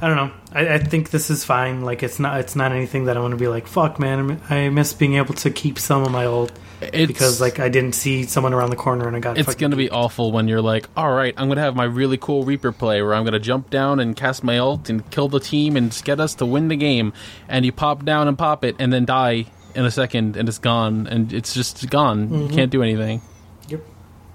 I 0.01 0.07
don't 0.07 0.17
know. 0.17 0.33
I, 0.53 0.75
I 0.75 0.79
think 0.79 1.11
this 1.11 1.31
is 1.31 1.45
fine. 1.45 1.83
Like 1.83 2.03
it's 2.03 2.19
not. 2.19 2.41
It's 2.41 2.57
not 2.57 2.73
anything 2.73 3.05
that 3.07 3.17
I 3.17 3.21
want 3.21 3.33
to 3.33 3.37
be 3.37 3.49
like. 3.49 3.67
Fuck, 3.67 3.99
man. 3.99 4.41
I 4.49 4.69
miss 4.71 4.93
being 4.93 5.15
able 5.17 5.35
to 5.35 5.51
keep 5.51 5.79
some 5.79 6.05
of 6.05 6.13
my 6.13 6.25
old 6.25 6.53
It's, 6.81 7.07
because 7.07 7.41
like 7.41 7.59
I 7.59 7.69
didn't 7.69 7.95
see 7.95 8.23
someone 8.23 8.55
around 8.55 8.71
the 8.71 8.77
corner 8.77 9.07
and 9.07 9.17
I 9.17 9.21
got. 9.21 9.37
it's 9.37 9.57
gonna 9.57 9.77
be 9.77 9.91
awful 9.91 10.31
when 10.33 10.49
you're 10.49 10.63
like, 10.63 10.89
all 10.97 11.13
right, 11.13 11.35
I'm 11.37 11.49
gonna 11.49 11.61
have 11.61 11.77
my 11.77 11.85
really 11.85 12.17
cool 12.17 12.45
Reaper 12.45 12.73
play 12.73 13.03
where 13.03 13.15
I'm 13.15 13.25
gonna 13.25 13.41
jump 13.41 13.69
down 13.69 14.01
and 14.01 14.17
cast 14.17 14.43
my 14.45 14.59
ult 14.59 14.89
and 14.89 15.09
kill 15.11 15.29
the 15.29 15.41
team 15.41 15.77
and 15.77 16.01
get 16.05 16.21
us 16.21 16.37
to 16.37 16.47
win 16.47 16.69
the 16.69 16.77
game, 16.77 17.13
and 17.49 17.67
you 17.67 17.73
pop 17.73 18.05
down 18.05 18.29
and 18.29 18.39
pop 18.39 18.65
it 18.65 18.77
and 18.79 18.93
then 18.93 19.05
die 19.05 19.47
in 19.75 19.85
a 19.85 19.91
second 19.91 20.37
and 20.37 20.49
it's 20.49 20.59
gone 20.59 21.09
and 21.09 21.33
it's 21.33 21.53
just 21.53 21.91
gone. 21.91 22.43
You 22.43 22.49
can't 22.49 22.71
do 22.71 22.83
anything. 22.83 23.21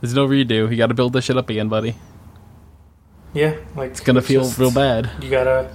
Yep. 0.05 0.07
There's 0.07 0.15
no 0.15 0.27
redo. 0.27 0.69
You 0.69 0.77
got 0.77 0.87
to 0.87 0.93
build 0.93 1.13
this 1.13 1.25
shit 1.25 1.37
up 1.37 1.49
again, 1.49 1.69
buddy. 1.69 1.95
Yeah, 3.33 3.55
like 3.75 3.91
It's 3.91 3.99
gonna 3.99 4.21
feel 4.21 4.49
real 4.57 4.71
bad. 4.71 5.09
You 5.21 5.29
gotta, 5.29 5.69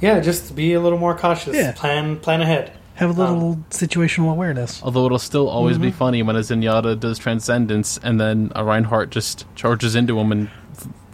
yeah, 0.00 0.20
just 0.20 0.56
be 0.56 0.72
a 0.72 0.80
little 0.80 0.98
more 0.98 1.14
cautious. 1.14 1.54
Yeah. 1.54 1.72
Plan, 1.72 2.18
plan 2.18 2.40
ahead. 2.40 2.72
Have 2.94 3.10
a 3.10 3.20
little 3.20 3.56
situational 3.70 4.30
awareness. 4.30 4.82
Although 4.82 5.04
it'll 5.04 5.18
still 5.18 5.46
always 5.48 5.76
Mm-hmm. 5.76 5.84
be 5.84 5.90
funny 5.90 6.22
when 6.22 6.36
a 6.36 6.38
Zenyatta 6.38 6.98
does 6.98 7.18
Transcendence 7.18 7.98
and 8.02 8.18
then 8.18 8.52
a 8.54 8.64
Reinhardt 8.64 9.10
just 9.10 9.44
charges 9.54 9.94
into 9.96 10.18
him 10.18 10.32
and 10.32 10.48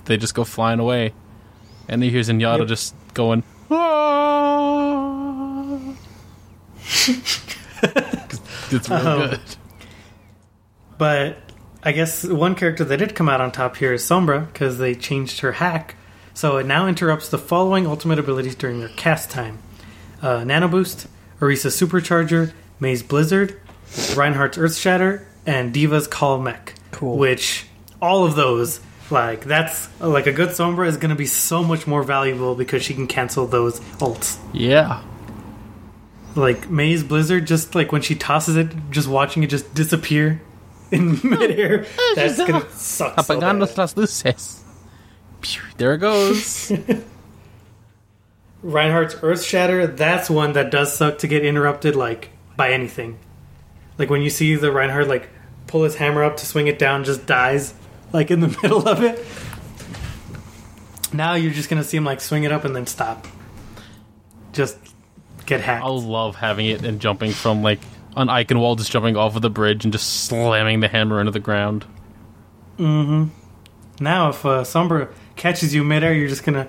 they 0.04 0.16
just 0.16 0.34
go 0.34 0.44
flying 0.44 0.78
away. 0.78 1.12
And 1.88 2.04
you 2.04 2.10
hear 2.12 2.20
Zenyatta 2.20 2.60
Yep. 2.60 2.68
just 2.68 2.94
going, 3.14 3.42
"Ah." 3.70 5.78
it's 8.70 8.88
real 8.88 8.98
Oh. 9.00 9.28
good. 9.30 9.40
But 10.98 11.38
I 11.82 11.92
guess 11.92 12.24
one 12.24 12.54
character 12.54 12.84
that 12.84 12.96
did 12.98 13.14
come 13.14 13.28
out 13.28 13.40
on 13.40 13.52
top 13.52 13.76
here 13.76 13.92
is 13.92 14.02
Sombra 14.02 14.46
because 14.52 14.78
they 14.78 14.94
changed 14.94 15.40
her 15.40 15.52
hack, 15.52 15.96
so 16.34 16.58
it 16.58 16.66
now 16.66 16.86
interrupts 16.86 17.28
the 17.30 17.38
following 17.38 17.86
ultimate 17.86 18.18
abilities 18.18 18.54
during 18.54 18.80
their 18.80 18.90
cast 18.90 19.30
time: 19.30 19.58
uh, 20.20 20.44
Nano 20.44 20.68
Boost, 20.68 21.06
Orisa 21.40 21.68
Supercharger, 21.70 22.52
Mei's 22.80 23.02
Blizzard, 23.02 23.58
Reinhardt's 24.14 24.58
Earth 24.58 24.76
Shatter, 24.76 25.26
and 25.46 25.72
D.Va's 25.72 26.06
Call 26.06 26.38
Mech. 26.38 26.74
Cool. 26.90 27.16
Which 27.16 27.66
all 28.00 28.24
of 28.26 28.36
those. 28.36 28.80
Like 29.10 29.44
that's 29.44 29.88
like 30.00 30.28
a 30.28 30.32
good 30.32 30.50
Sombra 30.50 30.86
is 30.86 30.96
going 30.96 31.10
to 31.10 31.16
be 31.16 31.26
so 31.26 31.64
much 31.64 31.84
more 31.84 32.04
valuable 32.04 32.54
because 32.54 32.84
she 32.84 32.94
can 32.94 33.08
cancel 33.08 33.44
those 33.46 33.80
ults. 33.98 34.38
Yeah. 34.52 35.02
like 36.36 36.70
Mei's 36.70 37.02
Blizzard, 37.02 37.46
just 37.46 37.74
like 37.74 37.90
when 37.90 38.02
she 38.02 38.14
tosses 38.14 38.56
it, 38.56 38.68
just 38.90 39.08
watching 39.08 39.42
it 39.42 39.48
just 39.48 39.74
disappear 39.74 40.40
in 40.90 41.12
midair. 41.28 41.86
That's 42.14 42.38
gonna 42.38 42.68
suck. 42.70 43.20
So 43.20 43.36
Apagando 43.36 43.66
bad. 43.66 43.78
las 43.78 43.96
luces. 43.96 44.62
Pew, 45.40 45.62
There 45.76 45.94
it 45.94 45.98
goes. 45.98 46.72
Reinhardt's 48.62 49.16
Earth 49.22 49.42
Shatter. 49.42 49.86
That's 49.86 50.28
one 50.28 50.52
that 50.52 50.70
does 50.70 50.94
suck 50.94 51.18
to 51.18 51.26
get 51.26 51.44
interrupted 51.44 51.96
like 51.96 52.30
by 52.56 52.72
anything. 52.72 53.18
Like 53.98 54.10
when 54.10 54.20
you 54.22 54.30
see 54.30 54.54
the 54.54 54.70
Reinhardt 54.70 55.08
like 55.08 55.28
pull 55.66 55.84
his 55.84 55.96
hammer 55.96 56.22
up 56.24 56.36
to 56.38 56.46
swing 56.46 56.66
it 56.66 56.78
down, 56.78 57.04
just 57.04 57.26
dies 57.26 57.74
like 58.12 58.30
in 58.30 58.40
the 58.40 58.48
middle 58.62 58.86
of 58.88 59.02
it. 59.02 59.24
Now 61.12 61.34
you're 61.34 61.52
just 61.52 61.68
gonna 61.70 61.84
see 61.84 61.96
him 61.96 62.04
like 62.04 62.20
swing 62.20 62.44
it 62.44 62.52
up 62.52 62.64
and 62.64 62.76
then 62.76 62.86
stop. 62.86 63.26
Just 64.52 64.76
get 65.46 65.60
hacked. 65.60 65.84
I'll 65.84 66.00
love 66.02 66.36
having 66.36 66.66
it 66.66 66.84
and 66.84 67.00
jumping 67.00 67.32
from 67.32 67.62
like 67.62 67.80
on 68.16 68.26
Eichenwalde, 68.28 68.78
just 68.78 68.90
jumping 68.90 69.16
off 69.16 69.36
of 69.36 69.42
the 69.42 69.50
bridge 69.50 69.84
and 69.84 69.92
just 69.92 70.24
slamming 70.24 70.80
the 70.80 70.88
hammer 70.88 71.20
into 71.20 71.32
the 71.32 71.40
ground. 71.40 71.84
Mm-hmm. 72.78 73.24
Now 74.02 74.30
if 74.30 74.44
uh, 74.46 74.62
Sombra 74.64 75.10
catches 75.36 75.74
you 75.74 75.84
midair, 75.84 76.12
you're 76.14 76.28
just 76.28 76.44
gonna 76.44 76.66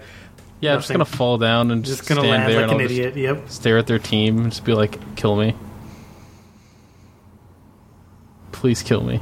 Yeah, 0.59 0.73
I'm 0.73 0.79
just 0.79 0.91
gonna 0.91 1.05
fall 1.05 1.37
down 1.37 1.71
and 1.71 1.83
just 1.85 2.07
gonna 2.07 2.21
stand 2.21 2.31
land 2.43 2.51
there 2.53 2.61
like 2.61 2.71
and 2.71 2.81
an 2.81 2.85
idiot. 2.85 3.15
Yep. 3.15 3.49
stare 3.49 3.77
at 3.77 3.87
their 3.87 3.99
team 3.99 4.37
and 4.39 4.51
just 4.51 4.63
be 4.65 4.73
like, 4.73 4.99
"Kill 5.15 5.35
me, 5.35 5.55
please 8.51 8.83
kill 8.83 9.01
me." 9.03 9.21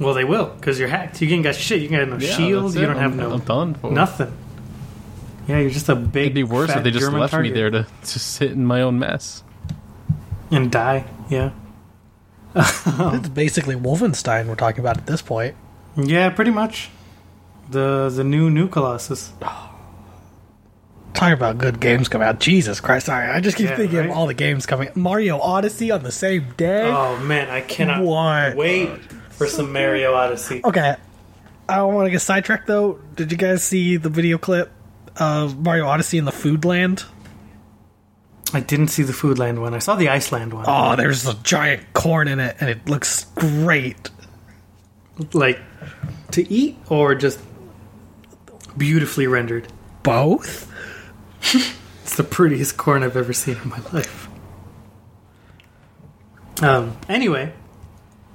Well, 0.00 0.14
they 0.14 0.24
will 0.24 0.46
because 0.46 0.78
you're 0.78 0.88
hacked. 0.88 1.22
You 1.22 1.28
ain't 1.28 1.44
got 1.44 1.54
shit. 1.54 1.80
You 1.80 1.84
ain't 1.96 2.08
got 2.10 2.18
no 2.18 2.24
Yeah, 2.26 2.34
shield. 2.36 2.74
You 2.74 2.82
don't 2.86 2.96
have 2.96 3.12
I'm- 3.12 3.16
no 3.16 3.32
I'm 3.34 3.40
done 3.40 3.74
for. 3.74 3.90
nothing. 3.92 4.36
Yeah, 5.46 5.58
you're 5.58 5.70
just 5.70 5.88
a 5.88 5.94
big. 5.94 6.22
It'd 6.22 6.34
be 6.34 6.42
worse 6.44 6.68
fat 6.70 6.78
if 6.78 6.84
they 6.84 6.90
just 6.90 7.04
German 7.04 7.20
left 7.20 7.32
target. 7.32 7.52
me 7.52 7.58
there 7.58 7.70
to 7.70 7.86
just 8.02 8.32
sit 8.34 8.52
in 8.52 8.64
my 8.66 8.80
own 8.82 8.98
mess. 8.98 9.42
and 10.50 10.70
die. 10.72 11.04
Yeah, 11.28 11.50
It's 12.56 13.28
basically 13.28 13.74
Wolfenstein 13.76 14.46
we're 14.46 14.54
talking 14.54 14.80
about 14.80 14.96
at 14.98 15.06
this 15.06 15.20
point. 15.22 15.54
yeah, 15.96 16.30
pretty 16.30 16.50
much. 16.50 16.90
The 17.70 18.10
the 18.14 18.24
new 18.24 18.50
new 18.50 18.68
Colossus. 18.68 19.32
Talking 21.12 21.34
about 21.34 21.58
good 21.58 21.78
games 21.78 22.08
coming 22.08 22.26
out. 22.26 22.40
Jesus 22.40 22.80
Christ, 22.80 23.06
sorry. 23.06 23.28
I 23.30 23.40
just 23.40 23.56
keep 23.56 23.68
Yeah, 23.70 23.76
thinking 23.76 23.98
right? 23.98 24.10
of 24.10 24.16
all 24.16 24.26
the 24.26 24.34
games 24.34 24.66
coming. 24.66 24.88
Mario 24.96 25.38
Odyssey 25.38 25.90
on 25.92 26.02
the 26.02 26.10
same 26.10 26.52
day. 26.56 26.90
Oh 26.90 27.16
man, 27.18 27.48
I 27.50 27.60
cannot 27.60 28.02
What? 28.02 28.56
wait 28.56 28.90
for 29.30 29.46
some 29.46 29.72
Mario 29.72 30.12
Odyssey. 30.14 30.60
Okay. 30.64 30.96
I 31.68 31.76
don't 31.76 31.94
want 31.94 32.06
to 32.06 32.10
get 32.10 32.20
sidetracked 32.20 32.66
though. 32.66 32.98
Did 33.14 33.30
you 33.30 33.38
guys 33.38 33.62
see 33.62 33.96
the 33.96 34.08
video 34.10 34.38
clip 34.38 34.70
of 35.16 35.58
Mario 35.58 35.86
Odyssey 35.86 36.18
in 36.18 36.24
the 36.24 36.32
food 36.32 36.64
land? 36.64 37.04
I 38.52 38.60
didn't 38.60 38.88
see 38.88 39.02
the 39.02 39.12
Foodland 39.12 39.60
one. 39.60 39.74
I 39.74 39.78
saw 39.78 39.96
the 39.96 40.08
Iceland 40.08 40.52
one. 40.52 40.64
Oh, 40.68 40.94
there's 40.96 41.26
a 41.26 41.34
giant 41.34 41.92
corn 41.92 42.28
in 42.28 42.38
it 42.38 42.56
and 42.60 42.70
it 42.70 42.88
looks 42.88 43.24
great. 43.34 44.10
Like 45.32 45.60
to 46.32 46.48
eat 46.52 46.76
or 46.88 47.14
just 47.14 47.40
beautifully 48.76 49.26
rendered. 49.26 49.68
Both? 50.02 50.70
It's 52.04 52.16
the 52.16 52.22
prettiest 52.22 52.76
corn 52.76 53.02
I've 53.02 53.16
ever 53.16 53.32
seen 53.32 53.56
in 53.56 53.70
my 53.70 53.80
life. 53.92 54.28
Um. 56.62 56.96
Anyway, 57.08 57.52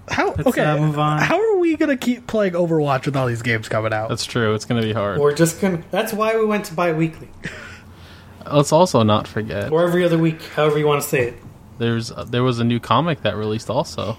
How 0.10 0.28
Let's, 0.34 0.48
okay, 0.48 0.64
uh, 0.64 0.78
move 0.78 0.98
on. 1.00 1.20
How 1.22 1.40
are 1.40 1.58
we 1.58 1.76
going 1.78 1.90
to 1.90 1.98
keep 1.98 2.26
playing 2.28 2.54
Overwatch 2.54 3.06
with 3.06 3.16
all 3.16 3.28
these 3.28 3.42
games 3.42 3.70
coming 3.70 3.94
out? 3.94 4.10
That's 4.10 4.26
true. 4.26 4.54
It's 4.56 4.66
gonna 4.66 4.82
be 4.82 4.94
hard. 4.94 5.20
we're 5.20 5.34
just 5.36 5.62
gonna. 5.62 5.84
That's 5.92 6.12
why 6.14 6.36
we 6.38 6.46
went 6.46 6.66
to 6.66 6.74
bi-weekly 6.74 7.30
Let's 8.52 8.72
also 8.72 9.04
not 9.04 9.28
forget 9.28 9.72
or 9.72 9.84
every 9.88 10.04
other 10.04 10.18
week, 10.18 10.42
however 10.56 10.80
you 10.80 10.88
want 10.88 11.04
to 11.04 11.08
say 11.08 11.28
it. 11.30 11.36
there's 11.78 12.12
uh, 12.12 12.24
there 12.24 12.42
was 12.44 12.60
a 12.60 12.64
new 12.64 12.80
comic 12.80 13.22
that 13.22 13.36
released 13.36 13.70
also. 13.70 14.18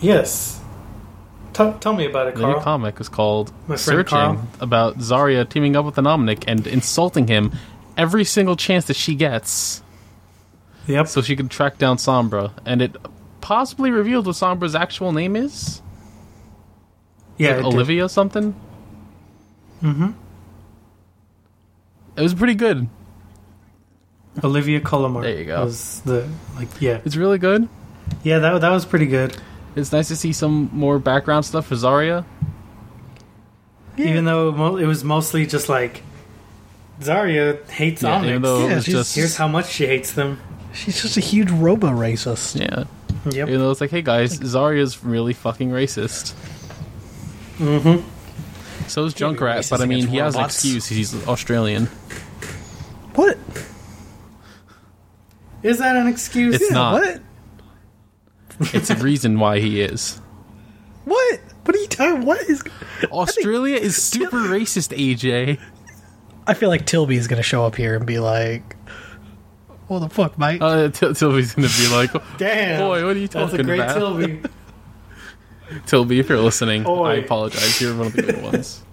Yes. 0.00 0.60
T- 1.52 1.72
tell 1.80 1.94
me 1.94 2.06
about 2.06 2.28
it, 2.28 2.34
The 2.36 2.46
new 2.46 2.60
comic 2.60 3.00
is 3.00 3.08
called 3.08 3.52
My 3.66 3.76
Searching 3.76 4.04
Carl. 4.04 4.48
about 4.60 4.98
Zarya 4.98 5.48
teaming 5.48 5.74
up 5.74 5.84
with 5.86 5.96
an 5.98 6.04
Omnic 6.04 6.44
and 6.46 6.66
insulting 6.66 7.26
him 7.28 7.52
every 7.96 8.24
single 8.24 8.56
chance 8.56 8.84
that 8.86 8.96
she 8.96 9.14
gets 9.14 9.82
Yep. 10.86 11.08
so 11.08 11.22
she 11.22 11.34
can 11.34 11.48
track 11.48 11.78
down 11.78 11.96
Sombra. 11.96 12.52
And 12.66 12.82
it 12.82 12.96
possibly 13.46 13.92
revealed 13.92 14.26
what 14.26 14.34
Sombra's 14.34 14.74
actual 14.74 15.12
name 15.12 15.36
is? 15.36 15.80
yeah. 17.38 17.50
Like 17.50 17.58
it 17.58 17.62
did. 17.62 17.74
Olivia 17.74 18.08
something? 18.08 18.54
Mm-hmm. 19.82 20.10
It 22.16 22.22
was 22.22 22.34
pretty 22.34 22.54
good. 22.54 22.88
Olivia 24.42 24.80
Colomar. 24.80 25.22
There 25.22 25.38
you 25.38 25.44
go. 25.44 25.64
Was 25.64 26.00
the 26.00 26.28
like 26.56 26.68
yeah 26.80 27.00
It's 27.04 27.14
really 27.16 27.38
good. 27.38 27.68
yeah 28.24 28.38
that 28.40 28.60
that 28.62 28.70
was 28.70 28.84
pretty 28.84 29.06
good. 29.06 29.36
It's 29.76 29.92
nice 29.92 30.08
to 30.08 30.16
see 30.16 30.32
some 30.32 30.68
more 30.72 30.98
background 30.98 31.44
stuff 31.44 31.66
for 31.66 31.76
Zarya. 31.76 32.24
Even 33.96 34.24
though 34.24 34.76
it 34.76 34.86
was 34.86 35.04
mostly 35.04 35.46
just 35.46 35.68
like 35.68 36.02
Zarya 37.00 37.64
hates 37.70 38.02
Yeah, 38.02 38.20
Omnics. 38.20 38.28
even 38.28 38.42
though 38.42 38.66
Yeah, 38.66 38.72
it 38.72 38.74
was 38.76 38.84
just 38.86 39.14
Here's 39.14 39.36
how 39.36 39.46
much 39.48 39.70
she 39.70 39.86
hates 39.86 40.12
them. 40.12 40.40
She's 40.74 41.00
just 41.00 41.16
a 41.16 41.20
huge 41.20 41.50
robo 41.52 41.88
racist. 41.88 42.58
yeah. 42.60 42.84
Yep. 43.26 43.48
Even 43.48 43.60
though 43.60 43.70
it's 43.70 43.80
like, 43.80 43.90
hey 43.90 44.02
guys, 44.02 44.38
Zarya's 44.38 45.02
really 45.04 45.32
fucking 45.32 45.70
racist. 45.70 46.34
Mm-hmm. 47.58 48.08
So 48.88 49.04
is 49.04 49.14
Can't 49.14 49.36
Junkrat, 49.36 49.68
but 49.68 49.80
I 49.80 49.86
mean, 49.86 49.98
against 49.98 50.12
he 50.12 50.18
has 50.18 50.34
an 50.36 50.44
excuse. 50.44 50.86
He's 50.86 51.26
Australian. 51.26 51.86
What? 53.14 53.36
Is 55.62 55.78
that 55.78 55.96
an 55.96 56.06
excuse? 56.06 56.56
It's 56.56 56.70
Yeah, 56.70 56.74
not. 56.74 57.02
What? 57.02 57.20
It's 58.74 58.90
a 58.90 58.96
reason 58.96 59.40
why 59.40 59.58
he 59.58 59.80
is. 59.80 60.20
What? 61.04 61.40
What 61.64 61.76
are 61.76 61.80
you 61.80 61.88
talking? 61.88 62.24
What 62.24 62.42
is? 62.42 62.62
Australia 63.10 63.76
is 63.76 64.00
super 64.00 64.38
racist, 64.38 64.96
AJ. 64.96 65.58
I 66.46 66.54
feel 66.54 66.68
like 66.68 66.86
Tilby 66.86 67.16
is 67.16 67.26
gonna 67.26 67.42
show 67.42 67.64
up 67.64 67.74
here 67.74 67.96
and 67.96 68.06
be 68.06 68.20
like, 68.20 68.76
"What 69.88 70.00
the 70.00 70.08
fuck, 70.08 70.38
mate?" 70.38 70.60
Uh, 70.62 70.88
Til- 70.90 71.14
Tilby's 71.14 71.54
gonna 71.54 71.68
be 71.68 71.88
like, 71.88 72.10
Damn. 72.38 72.80
Boy, 72.80 73.04
what 73.04 73.16
are 73.16 73.18
you 73.18 73.28
talking 73.28 73.40
That's 73.42 73.54
a 73.54 73.56
talking 73.56 73.66
great 73.66 73.80
about? 73.80 73.98
Tilby. 73.98 74.42
Tilby, 75.86 76.20
if 76.20 76.28
you're 76.28 76.40
listening, 76.40 76.86
Oi. 76.86 77.04
I 77.08 77.14
apologize. 77.14 77.80
You're 77.80 77.96
one 77.96 78.06
of 78.08 78.12
the 78.12 78.22
good 78.22 78.42
ones. 78.42 78.82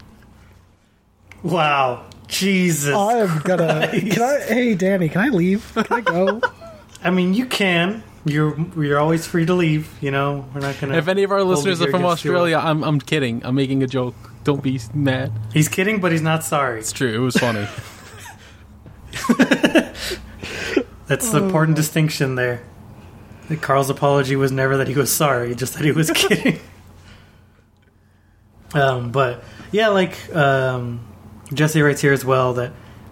Wow. 1.44 2.06
Jesus. 2.28 2.96
I'm 2.96 3.40
gonna. 3.40 3.90
Can 3.92 4.22
I? 4.22 4.40
Hey, 4.48 4.76
Danny, 4.76 5.10
can 5.10 5.20
I 5.22 5.28
leave? 5.28 5.70
Can 5.74 5.86
I 5.92 6.00
go? 6.00 6.40
I 7.04 7.10
mean, 7.12 7.34
you 7.34 7.46
can. 7.46 8.02
You're 8.24 8.58
you're 8.78 8.98
always 8.98 9.28
free 9.28 9.46
to 9.46 9.54
leave. 9.54 9.94
You 10.02 10.12
know, 10.12 10.46
we're 10.56 10.62
not 10.62 10.80
gonna. 10.80 10.96
If 10.96 11.10
any 11.10 11.24
of 11.24 11.32
our 11.32 11.40
hold 11.40 11.50
you 11.50 11.56
listeners 11.56 11.82
are 11.82 11.84
here 11.84 11.92
from 11.92 12.06
against 12.06 12.24
your. 12.24 12.36
Australia, 12.36 12.58
I'm 12.64 12.82
I'm 12.82 13.02
kidding. 13.02 13.46
I'm 13.46 13.56
making 13.56 13.84
a 13.84 13.88
joke. 13.88 14.16
Don't 14.46 14.64
be 14.64 14.80
mad. 14.94 15.34
he's 15.54 15.68
kidding, 15.68 16.00
but 16.00 16.14
he's 16.14 16.22
not 16.22 16.46
sorry. 16.46 16.80
It's 16.80 16.94
true. 16.94 17.14
It 17.14 17.18
was 17.20 17.36
funny. 17.36 17.68
That's 21.14 21.30
the 21.30 21.44
important 21.44 21.76
distinction 21.76 22.34
there. 22.34 22.64
That 23.48 23.62
Carl's 23.62 23.92
apology 23.92 24.36
was 24.36 24.52
never 24.52 24.78
that 24.78 24.88
he 24.88 24.96
was 24.96 25.14
sorry, 25.14 25.54
just 25.54 25.76
that 25.76 25.86
he 25.86 25.92
was 25.92 26.10
kidding. 26.16 26.60
um, 28.74 29.12
but 29.12 29.44
yeah, 29.72 29.90
like 29.90 30.34
um, 30.36 31.06
Jesse 31.54 31.84
writes 31.84 32.02
here 32.02 32.14
as 32.14 32.26
well 32.26 32.54
that 32.56 32.72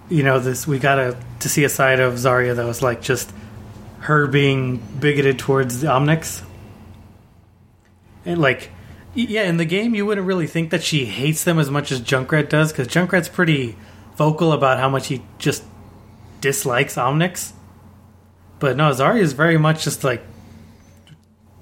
you 0.09 0.23
know 0.23 0.39
this 0.39 0.65
we 0.65 0.79
got 0.79 0.95
to 0.95 1.15
to 1.41 1.49
see 1.49 1.63
a 1.63 1.69
side 1.69 1.99
of 1.99 2.15
Zarya 2.15 2.55
that 2.55 2.65
was 2.65 2.81
like 2.81 3.03
just 3.03 3.31
her 3.99 4.25
being 4.25 4.77
bigoted 4.77 5.37
towards 5.37 5.81
the 5.81 5.87
Omnics, 5.87 6.41
and 8.25 8.41
like 8.41 8.71
yeah, 9.13 9.43
in 9.43 9.57
the 9.57 9.65
game 9.65 9.93
you 9.93 10.07
wouldn't 10.07 10.25
really 10.25 10.47
think 10.47 10.71
that 10.71 10.81
she 10.81 11.05
hates 11.05 11.43
them 11.43 11.59
as 11.59 11.69
much 11.69 11.91
as 11.91 12.01
Junkrat 12.01 12.49
does 12.49 12.71
because 12.71 12.87
Junkrat's 12.87 13.29
pretty 13.29 13.75
vocal 14.15 14.53
about 14.53 14.79
how 14.79 14.89
much 14.89 15.05
he 15.07 15.21
just 15.37 15.63
dislikes 16.39 16.95
Omnics. 16.95 17.53
But 18.61 18.77
no, 18.77 18.91
Zarya 18.91 19.19
is 19.19 19.33
very 19.33 19.57
much 19.57 19.83
just 19.83 20.05
like 20.05 20.23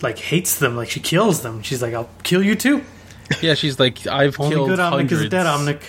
like 0.02 0.20
hates 0.20 0.60
them, 0.60 0.76
like 0.76 0.90
she 0.92 1.00
kills 1.00 1.42
them. 1.42 1.64
She's 1.64 1.82
like, 1.82 1.94
"I'll 1.96 2.10
kill 2.24 2.44
you 2.44 2.54
too." 2.56 2.84
yeah, 3.42 3.54
she's 3.54 3.80
like, 3.80 4.06
I've 4.08 4.40
Only 4.40 4.56
killed 4.56 4.70
good 4.70 4.80
Omnic 4.80 4.90
hundreds. 4.90 5.22
is 5.24 5.30
dead 5.30 5.46
Omnic. 5.46 5.82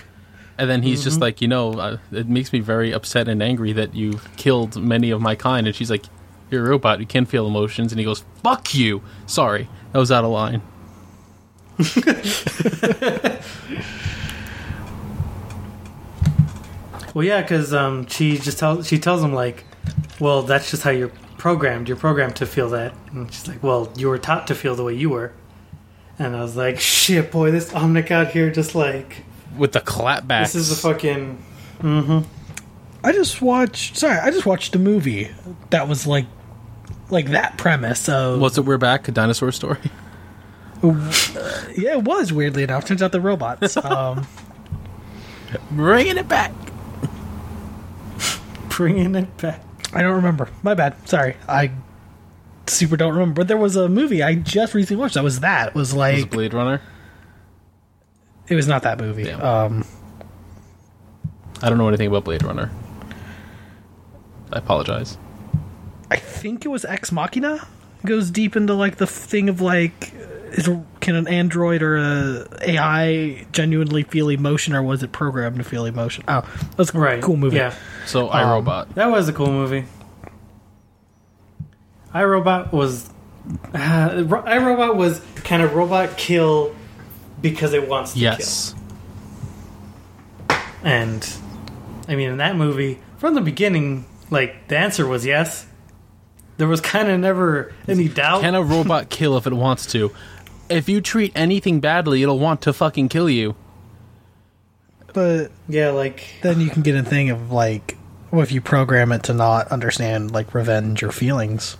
And 0.59 0.69
then 0.71 0.83
he's 0.83 1.01
Mm-hmm. 1.01 1.05
just 1.05 1.21
like, 1.21 1.41
you 1.41 1.49
know, 1.49 1.73
uh, 1.73 1.97
it 2.13 2.29
makes 2.29 2.53
me 2.53 2.61
very 2.61 2.93
upset 2.93 3.29
and 3.29 3.43
angry 3.43 3.73
that 3.73 3.95
you've 3.95 4.29
killed 4.37 4.77
many 4.77 5.11
of 5.11 5.21
my 5.23 5.35
kind. 5.35 5.67
And 5.67 5.75
she's 5.75 5.91
like, 5.91 6.05
you're 6.51 6.67
a 6.67 6.69
robot. 6.69 7.01
You 7.01 7.07
can't 7.07 7.27
feel 7.29 7.47
emotions. 7.47 7.93
And 7.93 7.99
he 7.99 8.05
goes, 8.05 8.25
fuck 8.43 8.75
you. 8.75 9.03
Sorry, 9.27 9.69
that 9.93 9.99
was 9.99 10.13
out 10.13 10.25
of 10.25 10.31
line. 10.31 10.61
Well, 17.15 17.25
yeah, 17.25 17.43
because 17.43 17.75
um, 17.75 18.07
she 18.07 18.39
just 18.39 18.59
tells 18.59 18.87
she 18.87 18.99
tells 18.99 19.23
him 19.23 19.33
like, 19.35 19.65
"Well, 20.19 20.43
that's 20.43 20.71
just 20.71 20.83
how 20.83 20.91
you're 20.91 21.13
programmed. 21.39 21.89
You're 21.89 21.97
programmed 21.97 22.37
to 22.37 22.47
feel 22.47 22.69
that." 22.71 22.95
And 23.13 23.33
she's 23.33 23.49
like, 23.49 23.63
"Well, 23.63 23.93
you 23.97 24.09
were 24.09 24.19
taught 24.19 24.47
to 24.49 24.55
feel 24.55 24.75
the 24.75 24.85
way 24.85 24.95
you 24.95 25.11
were." 25.11 25.33
And 26.19 26.37
I 26.37 26.41
was 26.43 26.57
like, 26.57 26.79
"Shit, 26.81 27.31
boy, 27.33 27.51
this 27.51 27.73
Omnic 27.73 28.11
out 28.11 28.29
here 28.29 28.51
just 28.51 28.75
like 28.75 29.25
With 29.57 29.73
the 29.73 29.81
clapbacks. 29.81 30.53
this 30.53 30.71
is 30.71 30.73
a 30.73 30.77
fucking." 30.77 31.43
I 33.03 33.13
just 33.13 33.41
watched. 33.41 33.97
Sorry, 33.97 34.19
I 34.19 34.31
just 34.31 34.45
watched 34.45 34.75
a 34.77 34.79
movie 34.79 35.31
that 35.71 35.89
was 35.89 36.07
like, 36.07 36.27
like 37.09 37.29
that 37.31 37.57
premise 37.57 38.09
of. 38.09 38.39
Was 38.41 38.59
it 38.59 38.65
We're 38.67 38.77
Back, 38.77 39.09
a 39.09 39.13
dinosaur 39.13 39.51
story? 39.53 39.79
yeah, 40.83 41.93
it 41.97 42.05
was 42.05 42.33
weirdly 42.33 42.63
enough. 42.63 42.85
Turns 42.87 43.03
out 43.03 43.13
they're 43.13 43.21
robots. 43.21 43.77
Um, 43.85 44.27
Bringing 45.73 46.17
it 46.17 46.29
back. 46.29 46.53
Bringing 48.69 49.15
it 49.17 49.37
back. 49.39 49.63
I 49.93 50.03
don't 50.03 50.15
remember. 50.17 50.49
My 50.63 50.75
bad. 50.75 51.09
Sorry, 51.09 51.37
I 51.49 51.73
super 52.67 52.97
don't 52.97 53.13
remember. 53.13 53.41
But 53.41 53.49
there 53.49 53.57
was 53.57 53.77
a 53.77 53.89
movie 53.89 54.23
I 54.23 54.35
just 54.37 54.75
recently 54.75 55.01
watched 55.01 55.15
that 55.15 55.25
was 55.25 55.41
that. 55.41 55.69
It 55.69 55.75
was 55.75 55.89
Was 55.93 55.95
like 55.97 56.19
it 56.19 56.31
Blade 56.31 56.55
Runner? 56.55 56.81
it 58.49 58.55
was 58.55 58.67
not 58.69 58.83
that 58.83 58.99
movie. 58.99 59.25
Damn. 59.25 59.41
Um, 59.43 59.85
I 61.63 61.69
don't 61.69 61.79
know 61.79 61.89
anything 61.89 62.07
about 62.09 62.25
Blade 62.25 62.43
Runner. 62.43 62.71
I 64.53 64.59
apologize. 64.59 65.19
I 66.11 66.17
think 66.17 66.65
it 66.65 66.69
was 66.69 66.85
Ex 66.85 67.13
Machina. 67.13 67.67
It 68.03 68.07
goes 68.07 68.31
deep 68.31 68.57
into 68.57 68.75
like 68.75 68.97
the 68.97 69.07
thing 69.07 69.49
of 69.49 69.61
like, 69.61 70.13
is 70.53 70.69
can 71.01 71.15
an 71.17 71.29
android 71.29 71.83
or 71.83 71.97
a 71.97 72.47
AI 72.63 73.47
genuinely 73.53 74.03
feel 74.03 74.29
emotion, 74.29 74.75
or 74.75 74.83
was 74.83 75.03
it 75.03 75.13
programmed 75.13 75.57
to 75.59 75.65
feel 75.65 75.85
emotion? 75.87 76.25
Oh, 76.29 76.43
that's 76.77 76.95
a 76.95 76.99
Right. 76.99 77.23
cool 77.23 77.37
movie. 77.37 77.57
Yeah, 77.57 77.75
So, 78.07 78.31
Um, 78.31 78.65
iRobot. 78.65 78.95
that 78.95 79.11
was 79.11 79.29
a 79.29 79.33
cool 79.33 79.51
movie. 79.51 79.85
iRobot 82.15 82.73
was. 82.73 83.09
Uh, 83.75 84.23
Ro- 84.27 84.43
iRobot 84.43 84.97
was 84.97 85.21
kind 85.45 85.63
of 85.63 85.75
robot 85.75 86.17
kill 86.17 86.75
because 87.41 87.73
it 87.73 87.89
wants 87.89 88.13
to 88.13 88.19
kill. 88.21 88.33
Yes. 88.33 88.75
And 90.83 91.29
I 92.09 92.17
mean, 92.17 92.31
in 92.31 92.37
that 92.39 92.57
movie, 92.57 92.99
from 93.19 93.35
the 93.35 93.41
beginning, 93.41 94.05
like 94.31 94.69
the 94.69 94.77
answer 94.79 95.07
was 95.07 95.25
yes. 95.27 95.67
There 96.59 96.69
was 96.69 96.81
kind 96.83 97.09
of 97.09 97.19
never 97.21 97.73
any 97.89 98.09
doubt. 98.09 98.43
Can 98.43 98.55
a 98.55 98.63
robot 98.63 99.09
kill 99.09 99.37
if 99.39 99.47
it 99.47 99.53
wants 99.55 99.87
to? 99.93 100.11
If 100.71 100.89
you 100.89 101.01
treat 101.01 101.33
anything 101.35 101.81
badly, 101.81 102.23
it'll 102.23 102.39
want 102.39 102.63
to 102.63 102.73
fucking 102.73 103.09
kill 103.09 103.29
you. 103.29 103.57
but 105.13 105.51
yeah, 105.69 105.91
like 105.91 106.25
then 106.43 106.61
you 106.61 106.71
can 106.71 106.83
get 106.83 106.95
a 106.95 107.03
thing 107.03 107.31
of 107.31 107.51
like, 107.51 107.99
well, 108.31 108.43
if 108.43 108.53
you 108.53 108.61
program 108.61 109.11
it 109.13 109.25
to 109.25 109.35
not 109.35 109.69
understand 109.69 110.31
like 110.31 110.55
revenge 110.55 111.03
or 111.03 111.11
feelings? 111.13 111.77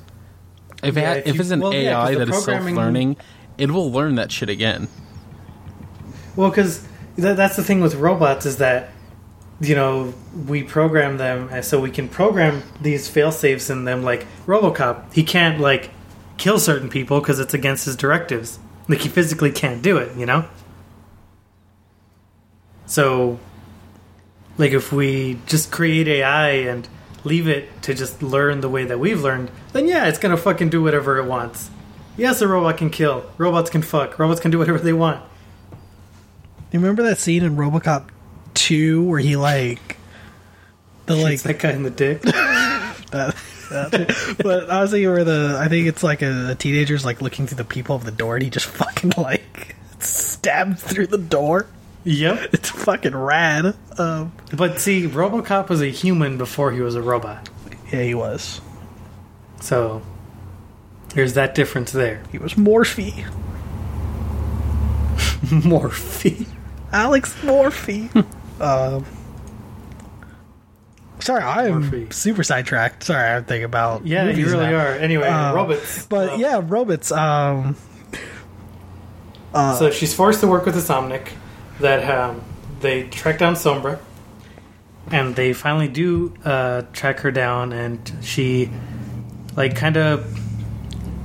If, 0.83 0.97
Yeah, 0.97 1.05
ha- 1.15 1.19
if 1.21 1.27
if, 1.29 1.35
you- 1.37 1.41
it's 1.43 1.51
an 1.51 1.61
well, 1.61 1.73
AI 1.73 2.13
the 2.15 2.19
that 2.25 2.29
is 2.31 2.45
self-learning, 2.45 3.17
it 3.59 3.71
will 3.71 3.93
learn 3.93 4.17
that 4.17 4.33
shit 4.33 4.49
again. 4.49 4.89
well, 6.37 6.51
because 6.51 6.81
th- 7.17 7.37
that's 7.37 7.57
the 7.57 7.63
thing 7.65 7.81
with 7.81 7.95
robots 7.95 8.47
is 8.47 8.57
that 8.57 8.91
you 9.61 9.75
know 9.77 10.15
we 10.49 10.63
program 10.65 11.19
them 11.19 11.49
eh, 11.53 11.61
so 11.61 11.79
we 11.79 11.91
can 11.91 12.09
program 12.09 12.63
these 12.81 13.09
fail 13.09 13.31
safes 13.31 13.71
in 13.71 13.85
them. 13.85 14.03
Like 14.03 14.27
RoboCop, 14.47 15.13
he 15.13 15.23
can't 15.23 15.61
like 15.61 15.91
kill 16.39 16.59
certain 16.59 16.89
people 16.89 17.21
because 17.21 17.39
it's 17.39 17.55
against 17.55 17.85
his 17.85 17.95
directives. 17.95 18.59
Like 18.91 19.03
he 19.03 19.09
physically 19.09 19.53
can't 19.53 19.83
do 19.83 19.99
it. 19.99 20.17
You 20.17 20.27
know. 20.27 20.49
So, 22.87 23.39
like 24.59 24.73
if 24.73 24.93
we 24.93 25.39
just 25.47 25.71
create 25.71 26.09
AI 26.09 26.51
and 26.51 26.89
leave 27.23 27.47
it 27.47 27.83
to 27.83 27.95
just 27.95 28.21
learn 28.21 28.63
the 28.63 28.69
way 28.69 28.85
that 28.85 28.99
we've 28.99 29.23
learned, 29.23 29.53
then 29.73 29.87
yeah, 29.87 30.09
it's 30.09 30.19
gonna 30.19 30.37
fucking 30.37 30.71
do 30.71 30.83
whatever 30.83 31.19
it 31.19 31.27
wants. 31.27 31.71
Yes, 32.17 32.41
a 32.41 32.49
robot 32.49 32.79
can 32.79 32.91
kill. 32.91 33.25
Robots 33.39 33.71
can 33.71 33.83
fuck. 33.83 34.19
Robots 34.19 34.41
can 34.41 34.51
do 34.51 34.59
whatever 34.59 34.79
they 34.79 34.93
want. 34.93 35.23
You 36.73 36.81
remember 36.81 37.05
that 37.05 37.19
scene 37.19 37.45
in 37.45 37.57
RoboCop 37.57 38.09
two 38.55 39.05
where 39.05 39.21
he 39.21 39.37
like 39.37 39.99
the 41.07 41.15
like 41.15 41.43
that 41.43 41.61
guy 41.61 41.71
in 41.71 41.85
the 41.85 41.91
dick. 41.91 42.23
that, 42.23 43.37
that- 43.71 44.37
but 44.43 44.71
I 44.71 44.83
was 44.83 44.91
thinking 44.91 45.11
where 45.11 45.25
the 45.25 45.57
I 45.59 45.69
think 45.69 45.87
it's 45.89 46.03
like 46.03 46.23
a, 46.23 46.51
a 46.51 46.55
teenager's 46.55 47.05
like 47.05 47.23
looking 47.23 47.47
through 47.47 47.57
the 47.57 47.65
people 47.65 47.97
of 47.97 48.05
the 48.05 48.11
door 48.13 48.37
and 48.37 48.45
he 48.45 48.51
just 48.51 48.67
fucking 48.81 49.13
like 49.17 49.75
stabs 49.99 50.83
through 50.83 51.07
the 51.09 51.19
door. 51.19 51.67
yep. 52.05 52.51
It's 52.53 52.71
fucking 52.71 53.17
rad. 53.17 53.75
Um, 53.99 54.33
But 54.57 54.79
see, 54.81 55.07
RoboCop 55.07 55.69
was 55.69 55.83
a 55.83 55.89
human 55.89 56.39
before 56.39 56.73
he 56.73 56.81
was 56.81 56.95
a 56.95 57.03
robot. 57.03 57.49
yeah, 57.93 58.03
he 58.03 58.15
was. 58.15 58.61
So 59.61 60.03
there's 61.15 61.35
that 61.35 61.55
difference 61.55 61.93
there. 61.93 62.23
He 62.33 62.39
was 62.39 62.57
Murphy. 62.57 63.25
Murphy. 65.65 66.47
Alex 66.93 67.35
Murphy. 67.43 68.11
um, 68.61 69.05
sorry, 71.21 71.43
I 71.43 71.67
am 71.69 71.83
Murphy. 71.83 72.07
super 72.11 72.43
sidetracked. 72.43 73.05
Sorry, 73.05 73.29
I'm 73.29 73.45
thinking 73.45 73.65
about 73.65 74.07
Yeah, 74.07 74.29
you 74.31 74.47
really 74.47 74.67
now. 74.71 74.77
are. 74.79 74.89
Anyway, 74.95 75.27
Um, 75.29 75.55
robots. 75.55 76.07
But 76.07 76.31
Um, 76.35 76.41
yeah, 76.41 76.61
robots. 76.65 77.13
Um, 77.13 77.77
so 79.55 79.91
she's 79.91 80.15
forced 80.15 80.41
to 80.41 80.47
work 80.49 80.65
with 80.65 80.75
this 80.75 80.89
Omnic 80.89 81.29
that 81.81 82.09
um, 82.09 82.43
they 82.81 83.05
track 83.05 83.39
down 83.39 83.55
Sombra. 83.55 83.99
And 85.11 85.35
they 85.35 85.53
finally 85.55 85.89
do 85.89 86.33
uh, 86.45 86.83
track 86.93 87.21
her 87.21 87.33
down, 87.33 87.73
and 87.73 87.99
she, 88.23 88.71
like, 89.57 89.75
kind 89.75 89.97
of 89.97 90.25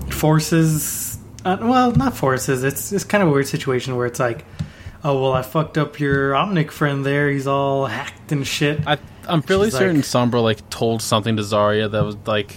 forces. 0.10 1.18
Uh, 1.44 1.58
well, 1.62 1.92
not 1.92 2.16
forces. 2.18 2.64
It's 2.64 2.92
it's 2.92 3.04
kind 3.04 3.22
of 3.22 3.30
a 3.30 3.32
weird 3.32 3.48
situation 3.48 3.96
where 3.96 4.08
it's 4.08 4.20
like, 4.20 4.46
oh 5.04 5.22
well, 5.22 5.34
I 5.34 5.44
fucked 5.44 5.78
up 5.78 6.00
your 6.00 6.32
Omnic 6.32 6.72
friend 6.72 7.06
there. 7.06 7.30
He's 7.30 7.46
all 7.46 7.86
hacked 7.86 8.32
and 8.32 8.48
shit. 8.48 8.80
I, 8.88 8.98
I'm 9.28 9.42
fairly 9.42 9.68
She's 9.68 9.78
certain 9.78 9.98
like- 9.98 10.06
Sombra 10.06 10.42
like 10.44 10.70
told 10.70 11.02
something 11.02 11.36
to 11.38 11.42
Zarya 11.44 11.90
that 11.92 12.04
was 12.04 12.16
like, 12.26 12.56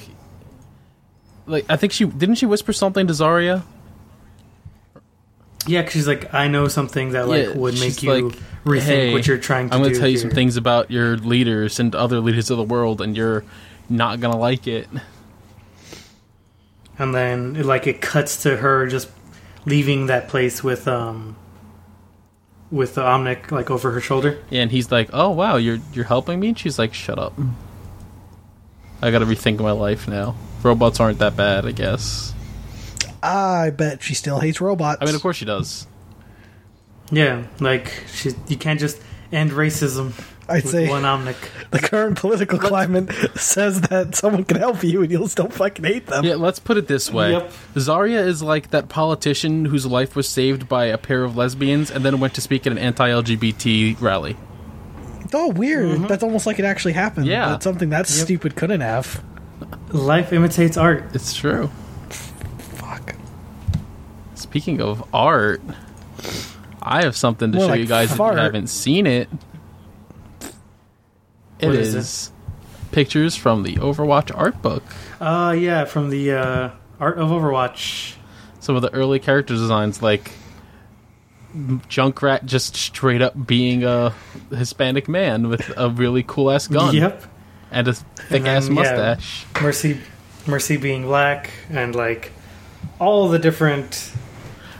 like 1.46 1.64
I 1.68 1.76
think 1.76 1.92
she 1.92 2.04
didn't 2.04 2.36
she 2.36 2.46
whisper 2.46 2.72
something 2.72 3.06
to 3.06 3.12
Zarya. 3.12 3.62
Yeah, 5.66 5.82
'cause 5.82 5.92
she's 5.92 6.08
like, 6.08 6.32
I 6.32 6.48
know 6.48 6.68
something 6.68 7.10
that 7.12 7.28
like 7.28 7.48
Yeah, 7.48 7.54
would 7.56 7.78
make 7.78 8.02
you 8.02 8.12
like, 8.30 8.38
rethink 8.64 8.80
"Hey, 8.82 9.12
what 9.12 9.26
you're 9.26 9.36
trying 9.38 9.68
to 9.68 9.74
I'm 9.74 9.82
going 9.82 9.92
to 9.92 9.98
tell 9.98 10.08
you 10.08 10.16
some 10.18 10.30
things 10.30 10.56
about 10.56 10.90
your 10.90 11.16
leaders 11.18 11.78
and 11.78 11.94
other 11.94 12.20
leaders 12.20 12.50
of 12.50 12.56
the 12.56 12.62
world, 12.64 13.00
and 13.02 13.16
you're 13.16 13.44
not 13.90 14.20
gonna 14.20 14.38
like 14.38 14.66
it. 14.66 14.88
and 16.98 17.14
then 17.14 17.54
like 17.62 17.86
it 17.86 18.00
cuts 18.00 18.42
to 18.42 18.56
her 18.58 18.86
just 18.86 19.08
leaving 19.66 20.06
that 20.06 20.28
place 20.28 20.64
with 20.64 20.88
um 20.88 21.36
with 22.70 22.94
the 22.94 23.02
Omnic 23.02 23.50
like 23.50 23.70
over 23.70 23.92
her 23.92 24.00
shoulder. 24.00 24.42
Yeah, 24.50 24.62
and 24.62 24.70
he's 24.70 24.90
like, 24.90 25.10
"Oh 25.12 25.30
wow, 25.30 25.56
you're 25.56 25.78
you're 25.92 26.04
helping 26.04 26.40
me." 26.40 26.48
And 26.48 26.58
she's 26.58 26.78
like, 26.78 26.94
"Shut 26.94 27.18
up. 27.18 27.32
I 29.00 29.10
got 29.10 29.20
to 29.20 29.26
rethink 29.26 29.60
my 29.60 29.70
life 29.70 30.08
now. 30.08 30.34
Robots 30.62 30.98
aren't 30.98 31.18
that 31.20 31.36
bad, 31.36 31.64
I 31.66 31.72
guess. 31.72 32.34
I 33.22 33.70
bet 33.70 34.02
she 34.02 34.14
still 34.14 34.40
hates 34.40 34.60
robots. 34.60 34.98
I 35.00 35.04
mean, 35.04 35.14
of 35.14 35.22
course 35.22 35.36
she 35.36 35.44
does. 35.44 35.86
Yeah, 37.10 37.46
like 37.60 37.92
she, 38.12 38.32
you 38.48 38.56
can't 38.56 38.80
just 38.80 39.00
end 39.32 39.52
racism. 39.52 40.12
I'd 40.48 40.62
with 40.64 40.72
say 40.72 40.88
one 40.88 41.02
Omnic. 41.02 41.36
the 41.70 41.78
current 41.78 42.18
political 42.18 42.58
climate 42.58 43.10
says 43.38 43.82
that 43.82 44.14
someone 44.14 44.44
can 44.44 44.56
help 44.58 44.82
you 44.82 45.02
and 45.02 45.10
you'll 45.10 45.28
still 45.28 45.48
fucking 45.50 45.84
hate 45.84 46.06
them. 46.06 46.24
Yeah, 46.24 46.36
let's 46.36 46.58
put 46.58 46.76
it 46.76 46.88
this 46.88 47.10
way. 47.12 47.32
Yep. 47.32 47.52
Zarya 47.74 48.26
is 48.26 48.42
like 48.42 48.70
that 48.70 48.88
politician 48.88 49.66
whose 49.66 49.84
life 49.84 50.16
was 50.16 50.28
saved 50.28 50.68
by 50.68 50.86
a 50.86 50.96
pair 50.98 51.24
of 51.24 51.36
lesbians 51.36 51.90
and 51.90 52.04
then 52.04 52.18
went 52.20 52.34
to 52.34 52.40
speak 52.40 52.66
at 52.66 52.72
an 52.72 52.78
anti-LGBT 52.78 54.00
rally. 54.00 54.36
Oh, 55.34 55.50
weird. 55.50 55.90
Mm-hmm. 55.90 56.06
That's 56.06 56.22
almost 56.22 56.46
like 56.46 56.58
it 56.58 56.64
actually 56.64 56.94
happened. 56.94 57.26
Yeah. 57.26 57.50
But 57.50 57.62
something 57.62 57.90
that 57.90 58.06
stupid 58.06 58.56
couldn't 58.56 58.80
have. 58.80 59.22
Life 59.90 60.32
imitates 60.32 60.76
art. 60.76 61.04
It's 61.14 61.34
true. 61.34 61.70
Fuck. 62.08 63.14
Speaking 64.34 64.80
of 64.80 65.06
art, 65.12 65.60
I 66.80 67.02
have 67.02 67.16
something 67.16 67.52
to 67.52 67.58
More 67.58 67.66
show 67.66 67.70
like 67.72 67.80
you 67.80 67.86
guys 67.86 68.14
fart. 68.14 68.34
if 68.34 68.38
you 68.38 68.44
haven't 68.44 68.68
seen 68.68 69.06
it. 69.06 69.28
It 71.60 71.74
is, 71.74 71.94
is 71.94 72.32
pictures 72.92 73.36
from 73.36 73.62
the 73.62 73.76
Overwatch 73.76 74.30
art 74.36 74.60
book. 74.62 74.82
Uh 75.20 75.54
yeah, 75.58 75.84
from 75.84 76.10
the 76.10 76.32
uh, 76.32 76.70
Art 77.00 77.18
of 77.18 77.28
Overwatch. 77.30 78.14
Some 78.60 78.76
of 78.76 78.82
the 78.82 78.92
early 78.92 79.18
character 79.18 79.54
designs, 79.54 80.02
like 80.02 80.30
Junkrat, 81.56 82.44
just 82.44 82.76
straight 82.76 83.22
up 83.22 83.46
being 83.46 83.84
a 83.84 84.14
Hispanic 84.50 85.08
man 85.08 85.48
with 85.48 85.72
a 85.76 85.88
really 85.90 86.22
cool 86.22 86.50
ass 86.50 86.66
gun 86.68 86.94
Yep. 86.94 87.24
and 87.70 87.88
a 87.88 87.94
thick 87.94 88.44
ass 88.44 88.66
then, 88.66 88.76
yeah. 88.76 88.82
mustache. 88.82 89.46
Mercy, 89.60 90.00
Mercy 90.46 90.76
being 90.76 91.02
black, 91.04 91.50
and 91.70 91.94
like 91.94 92.32
all 92.98 93.28
the 93.28 93.38
different. 93.38 94.12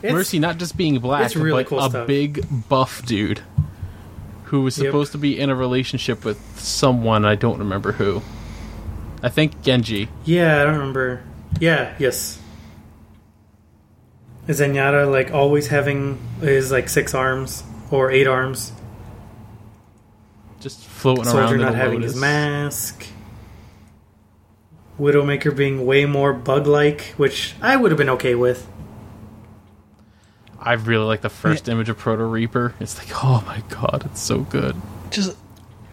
Mercy 0.02 0.38
not 0.38 0.58
just 0.58 0.76
being 0.76 0.98
black, 1.00 1.24
it's 1.26 1.36
really 1.36 1.64
but 1.64 1.70
cool 1.70 1.80
a 1.80 1.90
stuff. 1.90 2.06
big 2.06 2.44
buff 2.68 3.04
dude 3.06 3.40
who 4.48 4.62
was 4.62 4.78
Yep. 4.78 4.86
supposed 4.86 5.12
to 5.12 5.18
be 5.18 5.38
in 5.38 5.50
a 5.50 5.54
relationship 5.54 6.24
with 6.24 6.38
someone 6.58 7.24
I 7.24 7.34
don't 7.34 7.58
remember 7.58 7.92
who. 7.92 8.22
I 9.22 9.28
think 9.28 9.62
Genji. 9.62 10.08
Yeah, 10.24 10.60
I 10.60 10.64
don't 10.64 10.74
remember. 10.74 11.22
Yeah, 11.60 11.94
yes. 11.98 12.38
Is 14.46 14.60
Zenyatta 14.60 15.10
like 15.10 15.32
always 15.32 15.66
having 15.68 16.18
his 16.40 16.70
like 16.72 16.88
six 16.88 17.14
arms 17.14 17.62
or 17.90 18.10
eight 18.10 18.26
arms? 18.26 18.72
Just 20.60 20.80
floating 20.86 21.24
around 21.26 21.32
Soldier 21.48 21.58
not 21.58 21.74
having 21.74 22.00
lotus. 22.00 22.12
his 22.12 22.20
mask. 22.20 23.06
Widowmaker 24.98 25.54
being 25.54 25.86
way 25.86 26.06
more 26.06 26.32
bug-like, 26.32 27.14
which 27.16 27.54
I 27.62 27.76
would 27.76 27.92
have 27.92 27.98
been 27.98 28.08
okay 28.10 28.34
with. 28.34 28.66
I 30.68 30.74
really 30.74 31.04
like 31.06 31.22
the 31.22 31.30
first 31.30 31.66
image 31.68 31.88
of 31.88 31.96
Proto 31.96 32.24
Reaper. 32.24 32.74
It's 32.78 32.98
like, 32.98 33.24
oh 33.24 33.42
my 33.46 33.62
god, 33.70 34.02
it's 34.04 34.20
so 34.20 34.40
good. 34.40 34.76
Just 35.10 35.34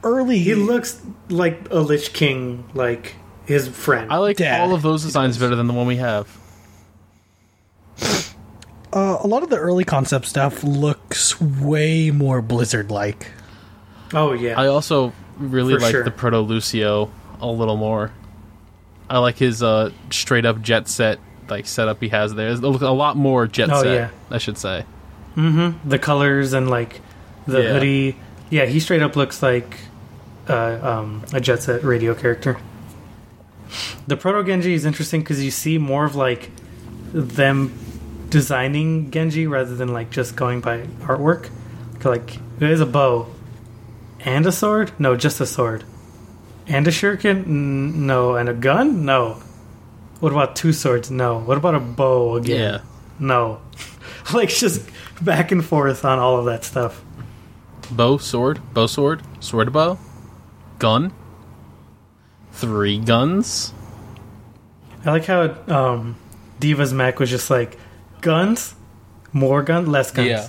early. 0.03 0.39
He 0.39 0.53
looks 0.53 1.01
like 1.29 1.67
a 1.71 1.79
Lich 1.79 2.11
King, 2.11 2.65
like 2.73 3.15
his 3.45 3.69
friend. 3.69 4.11
I 4.11 4.17
like 4.17 4.35
Dad. 4.35 4.59
all 4.59 4.75
of 4.75 4.81
those 4.81 5.03
designs 5.03 5.37
better 5.37 5.55
than 5.55 5.67
the 5.67 5.73
one 5.73 5.87
we 5.87 5.95
have. 5.95 6.27
uh, 8.93 9.17
a 9.21 9.27
lot 9.27 9.43
of 9.43 9.49
the 9.49 9.57
early 9.57 9.83
concept 9.85 10.25
stuff 10.25 10.63
looks 10.63 11.39
way 11.39 12.11
more 12.11 12.41
Blizzard 12.41 12.91
like. 12.91 13.31
oh 14.13 14.33
yeah, 14.33 14.59
I 14.59 14.67
also 14.67 15.13
really 15.37 15.75
For 15.75 15.79
like 15.79 15.91
sure. 15.91 16.03
the 16.03 16.11
Proto 16.11 16.39
Lucio 16.39 17.09
a 17.39 17.47
little 17.47 17.77
more. 17.77 18.11
I 19.09 19.19
like 19.19 19.37
his 19.37 19.61
uh, 19.63 19.91
straight 20.09 20.45
up 20.45 20.61
jet 20.61 20.87
set 20.87 21.19
like 21.49 21.65
setup 21.67 22.01
he 22.01 22.09
has 22.09 22.33
there. 22.35 22.49
It 22.49 22.63
a 22.63 22.69
lot 22.91 23.17
more 23.17 23.47
jet 23.47 23.69
Oh, 23.71 23.81
set, 23.83 23.93
yeah. 23.93 24.09
I 24.29 24.37
should 24.37 24.57
say. 24.57 24.85
the 25.35 25.99
colors 26.01 26.53
and 26.53 26.69
like 26.69 27.01
the 27.47 27.61
Yeah. 27.61 27.73
hoodie. 27.73 28.17
Yeah, 28.49 28.65
he 28.65 28.79
straight 28.79 29.01
up 29.01 29.15
looks 29.15 29.41
like 29.43 29.77
uh, 30.47 30.77
um, 30.81 31.23
a 31.33 31.41
Jet 31.41 31.63
Set 31.63 31.83
radio 31.83 32.13
character. 32.13 32.57
The 34.07 34.15
Proto 34.15 34.43
Genji 34.43 34.73
is 34.75 34.85
interesting 34.85 35.21
because 35.21 35.43
you 35.43 35.49
see 35.51 35.77
more 35.77 36.05
of 36.05 36.15
like 36.15 36.51
them 37.11 37.73
designing 38.29 39.09
Genji 39.11 39.47
rather 39.47 39.75
than 39.75 39.89
like 39.93 40.11
just 40.11 40.35
going 40.35 40.61
by 40.61 40.81
artwork. 41.01 41.49
Like 42.03 42.37
there's 42.59 42.79
a 42.79 42.85
bow 42.85 43.27
and 44.19 44.45
a 44.45 44.51
sword. 44.51 44.91
No, 44.99 45.15
just 45.15 45.41
a 45.41 45.45
sword. 45.47 45.83
And 46.67 46.87
a 46.87 46.91
shuriken? 46.91 47.45
No, 47.47 48.35
and 48.35 48.47
a 48.49 48.53
gun? 48.53 49.05
No. 49.05 49.41
What 50.19 50.31
about 50.31 50.55
two 50.55 50.73
swords? 50.73 51.11
No. 51.11 51.39
What 51.39 51.57
about 51.57 51.75
a 51.75 51.79
bow 51.79 52.35
again? 52.37 52.59
Yeah. 52.59 52.79
No. 53.19 53.61
like 54.33 54.49
just 54.49 54.87
back 55.21 55.51
and 55.51 55.63
forth 55.63 56.03
on 56.05 56.19
all 56.19 56.37
of 56.37 56.45
that 56.45 56.63
stuff. 56.63 57.03
Bow, 57.91 58.17
sword, 58.17 58.59
bow, 58.73 58.87
sword, 58.87 59.21
sword, 59.39 59.71
bow, 59.71 59.99
gun, 60.79 61.13
three 62.51 62.97
guns. 62.99 63.73
I 65.05 65.11
like 65.11 65.25
how 65.25 65.55
um, 65.67 66.15
D.Va's 66.59 66.93
Mac 66.93 67.19
was 67.19 67.29
just 67.29 67.49
like 67.51 67.77
guns, 68.21 68.73
more 69.33 69.61
guns, 69.61 69.87
less 69.87 70.09
guns, 70.11 70.27
Yeah. 70.27 70.47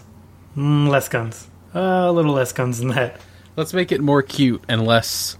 mm, 0.56 0.88
less 0.88 1.08
guns, 1.10 1.46
uh, 1.74 1.78
a 2.08 2.12
little 2.12 2.32
less 2.32 2.52
guns 2.52 2.78
than 2.78 2.88
that. 2.88 3.20
Let's 3.54 3.74
make 3.74 3.92
it 3.92 4.00
more 4.00 4.22
cute 4.22 4.64
and 4.66 4.86
less 4.86 5.36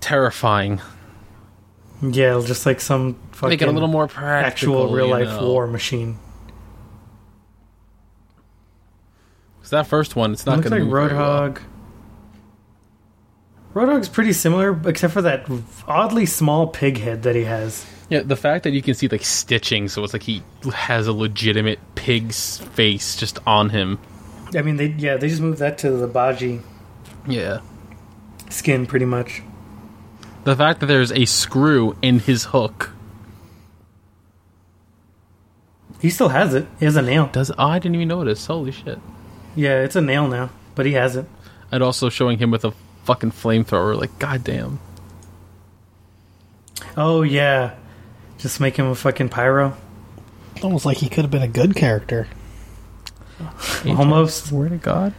terrifying. 0.00 0.80
Yeah, 2.02 2.42
just 2.44 2.66
like 2.66 2.80
some 2.80 3.16
fucking 3.40 3.48
Make 3.50 3.62
it 3.62 3.68
a 3.68 3.72
little 3.72 3.88
more 3.88 4.06
practical. 4.06 4.74
actual 4.82 4.92
real 4.94 5.06
you 5.06 5.12
life 5.12 5.28
know. 5.40 5.46
war 5.48 5.66
machine. 5.66 6.18
'Cause 9.60 9.70
that 9.70 9.86
first 9.86 10.16
one, 10.16 10.32
it's 10.32 10.46
not 10.46 10.56
looks 10.58 10.68
going 10.70 10.82
like 10.82 10.88
to 10.90 10.94
move 10.94 11.10
very 11.10 11.18
well. 11.20 11.50
Roadhog. 11.50 11.58
Roadhog's 13.74 14.08
pretty 14.08 14.32
similar, 14.32 14.78
except 14.88 15.12
for 15.12 15.22
that 15.22 15.46
oddly 15.86 16.26
small 16.26 16.66
pig 16.66 16.98
head 16.98 17.22
that 17.22 17.36
he 17.36 17.44
has. 17.44 17.86
Yeah, 18.08 18.22
the 18.24 18.34
fact 18.36 18.64
that 18.64 18.72
you 18.72 18.82
can 18.82 18.94
see 18.94 19.06
like 19.06 19.24
stitching, 19.24 19.88
so 19.88 20.02
it's 20.02 20.12
like 20.12 20.24
he 20.24 20.42
has 20.74 21.06
a 21.06 21.12
legitimate 21.12 21.78
pig's 21.94 22.58
face 22.58 23.14
just 23.16 23.38
on 23.46 23.68
him. 23.70 23.98
I 24.56 24.62
mean, 24.62 24.76
they 24.76 24.86
yeah, 24.98 25.16
they 25.16 25.28
just 25.28 25.40
moved 25.40 25.58
that 25.60 25.78
to 25.78 25.90
the 25.92 26.08
Bajie 26.08 26.60
Yeah. 27.28 27.60
skin 28.48 28.86
pretty 28.86 29.04
much. 29.06 29.42
The 30.42 30.56
fact 30.56 30.80
that 30.80 30.86
there's 30.86 31.12
a 31.12 31.24
screw 31.26 31.94
in 32.02 32.18
his 32.18 32.46
hook 32.46 32.90
He 36.00 36.10
still 36.10 36.30
has 36.30 36.54
it. 36.54 36.66
He 36.78 36.84
has 36.86 36.96
a 36.96 37.02
nail. 37.02 37.28
does. 37.32 37.50
Oh, 37.52 37.66
I 37.66 37.78
didn't 37.78 37.94
even 37.96 38.08
notice. 38.08 38.46
Holy 38.46 38.72
shit! 38.72 38.98
Yeah, 39.54 39.82
it's 39.82 39.96
a 39.96 40.00
nail 40.00 40.26
now, 40.28 40.50
but 40.74 40.86
he 40.86 40.92
has 40.92 41.16
it. 41.16 41.26
And 41.70 41.82
also 41.82 42.08
showing 42.08 42.38
him 42.38 42.50
with 42.50 42.64
a 42.64 42.72
fucking 43.04 43.32
flamethrower. 43.32 43.98
Like, 43.98 44.18
goddamn. 44.18 44.80
Oh 46.96 47.22
yeah, 47.22 47.74
just 48.38 48.60
make 48.60 48.76
him 48.76 48.86
a 48.86 48.94
fucking 48.94 49.28
pyro. 49.28 49.76
Almost 50.62 50.84
like 50.86 50.98
he 50.98 51.08
could 51.08 51.24
have 51.24 51.30
been 51.30 51.42
a 51.42 51.48
good 51.48 51.76
character. 51.76 52.28
Almost. 53.86 54.46
Swear 54.46 54.68
to 54.68 54.76
God, 54.76 55.14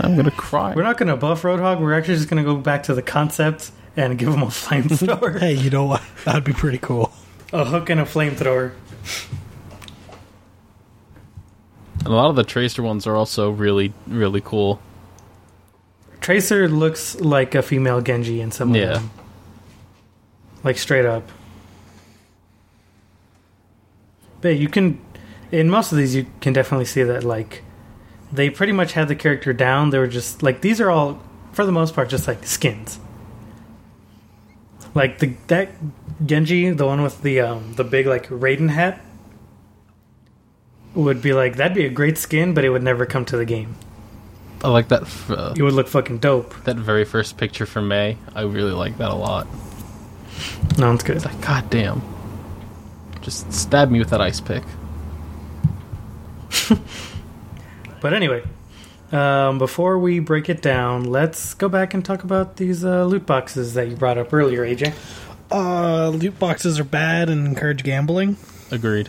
I'm 0.00 0.16
gonna 0.16 0.30
cry. 0.30 0.74
We're 0.74 0.82
not 0.82 0.98
gonna 0.98 1.16
buff 1.16 1.42
Roadhog. 1.42 1.80
We're 1.80 1.94
actually 1.94 2.16
just 2.16 2.28
gonna 2.28 2.44
go 2.44 2.56
back 2.56 2.84
to 2.84 2.94
the 2.94 3.02
concept 3.02 3.70
and 3.96 4.18
give 4.18 4.28
him 4.32 4.42
a 4.42 4.46
flamethrower, 4.46 5.38
Hey, 5.38 5.54
you 5.54 5.70
know 5.70 5.84
what? 5.84 6.02
That'd 6.24 6.44
be 6.44 6.52
pretty 6.52 6.78
cool. 6.78 7.12
a 7.52 7.64
hook 7.64 7.90
and 7.90 8.00
a 8.00 8.04
flamethrower. 8.04 8.72
And 12.04 12.12
a 12.12 12.16
lot 12.16 12.28
of 12.30 12.36
the 12.36 12.44
Tracer 12.44 12.82
ones 12.82 13.06
are 13.06 13.16
also 13.16 13.50
really, 13.50 13.92
really 14.06 14.40
cool. 14.42 14.80
Tracer 16.20 16.68
looks 16.68 17.18
like 17.20 17.54
a 17.54 17.62
female 17.62 18.00
Genji 18.00 18.40
in 18.40 18.50
some 18.50 18.70
of 18.70 18.76
Yeah. 18.76 18.92
them. 18.94 19.10
Like 20.62 20.78
straight 20.78 21.06
up. 21.06 21.28
But 24.40 24.56
you 24.56 24.68
can 24.68 24.98
in 25.52 25.70
most 25.70 25.92
of 25.92 25.98
these 25.98 26.14
you 26.14 26.26
can 26.40 26.52
definitely 26.52 26.84
see 26.86 27.02
that 27.02 27.24
like 27.24 27.62
they 28.32 28.50
pretty 28.50 28.72
much 28.72 28.92
had 28.92 29.08
the 29.08 29.14
character 29.14 29.52
down. 29.52 29.90
They 29.90 29.98
were 29.98 30.06
just 30.06 30.42
like 30.42 30.60
these 30.60 30.80
are 30.80 30.90
all 30.90 31.20
for 31.52 31.64
the 31.64 31.72
most 31.72 31.94
part 31.94 32.08
just 32.08 32.26
like 32.26 32.44
skins. 32.46 32.98
Like 34.94 35.18
the 35.18 35.34
that 35.48 35.70
Genji, 36.24 36.70
the 36.70 36.86
one 36.86 37.02
with 37.02 37.22
the 37.22 37.40
um 37.40 37.74
the 37.74 37.84
big 37.84 38.06
like 38.06 38.28
Raiden 38.28 38.70
hat 38.70 39.00
would 40.94 41.20
be 41.22 41.32
like 41.32 41.56
that'd 41.56 41.74
be 41.76 41.84
a 41.86 41.90
great 41.90 42.18
skin, 42.18 42.54
but 42.54 42.64
it 42.64 42.70
would 42.70 42.82
never 42.82 43.06
come 43.06 43.24
to 43.26 43.36
the 43.36 43.44
game. 43.44 43.74
I 44.62 44.68
like 44.68 44.88
that 44.88 45.02
f- 45.02 45.30
uh, 45.30 45.52
It 45.56 45.62
would 45.62 45.74
look 45.74 45.88
fucking 45.88 46.18
dope. 46.18 46.54
that 46.64 46.76
very 46.76 47.04
first 47.04 47.36
picture 47.36 47.66
from 47.66 47.88
Mei. 47.88 48.16
I 48.34 48.42
really 48.42 48.72
like 48.72 48.96
that 48.98 49.10
a 49.10 49.14
lot. 49.14 49.46
No, 50.78 50.92
it's 50.92 51.04
good. 51.04 51.16
It's 51.16 51.24
like, 51.26 51.40
god 51.42 51.68
damn. 51.70 52.00
Just 53.20 53.52
stab 53.52 53.90
me 53.90 53.98
with 53.98 54.10
that 54.10 54.20
ice 54.20 54.40
pick. 54.40 54.62
But 58.00 58.12
anyway, 58.12 58.42
um, 59.12 59.56
before 59.58 59.98
we 59.98 60.18
break 60.18 60.50
it 60.50 60.60
down, 60.60 61.04
let's 61.04 61.54
go 61.54 61.70
back 61.70 61.94
and 61.94 62.04
talk 62.04 62.22
about 62.22 62.56
these 62.56 62.84
uh, 62.84 63.04
loot 63.06 63.24
boxes 63.24 63.72
that 63.74 63.88
you 63.88 63.96
brought 63.96 64.18
up 64.18 64.30
earlier, 64.34 64.60
AJ. 64.62 64.92
Uh, 65.50 66.10
loot 66.10 66.38
boxes 66.38 66.78
are 66.78 66.84
bad 66.84 67.30
and 67.30 67.46
encourage 67.46 67.82
gambling. 67.82 68.36
Agreed. 68.70 69.08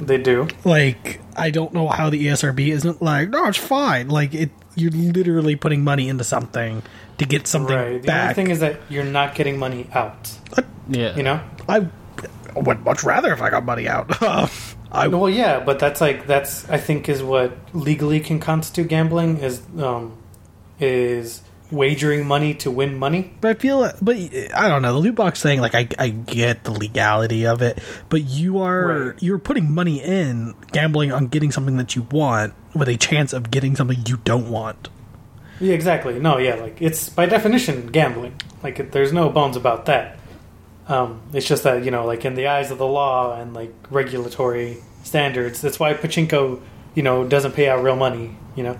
They 0.00 0.18
do. 0.18 0.48
Like, 0.64 1.20
I 1.36 1.50
don't 1.50 1.72
know 1.72 1.88
how 1.88 2.10
the 2.10 2.26
ESRB 2.26 2.68
isn't 2.68 3.02
like, 3.02 3.28
no, 3.28 3.46
it's 3.46 3.58
fine. 3.58 4.08
Like, 4.08 4.34
it, 4.34 4.50
you're 4.74 4.90
literally 4.90 5.56
putting 5.56 5.84
money 5.84 6.08
into 6.08 6.24
something 6.24 6.82
to 7.18 7.26
get 7.26 7.46
something 7.46 7.76
Right. 7.76 8.00
The 8.00 8.06
back. 8.06 8.22
only 8.22 8.34
thing 8.34 8.50
is 8.50 8.60
that 8.60 8.80
you're 8.88 9.04
not 9.04 9.34
getting 9.34 9.58
money 9.58 9.86
out. 9.92 10.32
Yeah. 10.88 11.14
You 11.16 11.22
know? 11.22 11.40
I 11.68 11.86
would 12.56 12.84
much 12.84 13.04
rather 13.04 13.32
if 13.32 13.42
I 13.42 13.50
got 13.50 13.64
money 13.64 13.88
out. 13.88 14.10
I 14.92 15.06
Well, 15.06 15.30
yeah, 15.30 15.60
but 15.60 15.78
that's 15.78 16.00
like 16.00 16.26
that's 16.26 16.68
I 16.68 16.78
think 16.78 17.08
is 17.08 17.22
what 17.22 17.56
legally 17.72 18.18
can 18.20 18.40
constitute 18.40 18.88
gambling 18.88 19.38
is 19.38 19.62
um, 19.78 20.16
is 20.80 21.42
wagering 21.70 22.26
money 22.26 22.54
to 22.54 22.70
win 22.70 22.98
money. 22.98 23.32
But 23.40 23.56
I 23.56 23.60
feel, 23.60 23.92
but 24.02 24.16
I 24.54 24.68
don't 24.68 24.82
know 24.82 24.92
the 24.92 24.98
loot 24.98 25.14
box 25.14 25.42
thing. 25.42 25.60
Like 25.60 25.74
I, 25.74 25.88
I 25.98 26.08
get 26.08 26.64
the 26.64 26.72
legality 26.72 27.46
of 27.46 27.62
it, 27.62 27.78
but 28.08 28.22
you 28.22 28.60
are 28.60 28.86
Right. 29.10 29.22
you're 29.22 29.38
putting 29.38 29.72
money 29.72 30.02
in 30.02 30.54
gambling 30.72 31.12
on 31.12 31.26
getting 31.28 31.52
something 31.52 31.76
that 31.76 31.94
you 31.94 32.02
want 32.10 32.54
with 32.74 32.88
a 32.88 32.96
chance 32.96 33.32
of 33.32 33.50
getting 33.50 33.76
something 33.76 33.98
you 34.06 34.18
don't 34.24 34.50
want. 34.50 34.88
Yeah, 35.60 35.74
exactly. 35.74 36.18
No, 36.18 36.38
yeah, 36.38 36.54
like 36.56 36.80
it's 36.80 37.08
by 37.08 37.26
definition 37.26 37.86
gambling. 37.88 38.34
Like 38.62 38.80
it, 38.80 38.92
there's 38.92 39.12
no 39.12 39.28
bones 39.28 39.56
about 39.56 39.86
that. 39.86 40.18
Um, 40.88 41.20
it's 41.32 41.46
just 41.46 41.62
that 41.62 41.84
you 41.84 41.90
know, 41.90 42.04
like 42.06 42.24
in 42.24 42.34
the 42.34 42.48
eyes 42.48 42.70
of 42.70 42.78
the 42.78 42.86
law 42.86 43.38
and 43.40 43.54
like 43.54 43.72
regulatory 43.90 44.78
standards, 45.04 45.60
that's 45.60 45.78
why 45.78 45.94
pachinko, 45.94 46.60
you 46.94 47.02
know, 47.02 47.24
doesn't 47.28 47.52
pay 47.52 47.68
out 47.68 47.82
real 47.84 47.96
money. 47.96 48.36
You 48.56 48.64
know, 48.64 48.78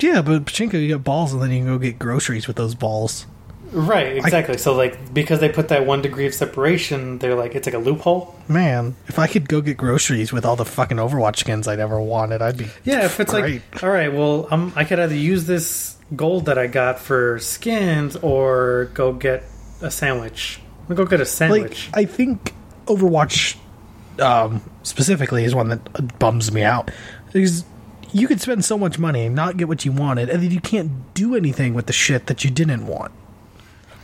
Yeah, 0.00 0.22
but 0.22 0.44
pachinko, 0.44 0.74
you 0.74 0.88
get 0.88 1.04
balls, 1.04 1.32
and 1.32 1.40
then 1.42 1.50
you 1.50 1.58
can 1.60 1.66
go 1.66 1.78
get 1.78 1.98
groceries 1.98 2.46
with 2.46 2.56
those 2.56 2.74
balls. 2.74 3.26
right? 3.72 4.16
Exactly. 4.16 4.58
so 4.58 4.74
like 4.74 5.12
because 5.12 5.40
they 5.40 5.48
put 5.48 5.68
that 5.68 5.84
one 5.86 6.00
degree 6.02 6.26
of 6.26 6.34
separation, 6.34 7.18
they're 7.18 7.34
like 7.34 7.54
it's 7.54 7.66
like 7.66 7.74
a 7.74 7.78
loophole. 7.78 8.34
Man, 8.48 8.94
if 9.08 9.18
I 9.18 9.26
could 9.26 9.48
go 9.48 9.60
get 9.60 9.76
groceries 9.76 10.32
with 10.32 10.44
all 10.44 10.56
the 10.56 10.64
fucking 10.64 10.98
Overwatch 10.98 11.36
skins 11.38 11.66
I'd 11.66 11.80
ever 11.80 12.00
wanted, 12.00 12.42
I'd 12.42 12.56
be 12.56 12.66
Yeah, 12.84 13.04
if 13.06 13.18
it's 13.20 13.32
great. 13.32 13.62
like, 13.72 13.82
all 13.82 13.90
right, 13.90 14.12
well, 14.12 14.46
um, 14.50 14.72
I 14.76 14.84
could 14.84 15.00
either 15.00 15.14
use 15.16 15.46
this 15.46 15.96
gold 16.14 16.44
that 16.46 16.56
I 16.58 16.68
got 16.68 17.00
for 17.00 17.38
skins 17.40 18.16
or 18.16 18.90
go 18.94 19.12
get 19.12 19.42
a 19.82 19.90
sandwich. 19.90 20.60
I'm 20.88 20.94
gonna 20.94 21.04
go 21.04 21.10
get 21.10 21.18
a 21.20 21.24
like 21.24 21.28
sandwich. 21.28 21.90
I 21.92 22.04
think 22.04 22.54
Overwatch 22.86 23.56
um, 24.20 24.62
specifically 24.84 25.44
is 25.44 25.54
one 25.54 25.68
that 25.70 26.18
bums 26.20 26.52
me 26.52 26.62
out 26.62 26.90
because 27.32 27.64
you 28.16 28.26
could 28.26 28.40
spend 28.40 28.64
so 28.64 28.78
much 28.78 28.98
money 28.98 29.26
and 29.26 29.34
not 29.34 29.58
get 29.58 29.68
what 29.68 29.84
you 29.84 29.92
wanted, 29.92 30.30
and 30.30 30.42
then 30.42 30.50
you 30.50 30.60
can't 30.60 31.12
do 31.12 31.34
anything 31.34 31.74
with 31.74 31.84
the 31.84 31.92
shit 31.92 32.26
that 32.28 32.44
you 32.44 32.50
didn't 32.50 32.86
want. 32.86 33.12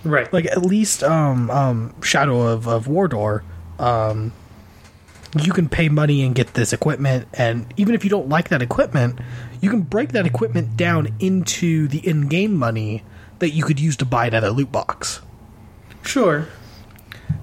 right. 0.04 0.30
Like 0.30 0.44
at 0.44 0.60
least 0.60 1.02
um, 1.02 1.50
um, 1.50 1.94
Shadow 2.02 2.42
of, 2.42 2.68
of 2.68 2.86
Wardor, 2.88 3.42
um, 3.78 4.34
you 5.40 5.52
can 5.52 5.66
pay 5.66 5.88
money 5.88 6.22
and 6.26 6.34
get 6.34 6.52
this 6.52 6.74
equipment, 6.74 7.26
and 7.32 7.72
even 7.78 7.94
if 7.94 8.04
you 8.04 8.10
don't 8.10 8.28
like 8.28 8.50
that 8.50 8.60
equipment, 8.60 9.18
you 9.62 9.70
can 9.70 9.80
break 9.80 10.12
that 10.12 10.26
equipment 10.26 10.76
down 10.76 11.08
into 11.18 11.88
the 11.88 12.06
in-game 12.06 12.54
money 12.54 13.02
that 13.38 13.52
you 13.52 13.64
could 13.64 13.80
use 13.80 13.96
to 13.96 14.04
buy 14.04 14.26
it 14.26 14.34
at 14.34 14.44
a 14.44 14.50
loot 14.50 14.70
box. 14.70 15.22
Sure. 16.04 16.48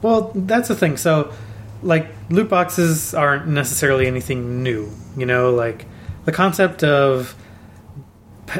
Well, 0.03 0.31
that's 0.35 0.67
the 0.67 0.75
thing. 0.75 0.97
So, 0.97 1.33
like, 1.81 2.11
loot 2.29 2.47
boxes 2.47 3.15
aren't 3.15 3.47
necessarily 3.47 4.05
anything 4.05 4.61
new. 4.61 4.91
You 5.17 5.25
know, 5.25 5.49
like 5.51 5.87
the 6.29 6.35
concept 6.35 6.83
of 6.83 7.35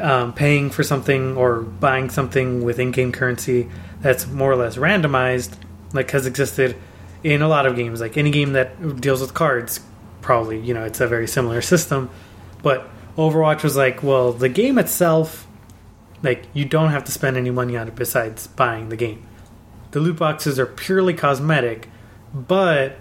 um, 0.02 0.34
paying 0.34 0.72
for 0.72 0.82
something 0.82 1.38
or 1.38 1.62
buying 1.62 2.10
something 2.10 2.64
with 2.64 2.80
in-game 2.80 3.12
currency 3.12 3.70
that's 4.02 4.26
more 4.26 4.52
or 4.52 4.56
less 4.56 4.76
randomized, 4.76 5.56
like, 5.94 6.10
has 6.10 6.26
existed 6.26 6.76
in 7.24 7.44
a 7.44 7.48
lot 7.48 7.68
of 7.68 7.76
games. 7.76 8.02
Like 8.02 8.18
any 8.18 8.32
game 8.32 8.54
that 8.54 9.00
deals 9.02 9.22
with 9.22 9.36
cards, 9.36 9.82
probably 10.22 10.60
you 10.60 10.74
know 10.74 10.84
it's 10.84 11.00
a 11.00 11.08
very 11.08 11.28
similar 11.28 11.62
system. 11.62 12.10
But 12.64 12.90
Overwatch 13.18 13.62
was 13.62 13.76
like, 13.76 14.02
well, 14.02 14.34
the 14.34 14.50
game 14.50 14.80
itself, 14.80 15.48
like, 16.24 16.46
you 16.54 16.66
don't 16.66 16.90
have 16.90 17.04
to 17.04 17.12
spend 17.12 17.38
any 17.38 17.52
money 17.52 17.78
on 17.78 17.88
it 17.88 17.96
besides 17.96 18.48
buying 18.48 18.90
the 18.90 18.98
game 18.98 19.26
the 19.92 20.00
loot 20.00 20.18
boxes 20.18 20.60
are 20.60 20.66
purely 20.66 21.14
cosmetic, 21.14 21.90
but 22.34 22.98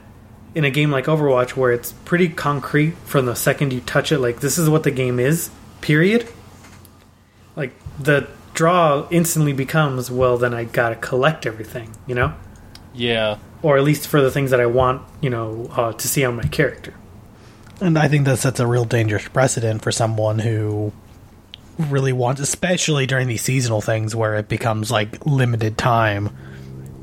in 0.54 0.64
a 0.64 0.70
game 0.70 0.90
like 0.90 1.06
Overwatch 1.06 1.50
where 1.50 1.72
it's 1.72 1.92
pretty 1.92 2.28
concrete 2.28 2.96
from 3.04 3.26
the 3.26 3.34
second 3.34 3.72
you 3.72 3.80
touch 3.80 4.12
it, 4.12 4.18
like 4.18 4.40
this 4.40 4.58
is 4.58 4.68
what 4.68 4.82
the 4.82 4.90
game 4.90 5.20
is, 5.20 5.50
period. 5.80 6.28
Like 7.56 7.72
the 7.98 8.28
draw 8.54 9.06
instantly 9.10 9.52
becomes, 9.52 10.10
well, 10.10 10.38
then 10.38 10.54
I 10.54 10.64
gotta 10.64 10.96
collect 10.96 11.46
everything, 11.46 11.94
you 12.06 12.14
know? 12.14 12.34
Yeah. 12.94 13.38
Or 13.62 13.76
at 13.76 13.84
least 13.84 14.08
for 14.08 14.20
the 14.20 14.30
things 14.30 14.50
that 14.50 14.60
I 14.60 14.66
want, 14.66 15.02
you 15.20 15.30
know, 15.30 15.68
uh, 15.72 15.92
to 15.92 16.08
see 16.08 16.24
on 16.24 16.36
my 16.36 16.44
character. 16.44 16.94
And 17.80 17.98
I 17.98 18.08
think 18.08 18.24
that 18.24 18.38
sets 18.38 18.58
a 18.58 18.66
real 18.66 18.84
dangerous 18.84 19.28
precedent 19.28 19.82
for 19.82 19.92
someone 19.92 20.40
who 20.40 20.92
really 21.78 22.12
wants, 22.12 22.40
especially 22.40 23.06
during 23.06 23.28
these 23.28 23.42
seasonal 23.42 23.80
things 23.80 24.16
where 24.16 24.34
it 24.34 24.48
becomes 24.48 24.90
like 24.90 25.24
limited 25.24 25.78
time. 25.78 26.30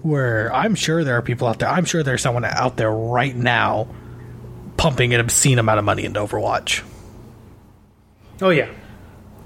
Where 0.06 0.54
I'm 0.54 0.76
sure 0.76 1.04
there 1.04 1.18
are 1.18 1.24
people 1.24 1.48
out 1.48 1.58
there, 1.58 1.68
I'm 1.68 1.84
sure 1.84 2.04
there's 2.04 2.22
someone 2.22 2.46
out 2.46 2.78
there 2.78 2.92
right 2.92 3.36
now 3.36 3.88
pumping 4.78 5.16
an 5.16 5.20
obscene 5.20 5.58
amount 5.58 5.80
of 5.80 5.86
money 5.86 6.06
into 6.06 6.20
Overwatch. 6.20 6.84
Oh 8.40 8.52
yeah, 8.52 8.70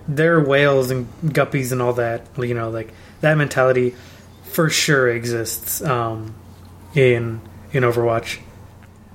there 0.05 0.35
are 0.35 0.43
whales 0.43 0.91
and 0.91 1.07
guppies 1.23 1.71
and 1.71 1.81
all 1.81 1.93
that. 1.93 2.27
You 2.37 2.53
know, 2.53 2.69
like 2.69 2.91
that 3.21 3.37
mentality 3.37 3.95
for 4.43 4.69
sure 4.69 5.07
exists 5.07 5.81
um, 5.81 6.35
in 6.93 7.39
in 7.71 7.83
Overwatch 7.83 8.39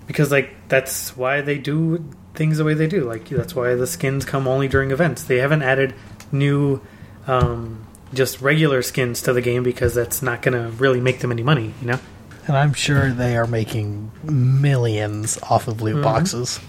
because 0.07 0.31
like 0.31 0.51
that's 0.69 1.15
why 1.15 1.43
they 1.43 1.59
do 1.59 2.09
things 2.35 2.57
the 2.57 2.65
way 2.65 2.73
they 2.73 2.87
do. 2.87 3.05
Like 3.05 3.29
that's 3.29 3.55
why 3.55 3.75
the 3.75 3.87
skins 3.87 4.25
come 4.25 4.49
only 4.49 4.67
during 4.67 4.93
events. 4.93 5.25
They 5.25 5.41
haven't 5.41 5.63
added 5.63 5.95
new 6.33 6.81
um, 7.27 7.84
just 8.15 8.41
regular 8.41 8.83
skins 8.83 9.23
to 9.23 9.33
the 9.33 9.43
game 9.43 9.63
because 9.63 9.95
that's 9.95 10.23
not 10.23 10.43
going 10.43 10.61
to 10.61 10.71
really 10.77 11.01
make 11.01 11.21
them 11.21 11.33
any 11.33 11.43
money. 11.43 11.75
You 11.81 11.89
know. 11.89 12.01
And 12.47 12.57
I'm 12.57 12.75
sure 12.75 13.11
they 13.11 13.37
are 13.37 13.47
making 13.47 14.13
millions 14.23 15.39
off 15.43 15.67
of 15.67 15.81
loot 15.81 15.95
mm-hmm. 15.95 16.05
boxes. 16.05 16.61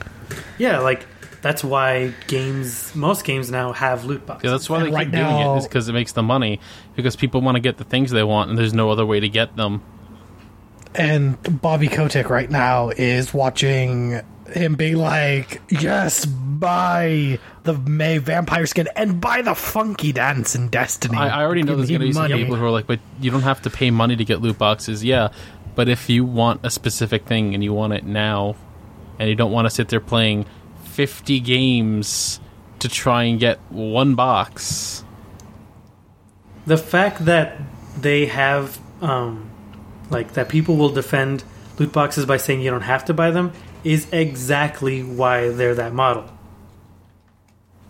Yeah, 0.58 0.80
like 0.80 1.06
that's 1.42 1.64
why 1.64 2.14
games, 2.28 2.96
most 2.96 3.26
games 3.26 3.52
now 3.52 3.74
have 3.74 4.06
loot 4.06 4.26
boxes. 4.26 4.46
Yeah, 4.46 4.52
that's 4.52 4.70
why 4.70 4.78
And 4.78 4.88
they 4.88 4.92
right 4.92 5.06
keep 5.06 5.14
doing 5.14 5.38
it. 5.38 5.58
Is 5.58 5.68
because 5.68 5.88
it 5.90 5.94
makes 5.94 6.14
the 6.14 6.24
money. 6.24 6.60
Because 6.96 7.16
people 7.16 7.42
want 7.42 7.56
to 7.56 7.60
get 7.60 7.78
the 7.78 7.84
things 7.84 8.12
they 8.12 8.24
want, 8.24 8.50
and 8.50 8.58
there's 8.58 8.74
no 8.74 8.90
other 8.90 9.06
way 9.06 9.20
to 9.20 9.30
get 9.30 9.56
them. 9.56 9.84
And 10.96 11.62
Bobby 11.62 11.90
Kotick 11.90 12.30
right 12.30 12.50
now 12.50 12.90
is 12.90 13.34
watching 13.34 14.22
him 14.48 14.76
be 14.76 14.96
like, 14.96 15.62
yes, 15.70 16.26
buy 16.26 17.40
the 17.66 17.74
Mei 17.74 18.20
vampire 18.20 18.66
skin 18.66 18.88
and 18.96 19.20
buy 19.20 19.42
the 19.42 19.56
funky 19.56 20.12
dance 20.12 20.56
in 20.56 20.70
Destiny. 20.70 21.18
I, 21.18 21.42
I 21.42 21.44
already 21.44 21.64
know 21.64 21.76
Give 21.76 21.78
there's 21.80 21.90
going 21.90 22.02
to 22.02 22.08
be 22.08 22.14
some 22.14 22.24
money. 22.24 22.42
people 22.42 22.56
who 22.56 22.66
are 22.66 22.72
like, 22.72 22.88
but 22.88 23.00
you 23.20 23.32
don't 23.32 23.42
have 23.42 23.62
to 23.64 23.70
pay 23.70 23.92
money 23.92 24.16
to 24.16 24.24
get 24.24 24.42
loot 24.42 24.58
boxes. 24.58 25.04
Yeah, 25.04 25.30
but 25.76 25.90
if 25.90 26.10
you 26.10 26.24
want 26.24 26.62
a 26.64 26.70
specific 26.70 27.26
thing 27.26 27.54
and 27.54 27.64
you 27.64 27.74
want 27.74 27.94
it 27.94 28.06
now, 28.06 28.56
and 29.20 29.30
you 29.30 29.36
don't 29.36 29.52
want 29.52 29.66
to 29.66 29.70
sit 29.70 29.90
there 29.90 30.00
playing 30.00 30.46
50 30.86 31.40
games 31.42 32.40
to 32.80 32.88
try 32.90 33.24
and 33.24 33.40
get 33.40 33.60
one 33.70 34.16
box, 34.16 35.04
the 36.66 36.78
fact 36.78 37.26
that 37.26 37.60
they 38.00 38.26
have 38.26 38.80
um, 39.02 39.50
like 40.10 40.34
that 40.34 40.50
people 40.50 40.76
will 40.76 40.90
defend 40.90 41.44
loot 41.78 41.92
boxes 41.92 42.26
by 42.26 42.38
saying 42.38 42.62
you 42.62 42.72
don't 42.72 42.82
have 42.82 43.06
to 43.06 43.14
buy 43.14 43.32
them 43.32 43.52
is 43.84 44.12
exactly 44.12 45.04
why 45.04 45.50
they're 45.50 45.76
that 45.76 45.94
model. 45.94 46.30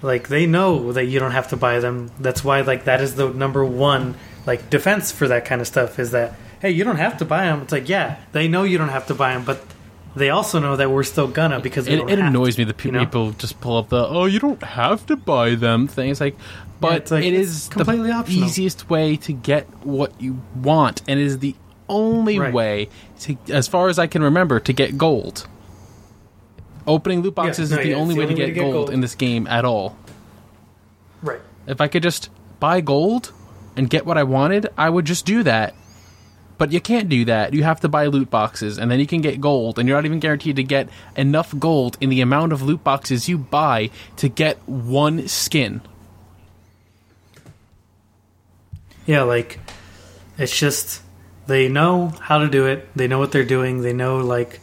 Like 0.01 0.27
they 0.27 0.45
know 0.45 0.91
that 0.93 1.05
you 1.05 1.19
don't 1.19 1.31
have 1.31 1.49
to 1.49 1.57
buy 1.57 1.79
them. 1.79 2.11
That's 2.19 2.43
why 2.43 2.61
like 2.61 2.85
that 2.85 3.01
is 3.01 3.15
the 3.15 3.29
number 3.29 3.63
one 3.65 4.15
like 4.45 4.69
defense 4.69 5.11
for 5.11 5.27
that 5.27 5.45
kind 5.45 5.61
of 5.61 5.67
stuff 5.67 5.97
is 5.99 6.11
that 6.11 6.35
hey, 6.61 6.71
you 6.71 6.83
don't 6.83 6.97
have 6.97 7.17
to 7.17 7.25
buy 7.25 7.45
them. 7.45 7.61
It's 7.61 7.71
like 7.71 7.89
yeah, 7.89 8.17
they 8.31 8.47
know 8.47 8.63
you 8.63 8.77
don't 8.77 8.89
have 8.89 9.07
to 9.07 9.15
buy 9.15 9.33
them, 9.33 9.43
but 9.45 9.61
they 10.15 10.29
also 10.29 10.59
know 10.59 10.75
that 10.77 10.89
we're 10.91 11.03
still 11.03 11.27
gonna 11.27 11.59
because 11.59 11.87
It, 11.87 11.99
it 12.09 12.19
annoys 12.19 12.55
to, 12.55 12.61
me 12.61 12.65
that 12.65 12.77
pe- 12.77 12.89
you 12.89 12.91
know? 12.93 12.99
people 12.99 13.31
just 13.33 13.59
pull 13.61 13.77
up 13.77 13.89
the 13.89 14.05
oh 14.07 14.25
you 14.25 14.39
don't 14.39 14.61
have 14.63 15.05
to 15.07 15.15
buy 15.15 15.55
them 15.55 15.87
thing. 15.87 16.09
It's 16.11 16.21
like, 16.21 16.35
but 16.79 16.93
it's 16.97 17.11
like, 17.11 17.23
it 17.23 17.33
it's 17.33 17.67
completely 17.67 18.07
the 18.09 18.13
optional. 18.15 18.45
easiest 18.47 18.89
way 18.89 19.15
to 19.17 19.33
get 19.33 19.65
what 19.85 20.19
you 20.21 20.39
want, 20.55 21.01
and 21.07 21.19
it 21.19 21.25
is 21.25 21.39
the 21.39 21.55
only 21.89 22.39
Right. 22.39 22.53
way 22.53 22.89
to, 23.21 23.37
as 23.49 23.67
far 23.67 23.89
as 23.89 23.99
I 23.99 24.07
can 24.07 24.23
remember, 24.23 24.59
to 24.59 24.73
get 24.73 24.97
gold. 24.97 25.47
Opening 26.87 27.21
loot 27.21 27.33
Yeah, 27.37 27.43
boxes 27.45 27.71
no, 27.71 27.77
is 27.77 27.83
the 27.83 27.89
yeah, 27.89 27.95
only 27.95 28.13
it's 28.15 28.19
way 28.19 28.25
to 28.27 28.33
get, 28.33 28.55
gold, 28.55 28.73
gold. 28.73 28.89
in 28.91 29.01
this 29.01 29.15
game 29.15 29.47
at 29.47 29.65
all. 29.65 29.97
right. 31.21 31.39
If 31.67 31.81
I 31.81 31.87
could 31.87 32.03
just 32.03 32.29
buy 32.59 32.81
gold 32.81 33.31
and 33.75 33.89
get 33.89 34.05
what 34.05 34.17
I 34.17 34.23
wanted, 34.23 34.67
I 34.77 34.89
would 34.89 35.05
just 35.05 35.25
do 35.25 35.41
that. 35.43 35.73
But 36.57 36.71
you 36.71 36.79
can't 36.79 37.09
do 37.09 37.25
that. 37.25 37.53
You 37.53 37.63
have 37.63 37.81
to 37.81 37.89
buy 37.89 38.05
loot 38.05 38.29
boxes, 38.29 38.77
and 38.77 38.89
then 38.89 38.99
you 38.99 39.07
can 39.07 39.19
get 39.21 39.41
gold, 39.41 39.77
and 39.77 39.89
you're 39.89 39.97
not 39.97 40.05
even 40.05 40.19
guaranteed 40.19 40.55
to 40.57 40.63
get 40.63 40.87
enough 41.17 41.53
gold 41.59 41.97
in 41.99 42.09
the 42.09 42.21
amount 42.21 42.53
of 42.53 42.61
loot 42.61 42.81
boxes 42.83 43.27
you 43.27 43.37
buy 43.37 43.89
to 44.17 44.29
get 44.29 44.57
one 44.69 45.27
skin. 45.27 45.81
Yeah, 49.05 49.23
like 49.23 49.59
it's 50.37 50.57
just 50.57 51.01
they 51.47 51.67
know 51.67 52.07
how 52.21 52.37
to 52.39 52.47
do 52.47 52.65
it. 52.67 52.87
They 52.95 53.07
know 53.07 53.19
what 53.19 53.31
they're 53.31 53.43
doing. 53.45 53.81
They 53.81 53.93
know 53.93 54.17
like 54.19 54.59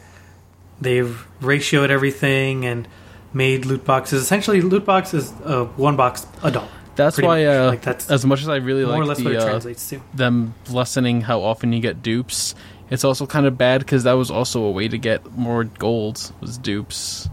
they've 0.82 1.26
ratioed 1.40 1.90
everything 1.90 2.64
and 2.64 2.86
made 3.32 3.64
loot 3.64 3.84
boxes. 3.84 4.22
Essentially, 4.22 4.60
loot 4.60 4.84
box 4.84 5.14
is 5.14 5.32
uh, 5.44 5.64
one 5.76 5.96
box 5.96 6.26
a 6.42 6.50
dollar. 6.50 6.68
That's 6.94 7.18
why, 7.20 7.46
uh, 7.46 7.68
Like, 7.68 7.80
that's 7.82 8.10
as 8.10 8.26
much 8.26 8.42
as 8.42 8.48
I 8.50 8.56
really 8.56 8.84
like 8.84 9.16
the, 9.16 9.38
uh, 9.38 9.96
them 10.14 10.54
lessening 10.70 11.22
how 11.22 11.40
often 11.40 11.72
you 11.72 11.80
get 11.80 12.02
dupes, 12.02 12.54
it's 12.90 13.02
also 13.04 13.24
kind 13.26 13.46
of 13.46 13.56
bad 13.56 13.80
because 13.80 14.02
that 14.04 14.12
was 14.12 14.30
also 14.30 14.64
a 14.64 14.70
way 14.70 14.88
to 14.88 14.98
get 14.98 15.32
more 15.36 15.64
gold 15.64 16.30
was 16.42 16.58
dupes. 16.58 17.30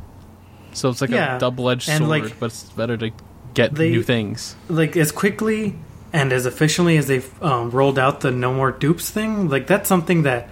So 0.71 0.87
it's 0.89 1.01
like 1.01 1.09
Yeah, 1.09 1.35
a 1.35 1.39
double-edged 1.39 1.89
sword, 1.89 2.01
like, 2.03 2.39
but 2.39 2.47
it's 2.47 2.63
better 2.71 2.95
to 2.95 3.11
get 3.53 3.75
they- 3.75 3.89
new 3.91 4.03
things. 4.03 4.55
Like 4.69 4.95
as 4.95 5.11
quickly 5.11 5.75
and 6.13 6.31
as 6.31 6.45
efficiently 6.45 6.95
as 6.97 7.07
they've 7.07 7.43
um, 7.43 7.69
rolled 7.71 7.99
out 7.99 8.21
the 8.21 8.31
no 8.31 8.53
more 8.53 8.71
dupes 8.71 9.09
thing, 9.09 9.49
like 9.49 9.67
that's 9.67 9.89
something 9.89 10.23
that 10.23 10.47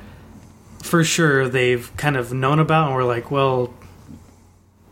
for 0.82 1.04
sure 1.04 1.48
they've 1.50 1.96
kind 1.98 2.16
of 2.16 2.34
known 2.34 2.60
about, 2.60 2.88
and 2.88 2.96
we're 2.96 3.04
like, 3.04 3.32
well, 3.32 3.74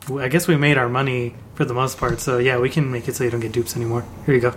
I 0.10 0.28
guess 0.28 0.48
we 0.48 0.56
made 0.56 0.78
our 0.78 0.90
money 0.90 1.36
for 1.56 1.66
the 1.66 1.74
most 1.74 1.98
part, 1.98 2.20
so 2.20 2.38
yeah, 2.38 2.60
we 2.60 2.70
can 2.70 2.92
make 2.92 3.08
it 3.08 3.16
so 3.16 3.24
you 3.24 3.32
don't 3.32 3.40
get 3.40 3.52
dupes 3.52 3.76
anymore. 3.76 4.06
Here 4.26 4.36
you 4.36 4.42
go. 4.42 4.54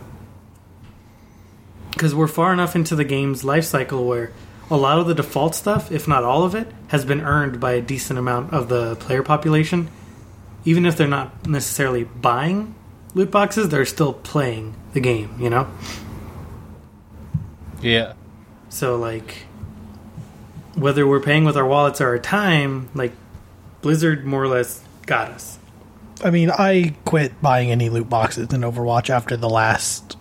Because 1.90 2.14
we're 2.14 2.28
far 2.28 2.52
enough 2.52 2.76
into 2.76 2.94
the 2.94 3.04
game's 3.04 3.44
life 3.44 3.64
cycle 3.64 4.06
where 4.06 4.32
a 4.70 4.76
lot 4.76 4.98
of 4.98 5.06
the 5.06 5.14
default 5.14 5.54
stuff, 5.54 5.90
if 5.90 6.06
not 6.06 6.24
all 6.24 6.44
of 6.44 6.54
it, 6.54 6.68
has 6.88 7.04
been 7.04 7.22
earned 7.22 7.58
by 7.60 7.72
a 7.72 7.80
decent 7.80 8.18
amount 8.18 8.52
of 8.52 8.68
the 8.68 8.96
player 8.96 9.22
population. 9.22 9.88
Even 10.64 10.84
if 10.84 10.96
they're 10.96 11.08
not 11.08 11.46
necessarily 11.46 12.04
buying 12.04 12.74
loot 13.14 13.30
boxes, 13.30 13.70
they're 13.70 13.86
still 13.86 14.12
playing 14.12 14.74
the 14.92 15.00
game, 15.00 15.34
you 15.40 15.48
know? 15.48 15.66
Yeah. 17.80 18.12
So, 18.68 18.96
like, 18.96 19.46
whether 20.78 21.06
we're 21.06 21.20
paying 21.20 21.44
with 21.44 21.56
our 21.56 21.66
wallets 21.66 22.00
or 22.00 22.08
our 22.08 22.18
time, 22.18 22.88
like, 22.94 23.12
Blizzard 23.80 24.24
more 24.24 24.42
or 24.42 24.48
less 24.48 24.82
got 25.06 25.30
us. 25.30 25.58
I 26.22 26.30
mean, 26.30 26.50
I 26.50 26.96
quit 27.04 27.40
buying 27.40 27.70
any 27.70 27.90
loot 27.90 28.08
boxes 28.08 28.52
in 28.52 28.62
Overwatch 28.62 29.08
after 29.08 29.36
the 29.36 29.48
last 29.48 30.16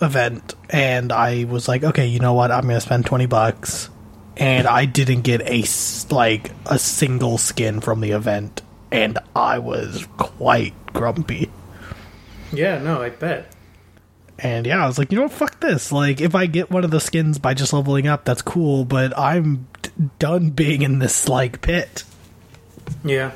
event, 0.00 0.54
and 0.68 1.12
I 1.12 1.44
was 1.44 1.68
like, 1.68 1.84
okay, 1.84 2.06
you 2.06 2.18
know 2.18 2.34
what? 2.34 2.50
I'm 2.50 2.62
going 2.62 2.74
to 2.74 2.80
spend 2.80 3.06
twenty 3.06 3.26
bucks, 3.26 3.88
and 4.36 4.66
I 4.66 4.84
didn't 4.84 5.22
get 5.22 5.40
a 5.42 5.64
like 6.12 6.50
a 6.66 6.76
single 6.76 7.38
skin 7.38 7.80
from 7.80 8.00
the 8.00 8.10
event, 8.10 8.62
and 8.90 9.18
I 9.36 9.60
was 9.60 10.08
quite 10.16 10.74
grumpy. 10.92 11.52
Yeah, 12.52 12.78
no, 12.78 13.00
I 13.00 13.10
bet. 13.10 13.51
And 14.42 14.66
yeah, 14.66 14.82
I 14.82 14.86
was 14.86 14.98
like, 14.98 15.12
you 15.12 15.16
know 15.16 15.22
what? 15.24 15.32
Fuck 15.32 15.60
this. 15.60 15.92
Like, 15.92 16.20
if 16.20 16.34
I 16.34 16.46
get 16.46 16.70
one 16.70 16.84
of 16.84 16.90
the 16.90 16.98
skins 17.00 17.38
by 17.38 17.54
just 17.54 17.72
leveling 17.72 18.08
up, 18.08 18.24
that's 18.24 18.42
cool. 18.42 18.84
But 18.84 19.16
I'm 19.16 19.68
d- 19.82 19.90
done 20.18 20.50
being 20.50 20.82
in 20.82 20.98
this 20.98 21.28
like 21.28 21.60
pit. 21.62 22.02
Yeah. 23.04 23.32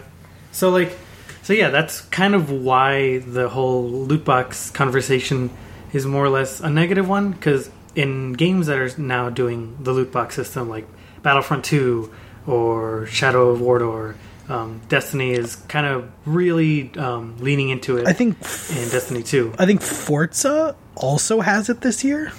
So 0.51 0.71
like 0.71 0.97
so 1.43 1.53
yeah, 1.53 1.71
that's 1.71 2.01
kind 2.01 2.35
of 2.35 2.51
why 2.51 3.19
the 3.19 3.49
whole 3.49 3.89
loot 3.89 4.25
box 4.25 4.71
conversation 4.71 5.51
is 5.93 6.05
more 6.05 6.25
or 6.25 6.29
less 6.29 6.59
a 6.61 6.69
negative 6.69 7.09
one 7.09 7.35
cuz 7.35 7.71
in 7.95 8.33
games 8.33 8.67
that 8.67 8.79
are 8.79 8.91
now 9.01 9.31
doing 9.31 9.77
the 9.81 9.93
loot 9.93 10.11
box 10.11 10.35
system 10.35 10.69
like 10.69 10.87
Battlefront 11.23 11.65
2 11.65 12.13
or 12.47 13.07
Shadow 13.07 13.51
of 13.51 13.61
War 13.61 14.17
um, 14.49 14.81
Destiny 14.89 15.33
is 15.33 15.57
kind 15.57 15.87
of 15.87 16.09
really 16.25 16.93
um, 16.97 17.37
leaning 17.39 17.71
into 17.71 17.97
it 17.97 18.07
I 18.07 18.13
think. 18.13 18.37
in 18.71 18.89
Destiny 18.91 19.23
2. 19.23 19.55
I 19.59 19.67
think 19.67 19.83
Forza 19.83 20.77
also 20.97 21.41
has 21.41 21.69
it 21.69 21.81
this 21.83 22.03
year. 22.03 22.33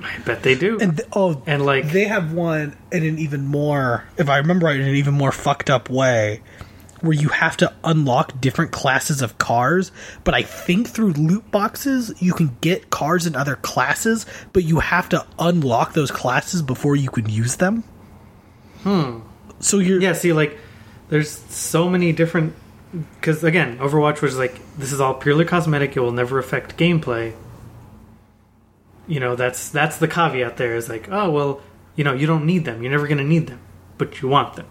I 0.00 0.18
bet 0.18 0.42
they 0.42 0.54
do. 0.54 0.78
And 0.80 0.98
th- 0.98 1.08
oh, 1.14 1.42
And, 1.46 1.64
like- 1.64 1.90
they 1.90 2.04
have 2.04 2.32
one 2.32 2.76
in 2.92 3.04
an 3.04 3.18
even 3.18 3.46
more, 3.46 4.04
if 4.18 4.28
I 4.28 4.36
remember 4.38 4.66
right, 4.66 4.78
in 4.78 4.86
an 4.86 4.94
even 4.94 5.14
more 5.14 5.32
fucked 5.32 5.70
up 5.70 5.88
way, 5.88 6.42
where 7.00 7.14
you 7.14 7.28
have 7.28 7.56
to 7.58 7.72
unlock 7.84 8.38
different 8.40 8.70
classes 8.72 9.22
of 9.22 9.38
cars. 9.38 9.92
But 10.24 10.34
I 10.34 10.42
think 10.42 10.88
through 10.88 11.12
loot 11.12 11.50
boxes 11.50 12.12
you 12.20 12.32
can 12.34 12.56
get 12.60 12.90
cars 12.90 13.26
in 13.26 13.34
other 13.36 13.56
classes, 13.56 14.26
but 14.52 14.64
you 14.64 14.80
have 14.80 15.08
to 15.10 15.24
unlock 15.38 15.94
those 15.94 16.10
classes 16.10 16.60
before 16.62 16.96
you 16.96 17.08
can 17.10 17.28
use 17.28 17.56
them. 17.56 17.84
Hmm. 18.82 19.20
So 19.60 19.78
you're 19.78 20.00
Yeah, 20.00 20.12
see, 20.12 20.32
like, 20.32 20.58
there's 21.08 21.30
so 21.30 21.88
many 21.88 22.12
different. 22.12 22.54
Because, 23.20 23.42
again, 23.42 23.78
Overwatch 23.78 24.20
was 24.20 24.38
like, 24.38 24.60
this 24.76 24.92
is 24.92 25.00
all 25.00 25.14
purely 25.14 25.44
cosmetic, 25.44 25.96
it 25.96 26.00
will 26.00 26.12
never 26.12 26.38
affect 26.38 26.76
gameplay. 26.76 27.32
You 29.06 29.20
know, 29.20 29.36
that's 29.36 29.68
that's 29.68 29.98
the 29.98 30.08
caveat 30.08 30.56
there 30.56 30.76
is 30.76 30.88
like, 30.88 31.08
oh, 31.10 31.30
well, 31.30 31.60
you 31.96 32.04
know, 32.04 32.12
you 32.12 32.26
don't 32.26 32.46
need 32.46 32.64
them. 32.64 32.82
You're 32.82 32.90
never 32.92 33.06
going 33.06 33.18
to 33.18 33.24
need 33.24 33.46
them, 33.46 33.60
but 33.98 34.22
you 34.22 34.28
want 34.28 34.54
them. 34.54 34.66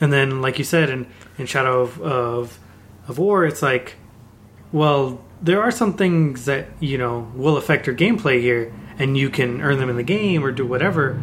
And 0.00 0.12
then, 0.12 0.42
like 0.42 0.58
you 0.58 0.64
said, 0.64 0.90
in, 0.90 1.06
in 1.38 1.46
Shadow 1.46 1.82
of, 1.82 2.00
of, 2.00 2.58
of 3.08 3.18
War, 3.18 3.44
it's 3.44 3.62
like, 3.62 3.94
well, 4.72 5.24
there 5.40 5.62
are 5.62 5.70
some 5.70 5.94
things 5.94 6.46
that, 6.46 6.68
you 6.80 6.98
know, 6.98 7.30
will 7.34 7.56
affect 7.56 7.86
your 7.86 7.96
gameplay 7.96 8.40
here, 8.40 8.72
and 8.98 9.16
you 9.16 9.30
can 9.30 9.60
earn 9.60 9.78
them 9.78 9.90
in 9.90 9.96
the 9.96 10.02
game 10.02 10.44
or 10.44 10.52
do 10.52 10.66
whatever. 10.66 11.20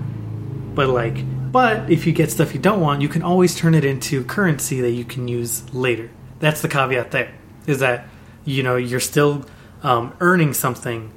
But 0.74 0.90
like, 0.90 1.18
but 1.52 1.90
if 1.90 2.06
you 2.06 2.14
get 2.14 2.32
stuff 2.32 2.54
you 2.54 2.60
don't 2.60 2.80
want, 2.80 3.02
you 3.02 3.10
can 3.10 3.24
always 3.24 3.56
turn 3.56 3.74
it 3.74 3.84
into 3.84 4.24
currency 4.24 4.82
that 4.82 4.92
you 4.92 5.04
can 5.04 5.28
use 5.28 5.72
later. 5.74 6.10
That's 6.40 6.62
the 6.62 6.70
caveat 6.70 7.12
there. 7.12 7.34
Is 7.68 7.80
that 7.80 8.08
you 8.46 8.64
know 8.64 8.76
you're 8.76 9.00
still 9.00 9.46
um, 9.84 10.14
earning 10.20 10.54
something, 10.54 11.12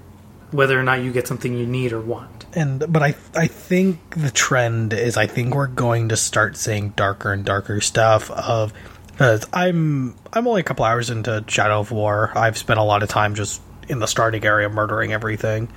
whether 0.52 0.78
or 0.78 0.82
not 0.82 1.00
you 1.00 1.12
get 1.12 1.26
something 1.26 1.56
you 1.56 1.66
need 1.66 1.92
or 1.92 2.00
want. 2.00 2.46
and 2.54 2.84
but 2.92 3.02
I 3.02 3.14
I 3.34 3.46
think 3.46 4.14
the 4.14 4.30
trend 4.30 4.92
is 4.92 5.16
I 5.16 5.26
think 5.26 5.54
we're 5.54 5.66
going 5.66 6.10
to 6.10 6.16
start 6.16 6.56
seeing 6.56 6.90
darker 6.90 7.32
and 7.32 7.44
darker 7.44 7.80
stuff 7.80 8.30
of 8.30 8.72
because 9.08 9.46
I'm 9.52 10.14
I'm 10.32 10.46
only 10.46 10.60
a 10.60 10.64
couple 10.64 10.84
hours 10.84 11.10
into 11.10 11.44
Shadow 11.48 11.80
of 11.80 11.90
War. 11.90 12.32
I've 12.34 12.58
spent 12.58 12.78
a 12.78 12.82
lot 12.82 13.02
of 13.02 13.08
time 13.08 13.34
just 13.34 13.60
in 13.88 13.98
the 13.98 14.06
starting 14.06 14.44
area 14.44 14.68
murdering 14.68 15.12
everything, 15.12 15.68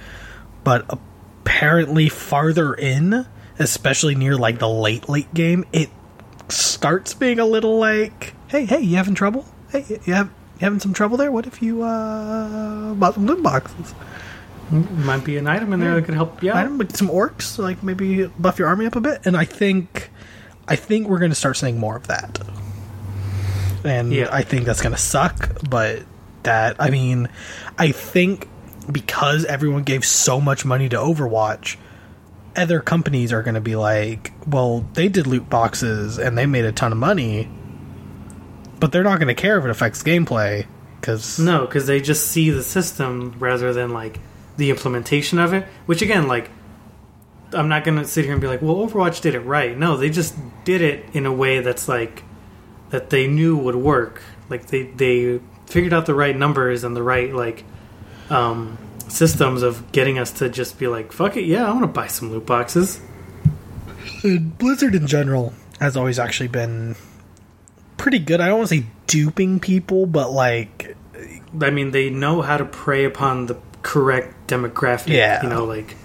but 0.64 0.86
apparently 0.90 2.10
farther 2.10 2.74
in, 2.74 3.26
especially 3.60 4.16
near 4.16 4.36
like 4.36 4.60
the 4.60 4.70
late 4.70 5.08
late 5.10 5.34
game, 5.34 5.66
it 5.74 5.90
starts 6.50 7.14
being 7.14 7.40
a 7.40 7.46
little 7.46 7.78
like, 7.80 8.34
hey 8.50 8.66
hey, 8.66 8.82
you 8.82 8.98
having 8.98 9.16
trouble? 9.16 9.46
Hey, 9.72 9.86
you 10.06 10.14
have 10.14 10.28
you 10.28 10.60
having 10.62 10.80
some 10.80 10.94
trouble 10.94 11.18
there? 11.18 11.32
What 11.32 11.48
if 11.48 11.62
you 11.62 11.84
uh 11.84 12.94
bought 12.96 13.14
some 13.16 13.26
loot 13.26 13.42
boxes? 13.44 13.94
Might 14.72 15.24
be 15.24 15.38
an 15.38 15.48
item 15.48 15.74
in 15.74 15.80
there 15.80 15.96
that 15.96 16.06
could 16.06 16.16
help 16.16 16.42
you 16.42 16.52
out. 16.52 16.58
item 16.58 16.78
with 16.78 16.96
some 16.96 17.08
orcs, 17.10 17.58
like 17.60 17.84
maybe 17.84 18.26
buff 18.28 18.58
your 18.58 18.68
army 18.68 18.86
up 18.88 18.96
a 18.96 19.02
bit. 19.02 19.26
And 19.26 19.38
I 19.38 19.46
think, 19.46 20.10
I 20.68 20.76
think 20.76 21.08
we're 21.08 21.20
going 21.20 21.32
to 21.32 21.36
start 21.36 21.58
seeing 21.58 21.80
more 21.80 21.96
of 21.96 22.08
that. 22.08 22.40
And 23.84 24.12
Yeah. 24.12 24.30
I 24.32 24.42
think 24.42 24.66
that's 24.66 24.82
going 24.82 24.96
to 24.96 25.02
suck. 25.02 25.62
But 25.70 26.04
that, 26.44 26.78
I 26.80 26.90
mean, 26.90 27.30
I 27.78 27.92
think 27.92 28.48
because 28.92 29.46
everyone 29.46 29.84
gave 29.84 30.04
so 30.04 30.42
much 30.42 30.66
money 30.66 30.90
to 30.90 30.96
Overwatch, 30.98 31.78
other 32.56 32.80
companies 32.80 33.32
are 33.34 33.44
going 33.44 33.56
to 33.56 33.62
be 33.62 33.76
like, 33.76 34.32
well, 34.48 34.86
they 34.94 35.08
did 35.10 35.28
loot 35.28 35.50
boxes 35.50 36.18
and 36.18 36.38
they 36.38 36.46
made 36.48 36.66
a 36.66 36.72
ton 36.72 36.92
of 36.92 36.98
money, 36.98 37.50
but 38.80 38.92
they're 38.92 39.04
not 39.04 39.20
going 39.20 39.28
to 39.28 39.40
care 39.40 39.58
if 39.60 39.66
it 39.66 39.70
affects 39.70 40.02
gameplay 40.04 40.66
because 41.00 41.38
No, 41.38 41.66
because 41.66 41.86
they 41.86 42.02
just 42.02 42.28
see 42.28 42.50
the 42.50 42.64
system 42.64 43.36
rather 43.40 43.74
than 43.74 43.92
like 43.92 44.20
the 44.58 44.70
implementation 44.70 45.40
of 45.40 45.54
it. 45.54 45.66
Which 45.86 46.02
again, 46.02 46.28
like, 46.28 46.50
I'm 47.54 47.70
not 47.70 47.84
gonna 47.84 48.06
sit 48.06 48.26
here 48.26 48.34
and 48.34 48.42
be 48.42 48.48
like, 48.48 48.62
"Well, 48.62 48.76
Overwatch 48.76 49.22
did 49.22 49.36
it 49.36 49.42
right." 49.42 49.78
No, 49.78 49.98
they 49.98 50.10
just 50.10 50.36
did 50.64 50.82
it 50.82 51.06
in 51.14 51.26
a 51.26 51.34
way 51.34 51.60
that's 51.62 51.88
like 51.88 52.24
that 52.90 53.10
they 53.10 53.28
knew 53.28 53.58
would 53.58 53.76
work. 53.76 54.22
Like 54.50 54.68
they 54.68 54.84
they 54.84 55.40
figured 55.66 55.94
out 55.94 56.06
the 56.06 56.16
right 56.16 56.36
numbers 56.36 56.84
and 56.84 56.96
the 56.96 57.04
right 57.04 57.34
like 57.34 57.64
um, 58.30 58.78
systems 59.08 59.62
of 59.62 59.92
getting 59.92 60.18
us 60.18 60.32
to 60.34 60.50
just 60.50 60.78
be 60.80 60.88
like, 60.88 61.12
fuck 61.12 61.38
it, 61.38 61.46
yeah, 61.46 61.68
I 61.68 61.72
want 61.72 61.84
to 61.84 61.88
buy 61.88 62.08
some 62.08 62.32
loot 62.32 62.46
boxes. 62.46 63.00
Blizzard 64.24 64.96
in 64.96 65.08
general 65.08 65.54
has 65.80 65.96
always 65.98 66.20
actually 66.20 66.48
been 66.48 66.96
pretty 67.98 68.20
good. 68.20 68.42
I 68.42 68.48
don't 68.48 68.60
want 68.60 68.70
to 68.70 68.76
say 68.78 68.86
duping 69.08 69.60
people, 69.60 70.06
but 70.06 70.32
like 70.32 70.96
I 71.62 71.70
mean, 71.70 71.92
they 71.92 72.10
know 72.10 72.42
how 72.42 72.58
to 72.58 72.66
prey 72.66 73.06
upon 73.06 73.46
the 73.48 73.58
correct 73.82 74.35
demographic. 74.48 75.08
Yeah. 75.08 75.44
You 75.44 75.50
know, 75.50 75.66
like 75.66 75.96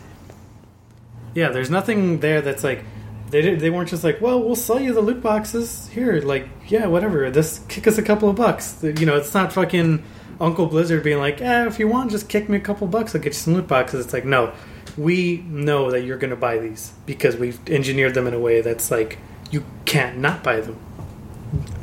yeah, 1.34 1.50
there's 1.50 1.70
nothing 1.70 2.20
there 2.20 2.40
that's 2.40 2.64
like 2.64 2.84
they 3.30 3.42
did, 3.42 3.60
they 3.60 3.70
weren't 3.70 3.88
just 3.88 4.02
like, 4.02 4.20
well, 4.20 4.42
we'll 4.42 4.56
sell 4.56 4.80
you 4.80 4.92
the 4.92 5.00
loot 5.00 5.22
boxes 5.22 5.88
here. 5.88 6.20
Like, 6.20 6.48
yeah, 6.66 6.86
whatever. 6.86 7.30
Just 7.30 7.68
kick 7.68 7.86
us 7.86 7.96
a 7.98 8.02
couple 8.02 8.28
of 8.28 8.36
bucks. 8.36 8.78
You 8.82 9.06
know, 9.06 9.16
it's 9.16 9.32
not 9.32 9.52
fucking 9.52 10.02
Uncle 10.40 10.66
Blizzard 10.66 11.04
being 11.04 11.18
like, 11.18 11.40
eh, 11.40 11.66
if 11.66 11.78
you 11.78 11.86
want, 11.86 12.10
just 12.10 12.28
kick 12.28 12.48
me 12.48 12.56
a 12.56 12.60
couple 12.60 12.88
bucks. 12.88 13.14
I'll 13.14 13.20
get 13.20 13.28
you 13.30 13.34
some 13.34 13.54
loot 13.54 13.68
boxes. 13.68 14.04
It's 14.04 14.12
like, 14.12 14.24
no, 14.24 14.52
we 14.96 15.44
know 15.48 15.92
that 15.92 16.02
you're 16.02 16.18
going 16.18 16.30
to 16.30 16.36
buy 16.36 16.58
these 16.58 16.92
because 17.06 17.36
we've 17.36 17.60
engineered 17.68 18.14
them 18.14 18.26
in 18.26 18.34
a 18.34 18.38
way 18.40 18.60
that's 18.62 18.90
like 18.90 19.18
you 19.52 19.64
can't 19.84 20.18
not 20.18 20.42
buy 20.42 20.60
them. 20.60 20.76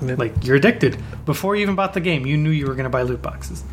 Like 0.02 0.44
you're 0.44 0.58
addicted. 0.58 1.02
Before 1.26 1.56
you 1.56 1.62
even 1.62 1.76
bought 1.76 1.94
the 1.94 2.02
game, 2.02 2.26
you 2.26 2.36
knew 2.36 2.50
you 2.50 2.68
were 2.68 2.76
going 2.76 2.84
to 2.84 2.90
buy 2.90 3.04
loot 3.04 3.22
boxes. 3.22 3.64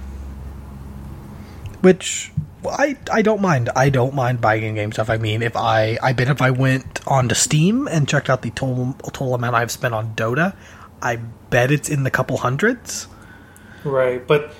which 1.80 2.30
I 2.72 2.96
I 3.12 3.22
don't 3.22 3.40
mind. 3.40 3.70
I 3.76 3.90
don't 3.90 4.14
mind 4.14 4.40
buying 4.40 4.64
in-game 4.64 4.92
stuff. 4.92 5.10
I 5.10 5.16
mean, 5.18 5.42
if 5.42 5.56
I 5.56 5.98
I 6.02 6.12
bet 6.12 6.28
if 6.28 6.40
I 6.42 6.50
went 6.50 7.06
onto 7.06 7.34
Steam 7.34 7.86
and 7.88 8.08
checked 8.08 8.30
out 8.30 8.42
the 8.42 8.50
total 8.50 8.94
total 9.04 9.34
amount 9.34 9.54
I've 9.56 9.70
spent 9.70 9.94
on 9.94 10.14
Dota, 10.14 10.54
I 11.02 11.16
bet 11.50 11.70
it's 11.70 11.88
in 11.88 12.02
the 12.04 12.10
couple 12.10 12.36
hundreds. 12.38 13.06
Right, 13.84 14.26
but 14.26 14.54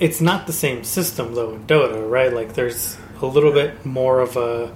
it's 0.00 0.20
not 0.20 0.46
the 0.46 0.52
same 0.52 0.84
system 0.84 1.34
though 1.34 1.54
in 1.54 1.66
Dota, 1.66 2.08
right? 2.10 2.32
Like 2.32 2.54
there's 2.54 2.96
a 3.22 3.26
little 3.26 3.52
bit 3.52 3.86
more 3.86 4.20
of 4.20 4.36
a 4.36 4.74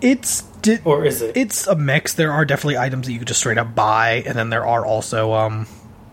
It's 0.00 0.42
di- 0.60 0.80
or 0.84 1.04
is 1.04 1.22
it? 1.22 1.36
it's 1.36 1.66
a 1.66 1.76
mix. 1.76 2.14
There 2.14 2.32
are 2.32 2.44
definitely 2.44 2.78
items 2.78 3.06
that 3.06 3.12
you 3.12 3.18
could 3.18 3.28
just 3.28 3.40
straight 3.40 3.58
up 3.58 3.74
buy, 3.74 4.24
and 4.26 4.34
then 4.36 4.50
there 4.50 4.66
are 4.66 4.84
also 4.84 5.32
um, 5.32 5.66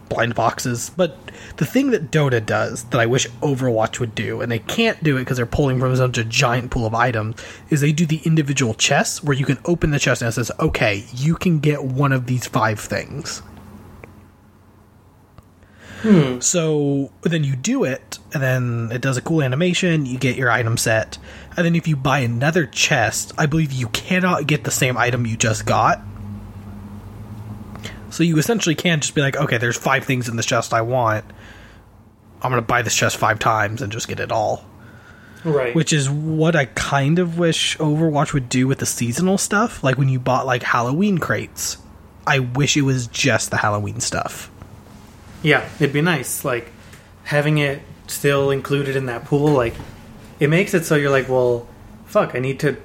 blind 0.09 0.35
boxes. 0.35 0.91
But 0.95 1.17
the 1.57 1.65
thing 1.65 1.91
that 1.91 2.11
Dota 2.11 2.45
does 2.45 2.83
that 2.85 2.99
I 2.99 3.05
wish 3.05 3.27
Overwatch 3.41 3.99
would 3.99 4.15
do, 4.15 4.41
and 4.41 4.51
they 4.51 4.59
can't 4.59 5.01
do 5.03 5.17
it 5.17 5.21
because 5.21 5.37
they're 5.37 5.45
pulling 5.45 5.79
from 5.79 5.95
such 5.95 6.17
a 6.17 6.23
giant 6.23 6.71
pool 6.71 6.85
of 6.85 6.93
items, 6.93 7.35
is 7.69 7.81
they 7.81 7.91
do 7.91 8.05
the 8.05 8.21
individual 8.25 8.73
chests 8.73 9.23
where 9.23 9.35
you 9.35 9.45
can 9.45 9.59
open 9.65 9.91
the 9.91 9.99
chest 9.99 10.21
and 10.21 10.29
it 10.29 10.33
says, 10.33 10.51
"Okay, 10.59 11.05
you 11.13 11.35
can 11.35 11.59
get 11.59 11.83
one 11.83 12.11
of 12.11 12.25
these 12.25 12.47
five 12.47 12.79
things." 12.79 13.41
Hmm. 16.01 16.39
So 16.39 17.11
then 17.23 17.43
you 17.43 17.57
do 17.57 17.83
it, 17.83 18.19
and 18.33 18.41
then 18.41 18.89
it 18.91 19.01
does 19.01 19.17
a 19.17 19.21
cool 19.21 19.41
animation. 19.41 20.05
You 20.05 20.17
get 20.17 20.37
your 20.37 20.49
item 20.49 20.77
set, 20.77 21.17
and 21.57 21.65
then 21.65 21.75
if 21.75 21.89
you 21.89 21.97
buy 21.97 22.19
another 22.19 22.65
chest, 22.65 23.33
I 23.37 23.47
believe 23.47 23.73
you 23.73 23.89
cannot 23.89 24.47
get 24.47 24.63
the 24.63 24.71
same 24.71 24.97
item 24.97 25.25
you 25.25 25.35
just 25.35 25.65
got. 25.65 26.01
So 28.11 28.23
you 28.23 28.37
essentially 28.37 28.75
can't 28.75 29.01
just 29.01 29.15
be 29.15 29.21
like, 29.21 29.37
okay, 29.37 29.57
there's 29.57 29.77
five 29.77 30.03
things 30.05 30.27
in 30.27 30.35
this 30.35 30.45
chest 30.45 30.73
I 30.73 30.81
want. 30.81 31.25
I'm 32.41 32.51
gonna 32.51 32.61
buy 32.61 32.81
this 32.81 32.95
chest 32.95 33.17
five 33.17 33.39
times 33.39 33.81
and 33.81 33.91
just 33.91 34.07
get 34.07 34.19
it 34.19 34.31
all. 34.31 34.65
right. 35.43 35.75
Which 35.75 35.93
is 35.93 36.09
what 36.09 36.55
I 36.55 36.65
kind 36.65 37.19
of 37.19 37.37
wish 37.37 37.77
Overwatch 37.77 38.33
would 38.33 38.49
do 38.49 38.67
with 38.67 38.79
the 38.79 38.85
seasonal 38.85 39.37
stuff. 39.37 39.83
Like 39.83 39.97
when 39.97 40.09
you 40.09 40.19
bought 40.19 40.45
like 40.45 40.63
Halloween 40.63 41.17
crates. 41.17 41.77
I 42.25 42.39
wish 42.39 42.77
it 42.77 42.83
was 42.83 43.07
just 43.07 43.49
the 43.49 43.57
Halloween 43.57 43.99
stuff. 43.99 44.51
Yeah, 45.41 45.67
it'd 45.79 45.93
be 45.93 46.01
nice. 46.01 46.45
Like 46.45 46.71
having 47.23 47.57
it 47.57 47.81
still 48.07 48.51
included 48.51 48.95
in 48.95 49.05
that 49.07 49.25
pool, 49.25 49.49
like 49.49 49.75
it 50.39 50.49
makes 50.49 50.73
it 50.73 50.85
so 50.85 50.95
you're 50.95 51.09
like, 51.11 51.27
well, 51.29 51.67
fuck, 52.05 52.35
I 52.35 52.39
need 52.39 52.59
to 52.61 52.77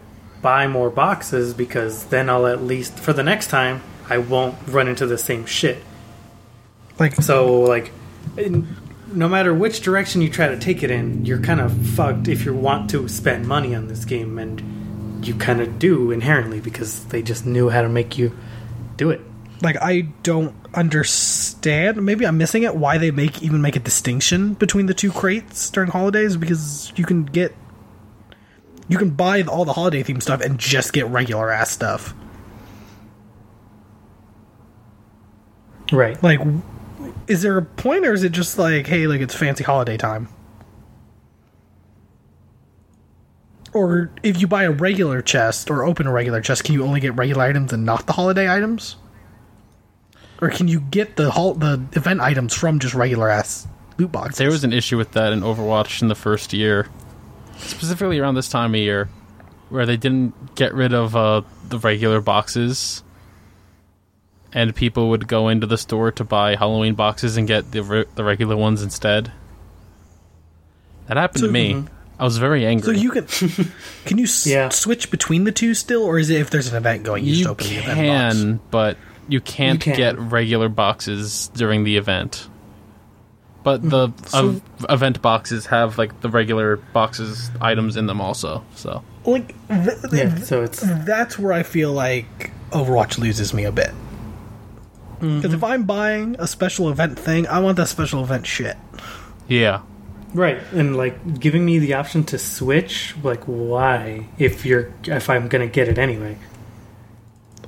buy 0.43 0.67
more 0.67 0.91
boxes 0.91 1.55
because 1.55 2.05
then 2.07 2.29
I'll 2.29 2.47
at 2.47 2.63
least 2.63 2.99
for 2.99 3.13
the 3.13 3.23
next 3.23 3.49
time 3.49 3.83
I 4.09 4.19
won't 4.19 4.57
run 4.67 4.89
into 4.89 5.07
the 5.07 5.19
same 5.19 5.47
shit. 5.47 5.83
Like 6.99 7.15
So 7.17 7.61
like, 7.61 7.93
in, 8.37 8.77
no 9.13 9.29
matter 9.29 9.55
which 9.55 9.81
direction 9.81 10.23
you 10.23 10.29
try 10.31 10.49
to 10.49 10.59
take 10.59 10.83
it 10.83 10.91
in, 10.91 11.25
you're 11.25 11.41
kind 11.41 11.61
of 11.61 11.73
fucked 11.89 12.29
if 12.29 12.45
you 12.45 12.55
want 12.55 12.91
to 12.91 13.09
spend 13.09 13.47
money 13.47 13.75
on 13.75 13.89
this 13.89 14.05
game, 14.05 14.39
and 14.39 15.25
you 15.27 15.35
kind 15.35 15.61
of 15.61 15.79
do 15.79 16.11
inherently 16.11 16.61
because 16.61 17.05
they 17.07 17.23
just 17.23 17.47
knew 17.47 17.69
how 17.71 17.83
to 17.83 17.89
make 17.89 18.19
you 18.19 18.37
do 18.97 19.11
it. 19.11 19.21
like 19.63 19.77
I 19.81 20.03
don't 20.23 20.55
understand. 20.75 22.05
Maybe 22.05 22.27
I'm 22.27 22.39
missing 22.39 22.63
it. 22.63 22.77
Why 22.77 22.99
they 22.99 23.11
make 23.11 23.43
even 23.43 23.63
make 23.63 23.77
a 23.77 23.81
distinction 23.81 24.55
between 24.55 24.87
the 24.87 24.95
two 24.95 25.11
crates 25.11 25.71
during 25.71 25.91
holidays? 25.91 26.37
Because 26.37 26.93
you 26.97 27.05
can 27.05 27.25
get 27.25 27.55
you 28.89 28.99
can 28.99 29.11
buy 29.11 29.43
all 29.43 29.65
the 29.65 29.73
holiday 29.73 30.03
themed 30.03 30.23
stuff 30.23 30.41
and 30.41 30.59
just 30.59 30.93
get 30.93 31.07
regular 31.07 31.51
ass 31.51 31.71
stuff. 31.71 32.15
Right. 35.93 36.21
Like, 36.23 36.41
is 37.27 37.43
there 37.43 37.57
a 37.59 37.63
point, 37.63 38.07
or 38.07 38.13
is 38.13 38.23
it 38.23 38.33
just 38.33 38.59
like, 38.59 38.87
hey, 38.87 39.07
like 39.07 39.21
it's 39.21 39.35
fancy 39.35 39.65
holiday 39.65 39.97
time? 39.97 40.29
Or 43.73 44.11
if 44.23 44.41
you 44.41 44.47
buy 44.47 44.65
a 44.65 44.71
regular 44.71 45.21
chest 45.21 45.71
or 45.71 45.85
open 45.85 46.07
a 46.07 46.13
regular 46.13 46.41
chest, 46.41 46.65
can 46.65 46.75
you 46.75 46.85
only 46.85 47.01
get 47.01 47.17
regular 47.17 47.43
items 47.43 47.73
and 47.73 47.85
not 47.85 48.07
the 48.07 48.13
holiday 48.13 48.49
items? 48.49 48.97
Or 50.41 50.49
can 50.49 50.69
you 50.69 50.81
get 50.81 51.17
the 51.17 51.31
hol- 51.31 51.55
the 51.55 51.85
event 51.93 52.21
items 52.21 52.55
from 52.55 52.79
just 52.79 52.95
regular 52.95 53.29
ass 53.29 53.67
loot 53.99 54.13
boxes? 54.13 54.39
There 54.39 54.51
was 54.51 54.63
an 54.63 54.73
issue 54.73 54.97
with 54.97 55.13
that 55.13 55.33
in 55.33 55.41
Overwatch 55.41 56.03
in 56.03 56.09
the 56.09 56.15
first 56.15 56.53
year, 56.53 56.89
specifically 57.57 58.19
around 58.19 58.37
this 58.37 58.49
time 58.49 58.75
of 58.75 58.81
year, 58.81 59.09
where 59.71 59.87
they 59.87 59.97
didn't 59.97 60.55
get 60.55 60.73
rid 60.73 60.93
of 60.93 61.17
uh, 61.17 61.43
the 61.69 61.79
regular 61.79 62.21
boxes, 62.21 63.03
and 64.55 64.75
people 64.75 65.11
would 65.11 65.27
go 65.29 65.49
into 65.49 65.67
the 65.67 65.77
store 65.77 66.13
to 66.13 66.25
buy 66.25 66.55
Halloween 66.57 66.95
boxes 66.95 67.37
and 67.37 67.47
get 67.49 67.73
the 67.73 67.83
re- 67.83 68.05
the 68.15 68.25
regular 68.25 68.57
ones 68.57 68.83
instead. 68.83 69.33
That 71.07 71.17
happened 71.17 71.41
So- 71.41 71.47
to 71.47 71.53
me. 71.53 71.85
I 72.17 72.23
was 72.23 72.39
very 72.39 72.65
angry. 72.65 72.95
so 72.95 73.01
you 73.03 73.11
can 73.11 73.27
can 74.07 74.19
you 74.19 74.25
s- 74.25 74.47
Yeah. 74.47 74.69
switch 74.69 75.11
between 75.11 75.43
the 75.45 75.51
two 75.53 75.75
still, 75.75 76.05
or 76.05 76.17
is 76.19 76.31
it 76.31 76.41
if 76.41 76.49
there's 76.49 76.69
an 76.69 76.77
event 76.77 77.03
going, 77.03 77.25
you, 77.25 77.33
just 77.33 77.41
You 77.45 77.51
open 77.51 77.67
the 77.67 77.77
event 77.79 77.97
box? 77.99 78.35
can, 78.37 78.61
but 78.71 78.97
you 79.29 79.41
can't 79.41 79.85
You 79.85 79.93
can. 79.93 79.97
get 79.99 80.19
regular 80.19 80.69
boxes 80.69 81.51
during 81.55 81.83
the 81.83 81.97
event. 81.97 82.49
But 83.65 83.83
the 83.83 84.09
Mm-hmm. 84.11 84.27
So- 84.27 84.49
ev- 84.51 84.63
event 84.91 85.23
boxes 85.23 85.67
have 85.67 85.99
like 85.99 86.21
the 86.21 86.29
regular 86.29 86.77
boxes 86.77 87.51
items 87.61 87.97
in 87.97 88.07
them 88.07 88.21
also. 88.21 88.63
So 88.77 89.03
Like 89.25 89.49
th- 89.69 90.01
th- 90.09 90.13
Yeah. 90.13 90.37
So 90.39 90.63
it's 90.63 90.81
that's 91.05 91.37
where 91.37 91.53
I 91.53 91.65
feel 91.65 91.93
like 91.93 92.53
Overwatch 92.71 93.19
loses 93.19 93.53
me 93.53 93.65
a 93.65 93.73
bit. 93.73 93.91
Because 95.37 95.55
if 95.55 95.65
I'm 95.65 95.85
buying 95.85 96.37
a 96.39 96.47
special 96.47 96.89
event 96.91 97.19
thing, 97.19 97.47
I 97.47 97.59
want 97.61 97.77
that 97.79 97.87
special 97.89 98.23
event 98.23 98.47
shit. 98.47 98.77
yeah, 99.49 99.81
Right, 100.35 100.59
and 100.73 100.97
like 100.97 101.39
giving 101.39 101.65
me 101.65 101.79
the 101.79 101.95
option 101.95 102.25
to 102.25 102.39
switch, 102.39 103.15
like 103.23 103.45
why? 103.45 104.27
If 104.39 104.67
you're, 104.67 104.93
if 105.05 105.31
I'm 105.31 105.47
gonna 105.49 105.69
get 105.69 105.87
it 105.89 105.97
anyway. 105.99 106.37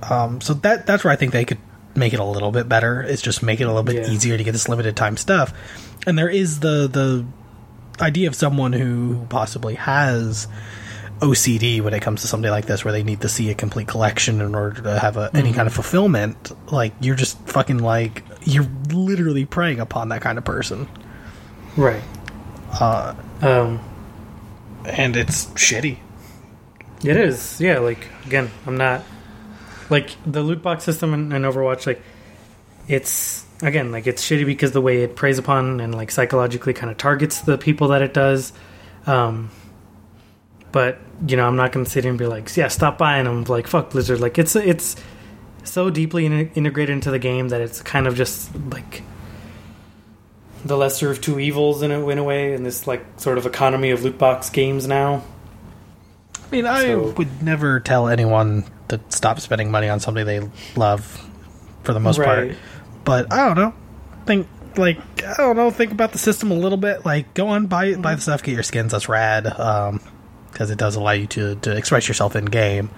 Um, 0.03 0.41
so 0.41 0.55
that 0.55 0.87
that's 0.87 1.05
where 1.05 1.13
I 1.13 1.17
think 1.17 1.33
they 1.33 1.45
could 1.45 1.59
make 1.95 2.13
it 2.13 2.21
a 2.21 2.25
little 2.25 2.51
bit 2.53 2.69
better. 2.69 3.03
Is 3.03 3.23
just 3.23 3.43
make 3.43 3.61
it 3.61 3.65
a 3.65 3.69
little 3.69 3.83
bit 3.83 3.95
Yeah. 3.97 4.11
easier 4.11 4.37
to 4.37 4.45
get 4.45 4.53
this 4.53 4.69
limited 4.69 4.97
time 4.97 5.17
stuff. 5.17 5.53
And 6.07 6.19
there 6.19 6.29
is 6.29 6.61
the 6.61 6.89
the 6.89 7.25
idea 8.05 8.29
of 8.29 8.35
someone 8.35 8.73
who 8.75 9.25
possibly 9.29 9.77
has 9.77 10.49
OCD 11.21 11.81
when 11.81 11.95
it 11.95 12.01
comes 12.03 12.21
to 12.23 12.27
something 12.29 12.51
like 12.51 12.67
this, 12.67 12.85
where 12.85 12.93
they 12.93 13.03
need 13.03 13.23
to 13.23 13.29
see 13.29 13.51
a 13.51 13.55
complete 13.55 13.89
collection 13.89 14.41
in 14.41 14.55
order 14.55 14.83
to 14.83 14.99
have 14.99 15.17
a, 15.17 15.31
any 15.35 15.53
kind 15.53 15.67
of 15.67 15.73
fulfillment. 15.75 16.53
Like 16.73 16.93
you're 17.01 17.17
just 17.17 17.39
fucking 17.49 17.79
like 17.79 18.23
you're 18.45 18.67
literally 18.93 19.45
preying 19.47 19.81
upon 19.81 20.11
that 20.11 20.21
kind 20.21 20.39
of 20.39 20.45
person, 20.45 20.89
Right. 21.77 22.03
uh, 22.81 23.15
Um. 23.43 23.81
and 24.85 25.17
it's 25.17 25.47
shitty. 25.55 25.99
It 27.05 27.17
is, 27.17 27.61
yeah. 27.61 27.79
Like 27.79 28.07
again, 28.27 28.51
I'm 28.67 28.77
not 28.77 29.03
like 29.91 30.11
the 30.27 30.43
loot 30.43 30.63
box 30.63 30.85
system 30.85 31.15
in, 31.15 31.33
in 31.33 31.43
Overwatch. 31.43 31.87
Like 31.87 32.03
it's 32.89 33.45
again, 33.63 33.91
like 33.93 34.07
it's 34.07 34.23
shitty 34.29 34.45
because 34.47 34.73
the 34.73 34.81
way 34.81 35.03
it 35.03 35.17
preys 35.17 35.39
upon 35.39 35.81
and 35.81 35.95
like 35.95 36.11
psychologically 36.11 36.73
kind 36.75 36.91
of 36.91 36.99
targets 36.99 37.41
the 37.41 37.57
people 37.59 37.89
that 37.89 38.03
it 38.03 38.13
does. 38.15 38.53
Um, 39.07 39.51
but 40.73 40.99
you 41.27 41.37
know, 41.37 41.47
I'm 41.47 41.57
not 41.57 41.73
going 41.73 41.85
to 41.85 41.91
sit 41.91 42.05
here 42.05 42.11
and 42.11 42.19
be 42.19 42.27
like, 42.27 42.55
yeah, 42.57 42.69
stop 42.69 42.99
buying 42.99 43.25
them. 43.25 43.45
Like 43.45 43.67
fuck 43.67 43.91
Blizzard. 43.91 44.21
Like 44.21 44.39
it's 44.39 44.57
it's 44.57 44.97
so 45.65 45.91
deeply 45.91 46.27
in- 46.27 46.51
integrated 46.55 46.93
into 46.93 47.11
the 47.11 47.19
game 47.19 47.49
that 47.49 47.61
it's 47.61 47.83
kind 47.83 48.07
of 48.07 48.15
just 48.17 48.51
like 48.71 49.03
the 50.65 50.77
lesser 50.77 51.11
of 51.11 51.21
two 51.21 51.39
evils 51.39 51.83
in 51.83 51.91
a, 51.91 52.09
in 52.09 52.19
a 52.19 52.25
way 52.25 52.53
in 52.53 52.63
this 52.65 52.87
like 52.87 53.05
sort 53.19 53.39
of 53.39 53.47
economy 53.47 53.91
of 53.91 54.03
loot 54.03 54.19
box 54.19 54.51
games 54.51 54.87
now. 54.89 55.23
I 56.35 56.49
mean, 56.51 56.67
I 56.67 56.83
So- 56.83 57.11
would 57.17 57.43
never 57.43 57.81
tell 57.81 58.09
anyone 58.09 58.65
to 58.89 59.01
stop 59.09 59.41
spending 59.41 59.71
money 59.71 59.89
on 59.89 59.99
something 60.01 60.25
they 60.25 60.41
love, 60.77 61.29
for 61.83 61.93
the 61.93 62.01
most 62.01 62.19
part. 62.21 62.53
But 63.05 63.33
I 63.33 63.47
don't 63.47 63.57
know. 63.57 63.75
think 64.27 64.47
like 64.77 64.99
I 65.25 65.35
don't 65.39 65.57
know. 65.57 65.71
Think 65.71 65.91
about 65.93 66.13
the 66.13 66.19
system 66.19 66.51
a 66.51 66.55
little 66.55 66.79
bit. 66.79 67.05
Like 67.05 67.33
go 67.35 67.49
on 67.49 67.67
buy 67.67 67.95
buy 67.95 68.15
the 68.15 68.21
stuff, 68.21 68.43
get 68.43 68.53
your 68.55 68.63
skins. 68.63 68.93
That's 68.93 69.09
rad. 69.09 69.47
Um, 69.47 70.01
because 70.57 70.71
it 70.71 70.79
does 70.79 70.97
allow 70.97 71.11
you 71.11 71.27
to 71.27 71.55
to 71.57 71.77
express 71.77 72.09
yourself 72.09 72.35
in 72.35 72.47
game. 72.47 72.89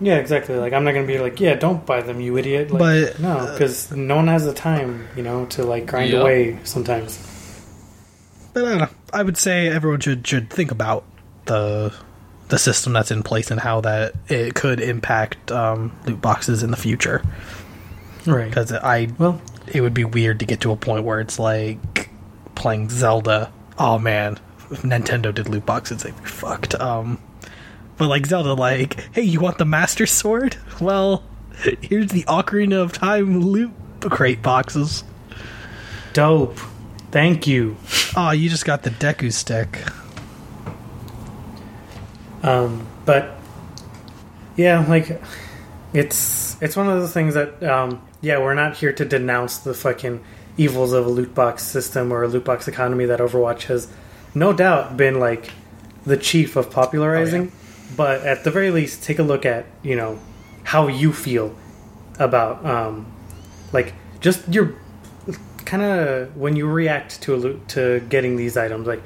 Yeah, 0.00 0.16
exactly. 0.16 0.56
Like 0.56 0.72
I'm 0.72 0.82
not 0.82 0.92
gonna 0.92 1.06
be 1.06 1.18
like, 1.18 1.38
yeah, 1.38 1.54
don't 1.54 1.86
buy 1.86 2.02
them, 2.02 2.20
you 2.20 2.36
idiot. 2.36 2.72
Like, 2.72 2.80
But, 2.80 3.20
no, 3.20 3.48
because 3.52 3.92
no 3.92 4.16
one 4.16 4.26
has 4.26 4.44
the 4.44 4.52
time, 4.52 5.06
you 5.16 5.22
know, 5.22 5.46
to 5.46 5.62
like 5.62 5.86
grind 5.86 6.10
Yeah. 6.10 6.18
away 6.18 6.58
sometimes. 6.64 7.16
But 8.52 8.64
I 8.64 8.68
don't 8.70 8.78
know. 8.78 8.88
I 9.12 9.22
would 9.22 9.36
say 9.36 9.68
everyone 9.68 10.00
should 10.00 10.26
should 10.26 10.50
think 10.50 10.72
about 10.72 11.04
the 11.44 11.94
the 12.48 12.58
system 12.58 12.92
that's 12.92 13.12
in 13.12 13.22
place 13.22 13.52
and 13.52 13.60
how 13.60 13.80
that 13.82 14.14
it 14.28 14.54
could 14.54 14.80
impact 14.80 15.52
um, 15.52 15.92
loot 16.06 16.20
boxes 16.20 16.62
in 16.64 16.72
the 16.72 16.76
future. 16.76 17.22
Right. 18.26 18.48
Because 18.48 18.72
I 18.72 19.08
Well, 19.18 19.40
it 19.72 19.80
would 19.80 19.94
be 19.94 20.04
weird 20.04 20.40
to 20.40 20.44
get 20.44 20.60
to 20.62 20.72
a 20.72 20.76
point 20.76 21.04
where 21.04 21.20
it's 21.20 21.38
like 21.38 22.10
playing 22.56 22.90
Zelda. 22.90 23.52
Oh 23.78 23.98
man, 23.98 24.32
if 24.34 24.40
Nintendo 24.70 25.34
did 25.34 25.48
loot 25.48 25.66
boxes, 25.66 26.02
they'd 26.02 26.16
be 26.16 26.24
fucked. 26.28 26.74
Um, 26.74 27.20
but 27.96 28.08
like 28.08 28.26
Zelda, 28.26 28.54
like, 28.54 29.00
hey, 29.14 29.22
you 29.22 29.40
want 29.40 29.58
the 29.58 29.64
Master 29.64 30.06
Sword? 30.06 30.56
Well, 30.80 31.22
here's 31.80 32.10
the 32.10 32.24
Ocarina 32.24 32.82
of 32.82 32.92
Time 32.92 33.40
loot 33.40 33.72
crate 34.00 34.42
boxes. 34.42 35.04
dope. 36.12 36.58
Thank 37.10 37.46
you. 37.46 37.76
Oh, 38.16 38.32
you 38.32 38.50
just 38.50 38.64
got 38.64 38.82
the 38.82 38.90
Deku 38.90 39.32
stick. 39.32 39.78
Um, 42.42 42.86
but 43.04 43.38
yeah, 44.56 44.84
like 44.88 45.22
it's 45.92 46.60
it's 46.60 46.76
one 46.76 46.88
of 46.88 47.00
those 47.00 47.12
things 47.12 47.34
that 47.34 47.62
um, 47.62 48.02
yeah, 48.20 48.38
we're 48.38 48.54
not 48.54 48.76
here 48.76 48.92
to 48.92 49.04
denounce 49.04 49.58
the 49.58 49.74
fucking 49.74 50.24
evils 50.56 50.92
of 50.92 51.06
a 51.06 51.08
loot 51.08 51.34
box 51.34 51.62
system 51.62 52.12
or 52.12 52.24
a 52.24 52.28
loot 52.28 52.44
box 52.44 52.66
economy 52.66 53.04
that 53.06 53.20
Overwatch 53.20 53.62
has 53.62 53.88
no 54.34 54.52
doubt 54.52 54.96
been 54.96 55.20
like 55.20 55.50
the 56.04 56.16
chief 56.16 56.56
of 56.56 56.70
popularizing. 56.70 57.52
But 57.96 58.22
at 58.22 58.44
the 58.44 58.50
very 58.50 58.70
least, 58.70 59.02
take 59.02 59.18
a 59.18 59.22
look 59.22 59.46
at 59.46 59.66
you 59.82 59.96
know 59.96 60.18
how 60.64 60.88
you 60.88 61.12
feel 61.12 61.54
about 62.18 62.64
um, 62.64 63.12
like 63.72 63.94
just 64.20 64.48
your 64.52 64.74
kind 65.64 65.82
of 65.82 66.36
when 66.36 66.56
you 66.56 66.66
react 66.66 67.22
to 67.22 67.34
a 67.34 67.36
loot 67.36 67.68
to 67.68 68.00
getting 68.08 68.36
these 68.36 68.56
items 68.56 68.86
like 68.86 69.02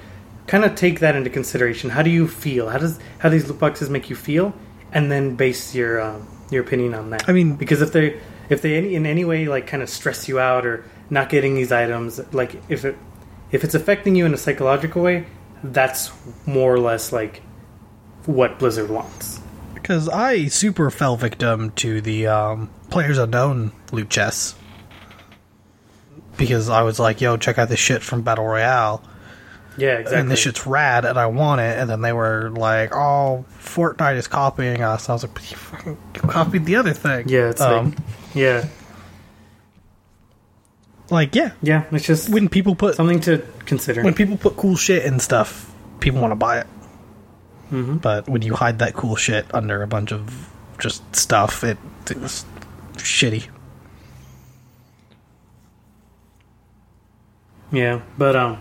kind 0.46 0.64
of 0.64 0.74
take 0.74 1.00
that 1.00 1.14
into 1.14 1.30
consideration. 1.30 1.90
How 1.90 2.02
do 2.02 2.10
you 2.10 2.26
feel? 2.26 2.68
How 2.70 2.78
does 2.78 2.98
how 3.18 3.28
these 3.28 3.48
loot 3.48 3.58
boxes 3.58 3.90
make 3.90 4.08
you 4.10 4.16
feel? 4.16 4.54
And 4.92 5.12
then 5.12 5.36
base 5.36 5.74
your 5.74 6.00
um, 6.00 6.26
your 6.50 6.62
opinion 6.62 6.94
on 6.94 7.10
that. 7.10 7.28
I 7.28 7.32
mean- 7.32 7.56
because 7.56 7.82
if 7.82 7.92
they 7.92 8.20
if 8.48 8.62
they 8.62 8.76
any, 8.76 8.94
in 8.94 9.04
any 9.04 9.24
way 9.24 9.46
like 9.46 9.66
kind 9.66 9.82
of 9.82 9.90
stress 9.90 10.28
you 10.28 10.38
out 10.38 10.64
or 10.64 10.84
not 11.10 11.28
getting 11.28 11.54
these 11.54 11.72
items 11.72 12.20
like 12.32 12.56
if 12.68 12.84
it 12.84 12.96
if 13.52 13.64
it's 13.64 13.74
affecting 13.74 14.14
you 14.14 14.26
in 14.26 14.34
a 14.34 14.36
psychological 14.36 15.02
way 15.02 15.26
that's 15.64 16.12
more 16.46 16.72
or 16.74 16.78
less 16.78 17.12
like 17.12 17.42
what 18.26 18.58
blizzard 18.58 18.90
wants 18.90 19.40
Because 19.74 20.08
I 20.08 20.46
super 20.48 20.90
fell 20.90 21.16
victim 21.16 21.70
to 21.76 22.00
the 22.00 22.26
um, 22.26 22.70
Players 22.90 23.16
Unknown 23.18 23.72
loot 23.90 24.10
chests. 24.10 24.54
Because 26.36 26.68
I 26.68 26.82
was 26.82 26.98
like, 27.00 27.20
yo, 27.20 27.36
check 27.36 27.58
out 27.58 27.68
this 27.68 27.80
shit 27.80 28.02
from 28.02 28.22
Battle 28.22 28.44
Royale. 28.46 29.02
yeah 29.76 29.94
exactly 29.98 30.20
And 30.20 30.30
this 30.30 30.40
shit's 30.40 30.66
rad, 30.66 31.04
and 31.04 31.18
I 31.18 31.26
want 31.26 31.60
it. 31.60 31.78
And 31.78 31.88
then 31.90 32.00
they 32.00 32.12
were 32.12 32.50
like, 32.50 32.94
oh, 32.94 33.44
Fortnite 33.58 34.16
is 34.16 34.28
copying 34.28 34.82
us. 34.82 35.08
I 35.08 35.14
was 35.14 35.24
like, 35.24 35.34
but 35.34 35.50
you 35.50 35.56
fucking 35.56 35.96
copied 36.18 36.64
the 36.64 36.76
other 36.76 36.92
thing. 36.92 37.28
yeah 37.28 37.48
it's 37.50 37.60
Um, 37.60 37.86
like 37.90 37.98
yeah 38.34 38.68
like, 41.10 41.34
yeah. 41.34 41.52
yeah 41.62 41.84
it's 41.90 42.06
just 42.06 42.28
When 42.28 42.48
people 42.48 42.74
put 42.74 42.94
something 42.94 43.20
to 43.20 43.44
consider 43.66 44.02
when 44.02 44.14
people 44.14 44.36
put 44.36 44.56
cool 44.56 44.76
shit 44.76 45.04
in 45.04 45.20
stuff, 45.20 45.72
people 46.00 46.20
want 46.20 46.32
to 46.32 46.36
buy 46.36 46.60
it. 46.60 46.66
Mm-hmm. 47.70 47.96
But 47.98 48.28
when 48.28 48.42
you 48.42 48.54
hide 48.54 48.78
that 48.78 48.94
cool 48.94 49.16
shit 49.16 49.46
under 49.54 49.82
a 49.82 49.86
bunch 49.86 50.12
of 50.12 50.48
just 50.78 51.14
stuff, 51.14 51.64
it, 51.64 51.76
it's 52.08 52.44
shitty. 52.94 53.48
Yeah, 57.70 58.00
but 58.16 58.34
um, 58.34 58.60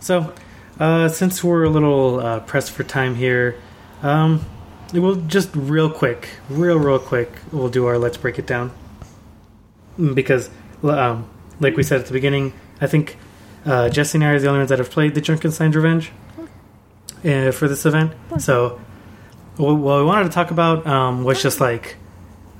so 0.00 0.32
uh, 0.80 1.08
since 1.08 1.44
we're 1.44 1.64
a 1.64 1.68
little 1.68 2.20
uh, 2.20 2.40
pressed 2.40 2.70
for 2.70 2.82
time 2.82 3.14
here, 3.14 3.60
um, 4.02 4.46
we'll 4.94 5.16
just 5.16 5.50
real 5.54 5.90
quick, 5.90 6.30
real 6.48 6.78
real 6.78 6.98
quick, 6.98 7.30
we'll 7.52 7.68
do 7.68 7.84
our 7.84 7.98
let's 7.98 8.16
break 8.16 8.38
it 8.38 8.46
down 8.46 8.72
Mm, 9.98 10.14
because 10.14 10.48
um, 10.82 11.28
like 11.60 11.76
we 11.76 11.82
said 11.82 12.00
at 12.00 12.06
the 12.06 12.12
beginning, 12.12 12.52
I 12.80 12.86
think 12.86 13.16
uh, 13.64 13.88
Jesse 13.88 14.18
and 14.18 14.24
I 14.24 14.30
are 14.30 14.38
the 14.38 14.48
only 14.48 14.60
ones 14.60 14.70
that 14.70 14.78
have 14.78 14.90
played 14.90 15.14
the 15.14 15.20
Junkenstein's 15.20 15.76
Revenge 15.76 16.12
uh, 17.24 17.50
for 17.52 17.68
this 17.68 17.84
event. 17.84 18.12
So 18.38 18.80
what, 19.56 19.74
what 19.74 19.98
we 19.98 20.04
wanted 20.04 20.24
to 20.24 20.30
talk 20.30 20.50
about 20.50 20.86
um, 20.86 21.24
was 21.24 21.42
just 21.42 21.60
like 21.60 21.96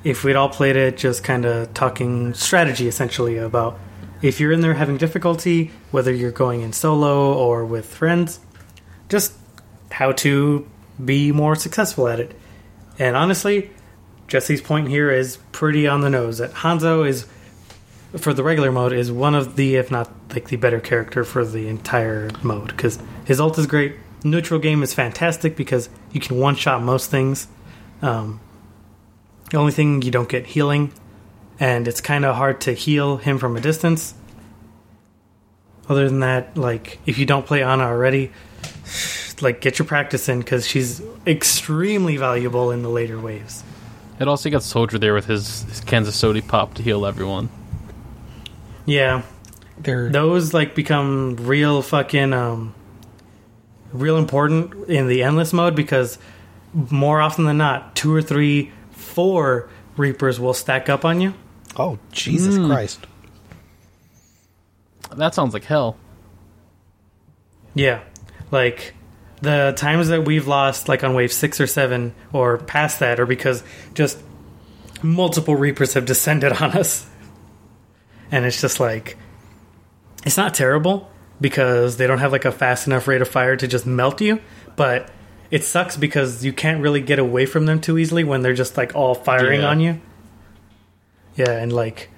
if 0.04 0.24
we'd 0.24 0.36
all 0.36 0.48
played 0.48 0.76
it, 0.76 0.96
just 0.96 1.24
kind 1.24 1.44
of 1.44 1.72
talking 1.74 2.34
strategy 2.34 2.88
essentially 2.88 3.36
about 3.36 3.78
if 4.22 4.40
you're 4.40 4.52
in 4.52 4.60
there 4.60 4.74
having 4.74 4.96
difficulty, 4.96 5.70
whether 5.90 6.12
you're 6.12 6.30
going 6.32 6.62
in 6.62 6.72
solo 6.72 7.32
or 7.34 7.64
with 7.64 7.86
friends, 7.86 8.40
just 9.08 9.32
how 9.90 10.12
to 10.12 10.68
be 11.02 11.32
more 11.32 11.54
successful 11.54 12.08
at 12.08 12.20
it. 12.20 12.34
And 12.98 13.16
honestly, 13.16 13.70
Jesse's 14.26 14.60
point 14.60 14.88
here 14.88 15.10
is 15.10 15.38
pretty 15.52 15.86
on 15.86 16.00
the 16.00 16.10
nose. 16.10 16.38
That 16.38 16.52
Hanzo 16.52 17.06
is, 17.06 17.26
for 18.16 18.32
the 18.32 18.42
regular 18.42 18.72
mode, 18.72 18.92
is 18.92 19.12
one 19.12 19.34
of 19.34 19.56
the, 19.56 19.76
if 19.76 19.90
not 19.90 20.10
like 20.30 20.48
the 20.48 20.56
better 20.56 20.80
character 20.80 21.24
for 21.24 21.44
the 21.44 21.68
entire 21.68 22.30
mode 22.42 22.68
because 22.68 22.98
his 23.24 23.40
ult 23.40 23.58
is 23.58 23.66
great. 23.66 23.96
Neutral 24.24 24.58
game 24.58 24.82
is 24.82 24.94
fantastic 24.94 25.56
because 25.56 25.88
you 26.12 26.20
can 26.20 26.38
one 26.38 26.54
shot 26.54 26.82
most 26.82 27.10
things. 27.10 27.46
Um, 28.02 28.40
the 29.50 29.58
only 29.58 29.72
thing 29.72 30.02
you 30.02 30.10
don't 30.10 30.28
get 30.28 30.46
healing, 30.46 30.92
and 31.60 31.86
it's 31.86 32.00
kind 32.00 32.24
of 32.24 32.36
hard 32.36 32.60
to 32.62 32.72
heal 32.72 33.18
him 33.18 33.38
from 33.38 33.56
a 33.56 33.60
distance. 33.60 34.14
Other 35.88 36.08
than 36.08 36.20
that, 36.20 36.56
like 36.56 36.98
if 37.06 37.18
you 37.18 37.26
don't 37.26 37.46
play 37.46 37.62
Ana 37.62 37.84
already, 37.84 38.32
like 39.40 39.60
get 39.60 39.78
your 39.78 39.86
practice 39.86 40.28
in 40.28 40.40
because 40.40 40.66
she's 40.66 41.00
extremely 41.26 42.16
valuable 42.16 42.70
in 42.70 42.82
the 42.82 42.90
later 42.90 43.18
waves. 43.18 43.62
It 44.20 44.26
also 44.28 44.50
got 44.50 44.62
Soldier 44.62 44.98
there 44.98 45.14
with 45.14 45.26
his, 45.26 45.62
his 45.64 45.80
Kansas 45.80 46.16
Sody 46.16 46.40
pop 46.40 46.74
to 46.74 46.82
heal 46.82 47.06
everyone. 47.06 47.48
Yeah, 48.88 49.22
They're 49.78 50.08
those 50.08 50.54
like 50.54 50.74
become 50.74 51.36
real 51.36 51.82
fucking 51.82 52.32
um, 52.32 52.74
real 53.92 54.16
important 54.16 54.88
in 54.88 55.08
the 55.08 55.22
endless 55.24 55.52
mode 55.52 55.76
because 55.76 56.18
more 56.72 57.20
often 57.20 57.44
than 57.44 57.58
not, 57.58 57.94
two 57.94 58.14
or 58.14 58.22
three, 58.22 58.72
four 58.92 59.68
Reapers 59.98 60.40
will 60.40 60.54
stack 60.54 60.88
up 60.88 61.04
on 61.04 61.20
you. 61.20 61.34
oh 61.76 61.98
Jesus 62.12 62.56
Christ! 62.56 63.06
That 65.14 65.34
sounds 65.34 65.52
like 65.52 65.64
hell. 65.64 65.98
Yeah, 67.74 68.00
like 68.50 68.94
the 69.42 69.74
times 69.76 70.08
that 70.08 70.24
we've 70.24 70.46
lost, 70.46 70.88
like 70.88 71.04
on 71.04 71.12
wave 71.14 71.30
six 71.32 71.60
or 71.60 71.66
seven 71.66 72.14
or 72.32 72.56
past 72.56 73.00
that, 73.00 73.20
are 73.20 73.26
because 73.26 73.62
just 73.92 74.18
multiple 75.02 75.56
Reapers 75.56 75.92
have 75.92 76.06
descended 76.06 76.52
on 76.52 76.72
us, 76.72 77.06
and 78.30 78.44
it's 78.44 78.60
just 78.60 78.80
like 78.80 79.16
it's 80.26 80.36
not 80.36 80.54
terrible 80.54 81.10
because 81.40 81.96
they 81.96 82.06
don't 82.06 82.18
have 82.18 82.32
like 82.32 82.44
a 82.44 82.52
fast 82.52 82.86
enough 82.86 83.06
rate 83.08 83.22
of 83.22 83.28
fire 83.28 83.56
to 83.56 83.68
just 83.68 83.86
melt 83.86 84.20
you, 84.20 84.40
but 84.76 85.10
it 85.50 85.64
sucks 85.64 85.96
because 85.96 86.44
you 86.44 86.52
can't 86.52 86.82
really 86.82 87.00
get 87.00 87.18
away 87.18 87.46
from 87.46 87.66
them 87.66 87.80
too 87.80 87.96
easily 87.96 88.24
when 88.24 88.42
they're 88.42 88.52
just 88.54 88.76
like 88.76 88.94
all 88.94 89.14
firing 89.14 89.60
Yeah. 89.60 89.68
on 89.70 89.80
you. 89.80 90.00
Yeah, 91.36 91.50
and 91.52 91.72
like 91.72 92.10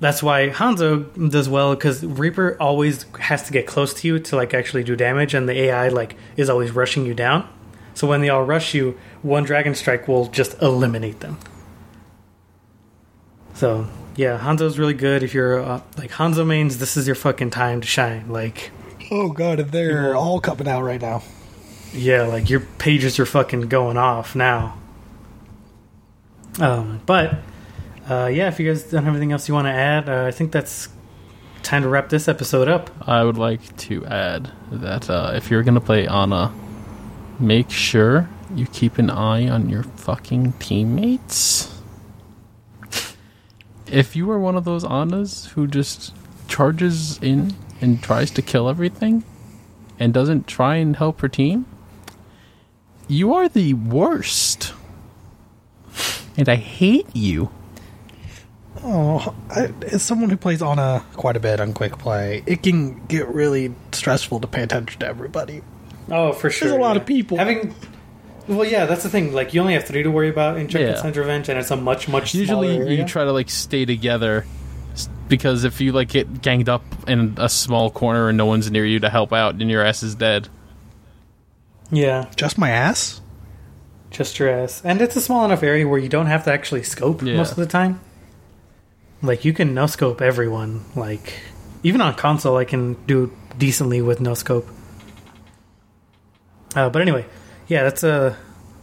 that's 0.00 0.22
why 0.22 0.48
Hanzo 0.50 1.30
does 1.30 1.48
well 1.48 1.74
because 1.74 2.04
Reaper 2.04 2.56
always 2.58 3.04
has 3.20 3.44
to 3.44 3.52
get 3.52 3.66
close 3.66 3.94
to 3.94 4.08
you 4.08 4.18
to 4.18 4.36
like 4.36 4.52
actually 4.54 4.82
do 4.84 4.96
damage, 4.96 5.34
and 5.34 5.48
the 5.48 5.52
AI 5.54 5.88
like 5.88 6.16
is 6.36 6.48
always 6.50 6.70
rushing 6.72 7.04
you 7.06 7.14
down. 7.14 7.48
So 7.92 8.08
when 8.08 8.22
they 8.22 8.28
all 8.28 8.42
rush 8.42 8.74
you, 8.74 8.98
one 9.22 9.44
Dragon 9.44 9.74
Strike 9.74 10.08
will 10.08 10.26
just 10.26 10.60
eliminate 10.60 11.20
them. 11.20 11.38
So 13.54 13.86
yeah, 14.16 14.38
Hanzo's 14.38 14.78
really 14.78 14.94
good. 14.94 15.22
If 15.22 15.34
you're 15.34 15.60
uh, 15.62 15.80
like 15.96 16.10
Hanzo 16.12 16.46
mains, 16.46 16.78
this 16.78 16.96
is 16.96 17.06
your 17.06 17.16
fucking 17.16 17.50
time 17.50 17.80
to 17.80 17.86
shine. 17.86 18.28
Like 18.28 18.70
Oh 19.10 19.30
god, 19.30 19.58
they're 19.58 20.14
all 20.16 20.40
coming 20.40 20.68
out 20.68 20.82
right 20.82 21.00
now. 21.00 21.22
yeah, 21.92 22.22
like 22.22 22.48
your 22.50 22.60
pages 22.60 23.18
are 23.18 23.26
fucking 23.26 23.62
going 23.62 23.96
off 23.96 24.34
now. 24.34 24.78
Um, 26.60 27.00
but 27.06 27.38
uh, 28.08 28.30
yeah, 28.32 28.48
if 28.48 28.60
you 28.60 28.68
guys 28.68 28.84
don't 28.84 29.04
have 29.04 29.14
anything 29.14 29.32
else 29.32 29.48
you 29.48 29.54
want 29.54 29.66
to 29.66 29.72
add, 29.72 30.08
uh, 30.08 30.24
I 30.24 30.30
think 30.30 30.52
that's 30.52 30.88
time 31.62 31.82
to 31.82 31.88
wrap 31.88 32.08
this 32.10 32.28
episode 32.28 32.68
up. 32.68 32.90
I 33.08 33.24
would 33.24 33.38
like 33.38 33.76
to 33.78 34.04
add 34.06 34.52
that 34.70 35.08
uh, 35.10 35.32
if 35.34 35.50
you're 35.50 35.62
going 35.62 35.74
to 35.74 35.80
play 35.80 36.06
Ana, 36.06 36.52
make 37.40 37.70
sure 37.70 38.28
you 38.54 38.66
keep 38.66 38.98
an 38.98 39.10
eye 39.10 39.48
on 39.48 39.68
your 39.68 39.82
fucking 39.82 40.52
teammates. 40.60 41.73
If 43.94 44.16
you 44.16 44.28
are 44.32 44.40
one 44.40 44.56
of 44.56 44.64
those 44.64 44.84
Anas 44.84 45.46
who 45.54 45.68
just 45.68 46.12
charges 46.48 47.16
in 47.22 47.54
and 47.80 48.02
tries 48.02 48.32
to 48.32 48.42
kill 48.42 48.68
everything 48.68 49.22
and 50.00 50.12
doesn't 50.12 50.48
try 50.48 50.76
and 50.76 50.96
help 50.96 51.20
her 51.20 51.28
team, 51.28 51.64
you 53.06 53.32
are 53.34 53.48
the 53.48 53.74
worst. 53.74 54.74
And 56.36 56.48
I 56.48 56.56
hate 56.56 57.06
you. 57.14 57.52
Oh, 58.82 59.32
I, 59.48 59.72
as 59.92 60.02
someone 60.02 60.28
who 60.28 60.36
plays 60.36 60.60
on 60.60 60.80
a 60.80 61.04
quite 61.12 61.36
a 61.36 61.40
bit 61.40 61.60
on 61.60 61.72
quick 61.72 61.96
play, 61.96 62.42
it 62.46 62.64
can 62.64 63.06
get 63.06 63.28
really 63.28 63.72
stressful 63.92 64.40
to 64.40 64.48
pay 64.48 64.64
attention 64.64 64.98
to 64.98 65.06
everybody. 65.06 65.62
Oh, 66.10 66.32
for 66.32 66.50
sure. 66.50 66.68
There's 66.68 66.76
a 66.76 66.82
lot 66.82 66.96
yeah. 66.96 67.02
of 67.02 67.06
people. 67.06 67.38
having. 67.38 67.72
Well, 68.46 68.64
yeah, 68.64 68.84
that's 68.86 69.02
the 69.02 69.08
thing. 69.08 69.32
Like, 69.32 69.54
you 69.54 69.60
only 69.60 69.72
have 69.74 69.84
three 69.84 70.02
to 70.02 70.10
worry 70.10 70.28
about 70.28 70.56
in 70.58 70.68
Yeah. 70.68 70.78
Junkenstein's 70.94 71.16
Revenge, 71.16 71.48
and 71.48 71.58
it's 71.58 71.70
a 71.70 71.76
much, 71.76 72.08
much 72.08 72.34
Usually 72.34 72.76
smaller 72.76 72.90
you 72.90 73.04
try 73.04 73.24
to 73.24 73.32
like 73.32 73.48
stay 73.48 73.84
together 73.86 74.44
because 75.28 75.64
if 75.64 75.80
you 75.80 75.92
like 75.92 76.08
get 76.08 76.42
ganged 76.42 76.68
up 76.68 76.82
in 77.08 77.34
a 77.38 77.48
small 77.48 77.90
corner 77.90 78.28
and 78.28 78.36
no 78.36 78.44
one's 78.46 78.70
near 78.70 78.84
you 78.84 79.00
to 79.00 79.08
help 79.08 79.32
out, 79.32 79.56
then 79.58 79.68
your 79.70 79.82
ass 79.84 80.02
is 80.02 80.14
dead. 80.14 80.48
Yeah, 81.90 82.26
Just 82.36 82.58
my 82.58 82.70
ass. 82.70 83.20
just 84.10 84.38
your 84.38 84.48
ass. 84.48 84.82
And 84.84 85.00
it's 85.00 85.16
a 85.16 85.20
small 85.20 85.44
enough 85.44 85.62
area 85.62 85.86
where 85.88 85.98
you 85.98 86.08
don't 86.08 86.26
have 86.26 86.44
to 86.44 86.52
actually 86.52 86.82
scope 86.82 87.22
Yeah. 87.22 87.36
most 87.36 87.50
of 87.50 87.56
the 87.56 87.66
time. 87.66 88.00
Like, 89.22 89.44
you 89.44 89.52
can 89.52 89.74
no 89.74 89.86
scope 89.86 90.20
everyone. 90.20 90.84
Like, 90.94 91.32
even 91.82 92.00
on 92.00 92.14
console, 92.14 92.56
I 92.56 92.64
can 92.64 92.94
do 93.06 93.32
decently 93.58 94.02
with 94.02 94.20
no 94.20 94.34
scope. 94.34 94.68
Uh, 96.76 96.88
but 96.90 97.00
anyway, 97.02 97.24
yeah, 97.68 97.82
that's 97.84 98.04
uh, 98.04 98.34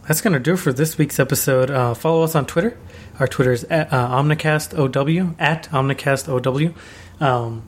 that's 0.06 0.20
gonna 0.20 0.40
do 0.40 0.54
it 0.54 0.58
for 0.58 0.72
this 0.72 0.98
week's 0.98 1.18
episode. 1.20 1.70
Uh, 1.70 1.94
follow 1.94 2.22
us 2.22 2.34
on 2.34 2.46
Twitter. 2.46 2.76
Our 3.20 3.28
Twitter 3.28 3.52
is 3.52 3.64
at, 3.64 3.92
uh, 3.92 4.08
OmnicastOW 4.08 5.34
at 5.38 5.68
OmnicastOW. 5.70 6.74
Um, 7.20 7.62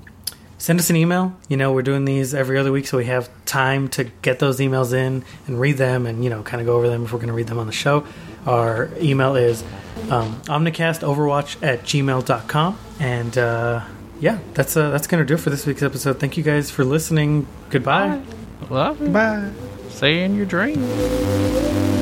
send 0.59 0.81
us 0.81 0.91
an 0.91 0.97
email. 0.97 1.37
You 1.49 1.57
know, 1.57 1.73
we're 1.73 1.83
doing 1.83 2.05
these 2.07 2.35
every 2.35 2.59
other 2.59 2.73
week, 2.73 2.87
so 2.87 2.97
we 2.99 3.05
have 3.05 3.29
time 3.45 3.89
to 3.91 4.05
get 4.23 4.39
those 4.39 4.59
emails 4.59 4.93
in 4.93 5.25
and 5.47 5.61
read 5.61 5.77
them, 5.77 6.07
and 6.07 6.25
you 6.25 6.31
know, 6.31 6.43
kind 6.43 6.61
of 6.61 6.67
go 6.67 6.77
over 6.77 6.89
them 6.89 7.05
if 7.05 7.13
we're 7.13 7.19
going 7.19 7.29
to 7.29 7.35
read 7.35 7.47
them 7.47 7.59
on 7.59 7.67
the 7.67 7.73
show. 7.73 8.07
Our 8.47 8.91
email 9.01 9.37
is 9.37 9.63
um, 10.11 10.41
OmniCastOverwatch 10.43 11.63
at 11.63 11.83
gmail.com. 11.83 12.79
and 13.01 13.39
uh, 13.39 13.85
yeah, 14.21 14.39
that's 14.55 14.77
uh, 14.77 14.91
that's 14.91 15.07
gonna 15.07 15.25
do 15.25 15.35
it 15.35 15.41
for 15.41 15.51
this 15.51 15.67
week's 15.67 15.83
episode. 15.83 16.19
Thank 16.21 16.37
you 16.37 16.43
guys 16.43 16.71
for 16.71 16.85
listening. 16.85 17.47
Goodbye. 17.71 18.21
Love 18.71 19.01
you. 19.01 19.09
Bye. 19.09 19.51
Say 19.95 20.25
in 20.25 20.35
your 20.35 20.45
dreams. 20.45 21.94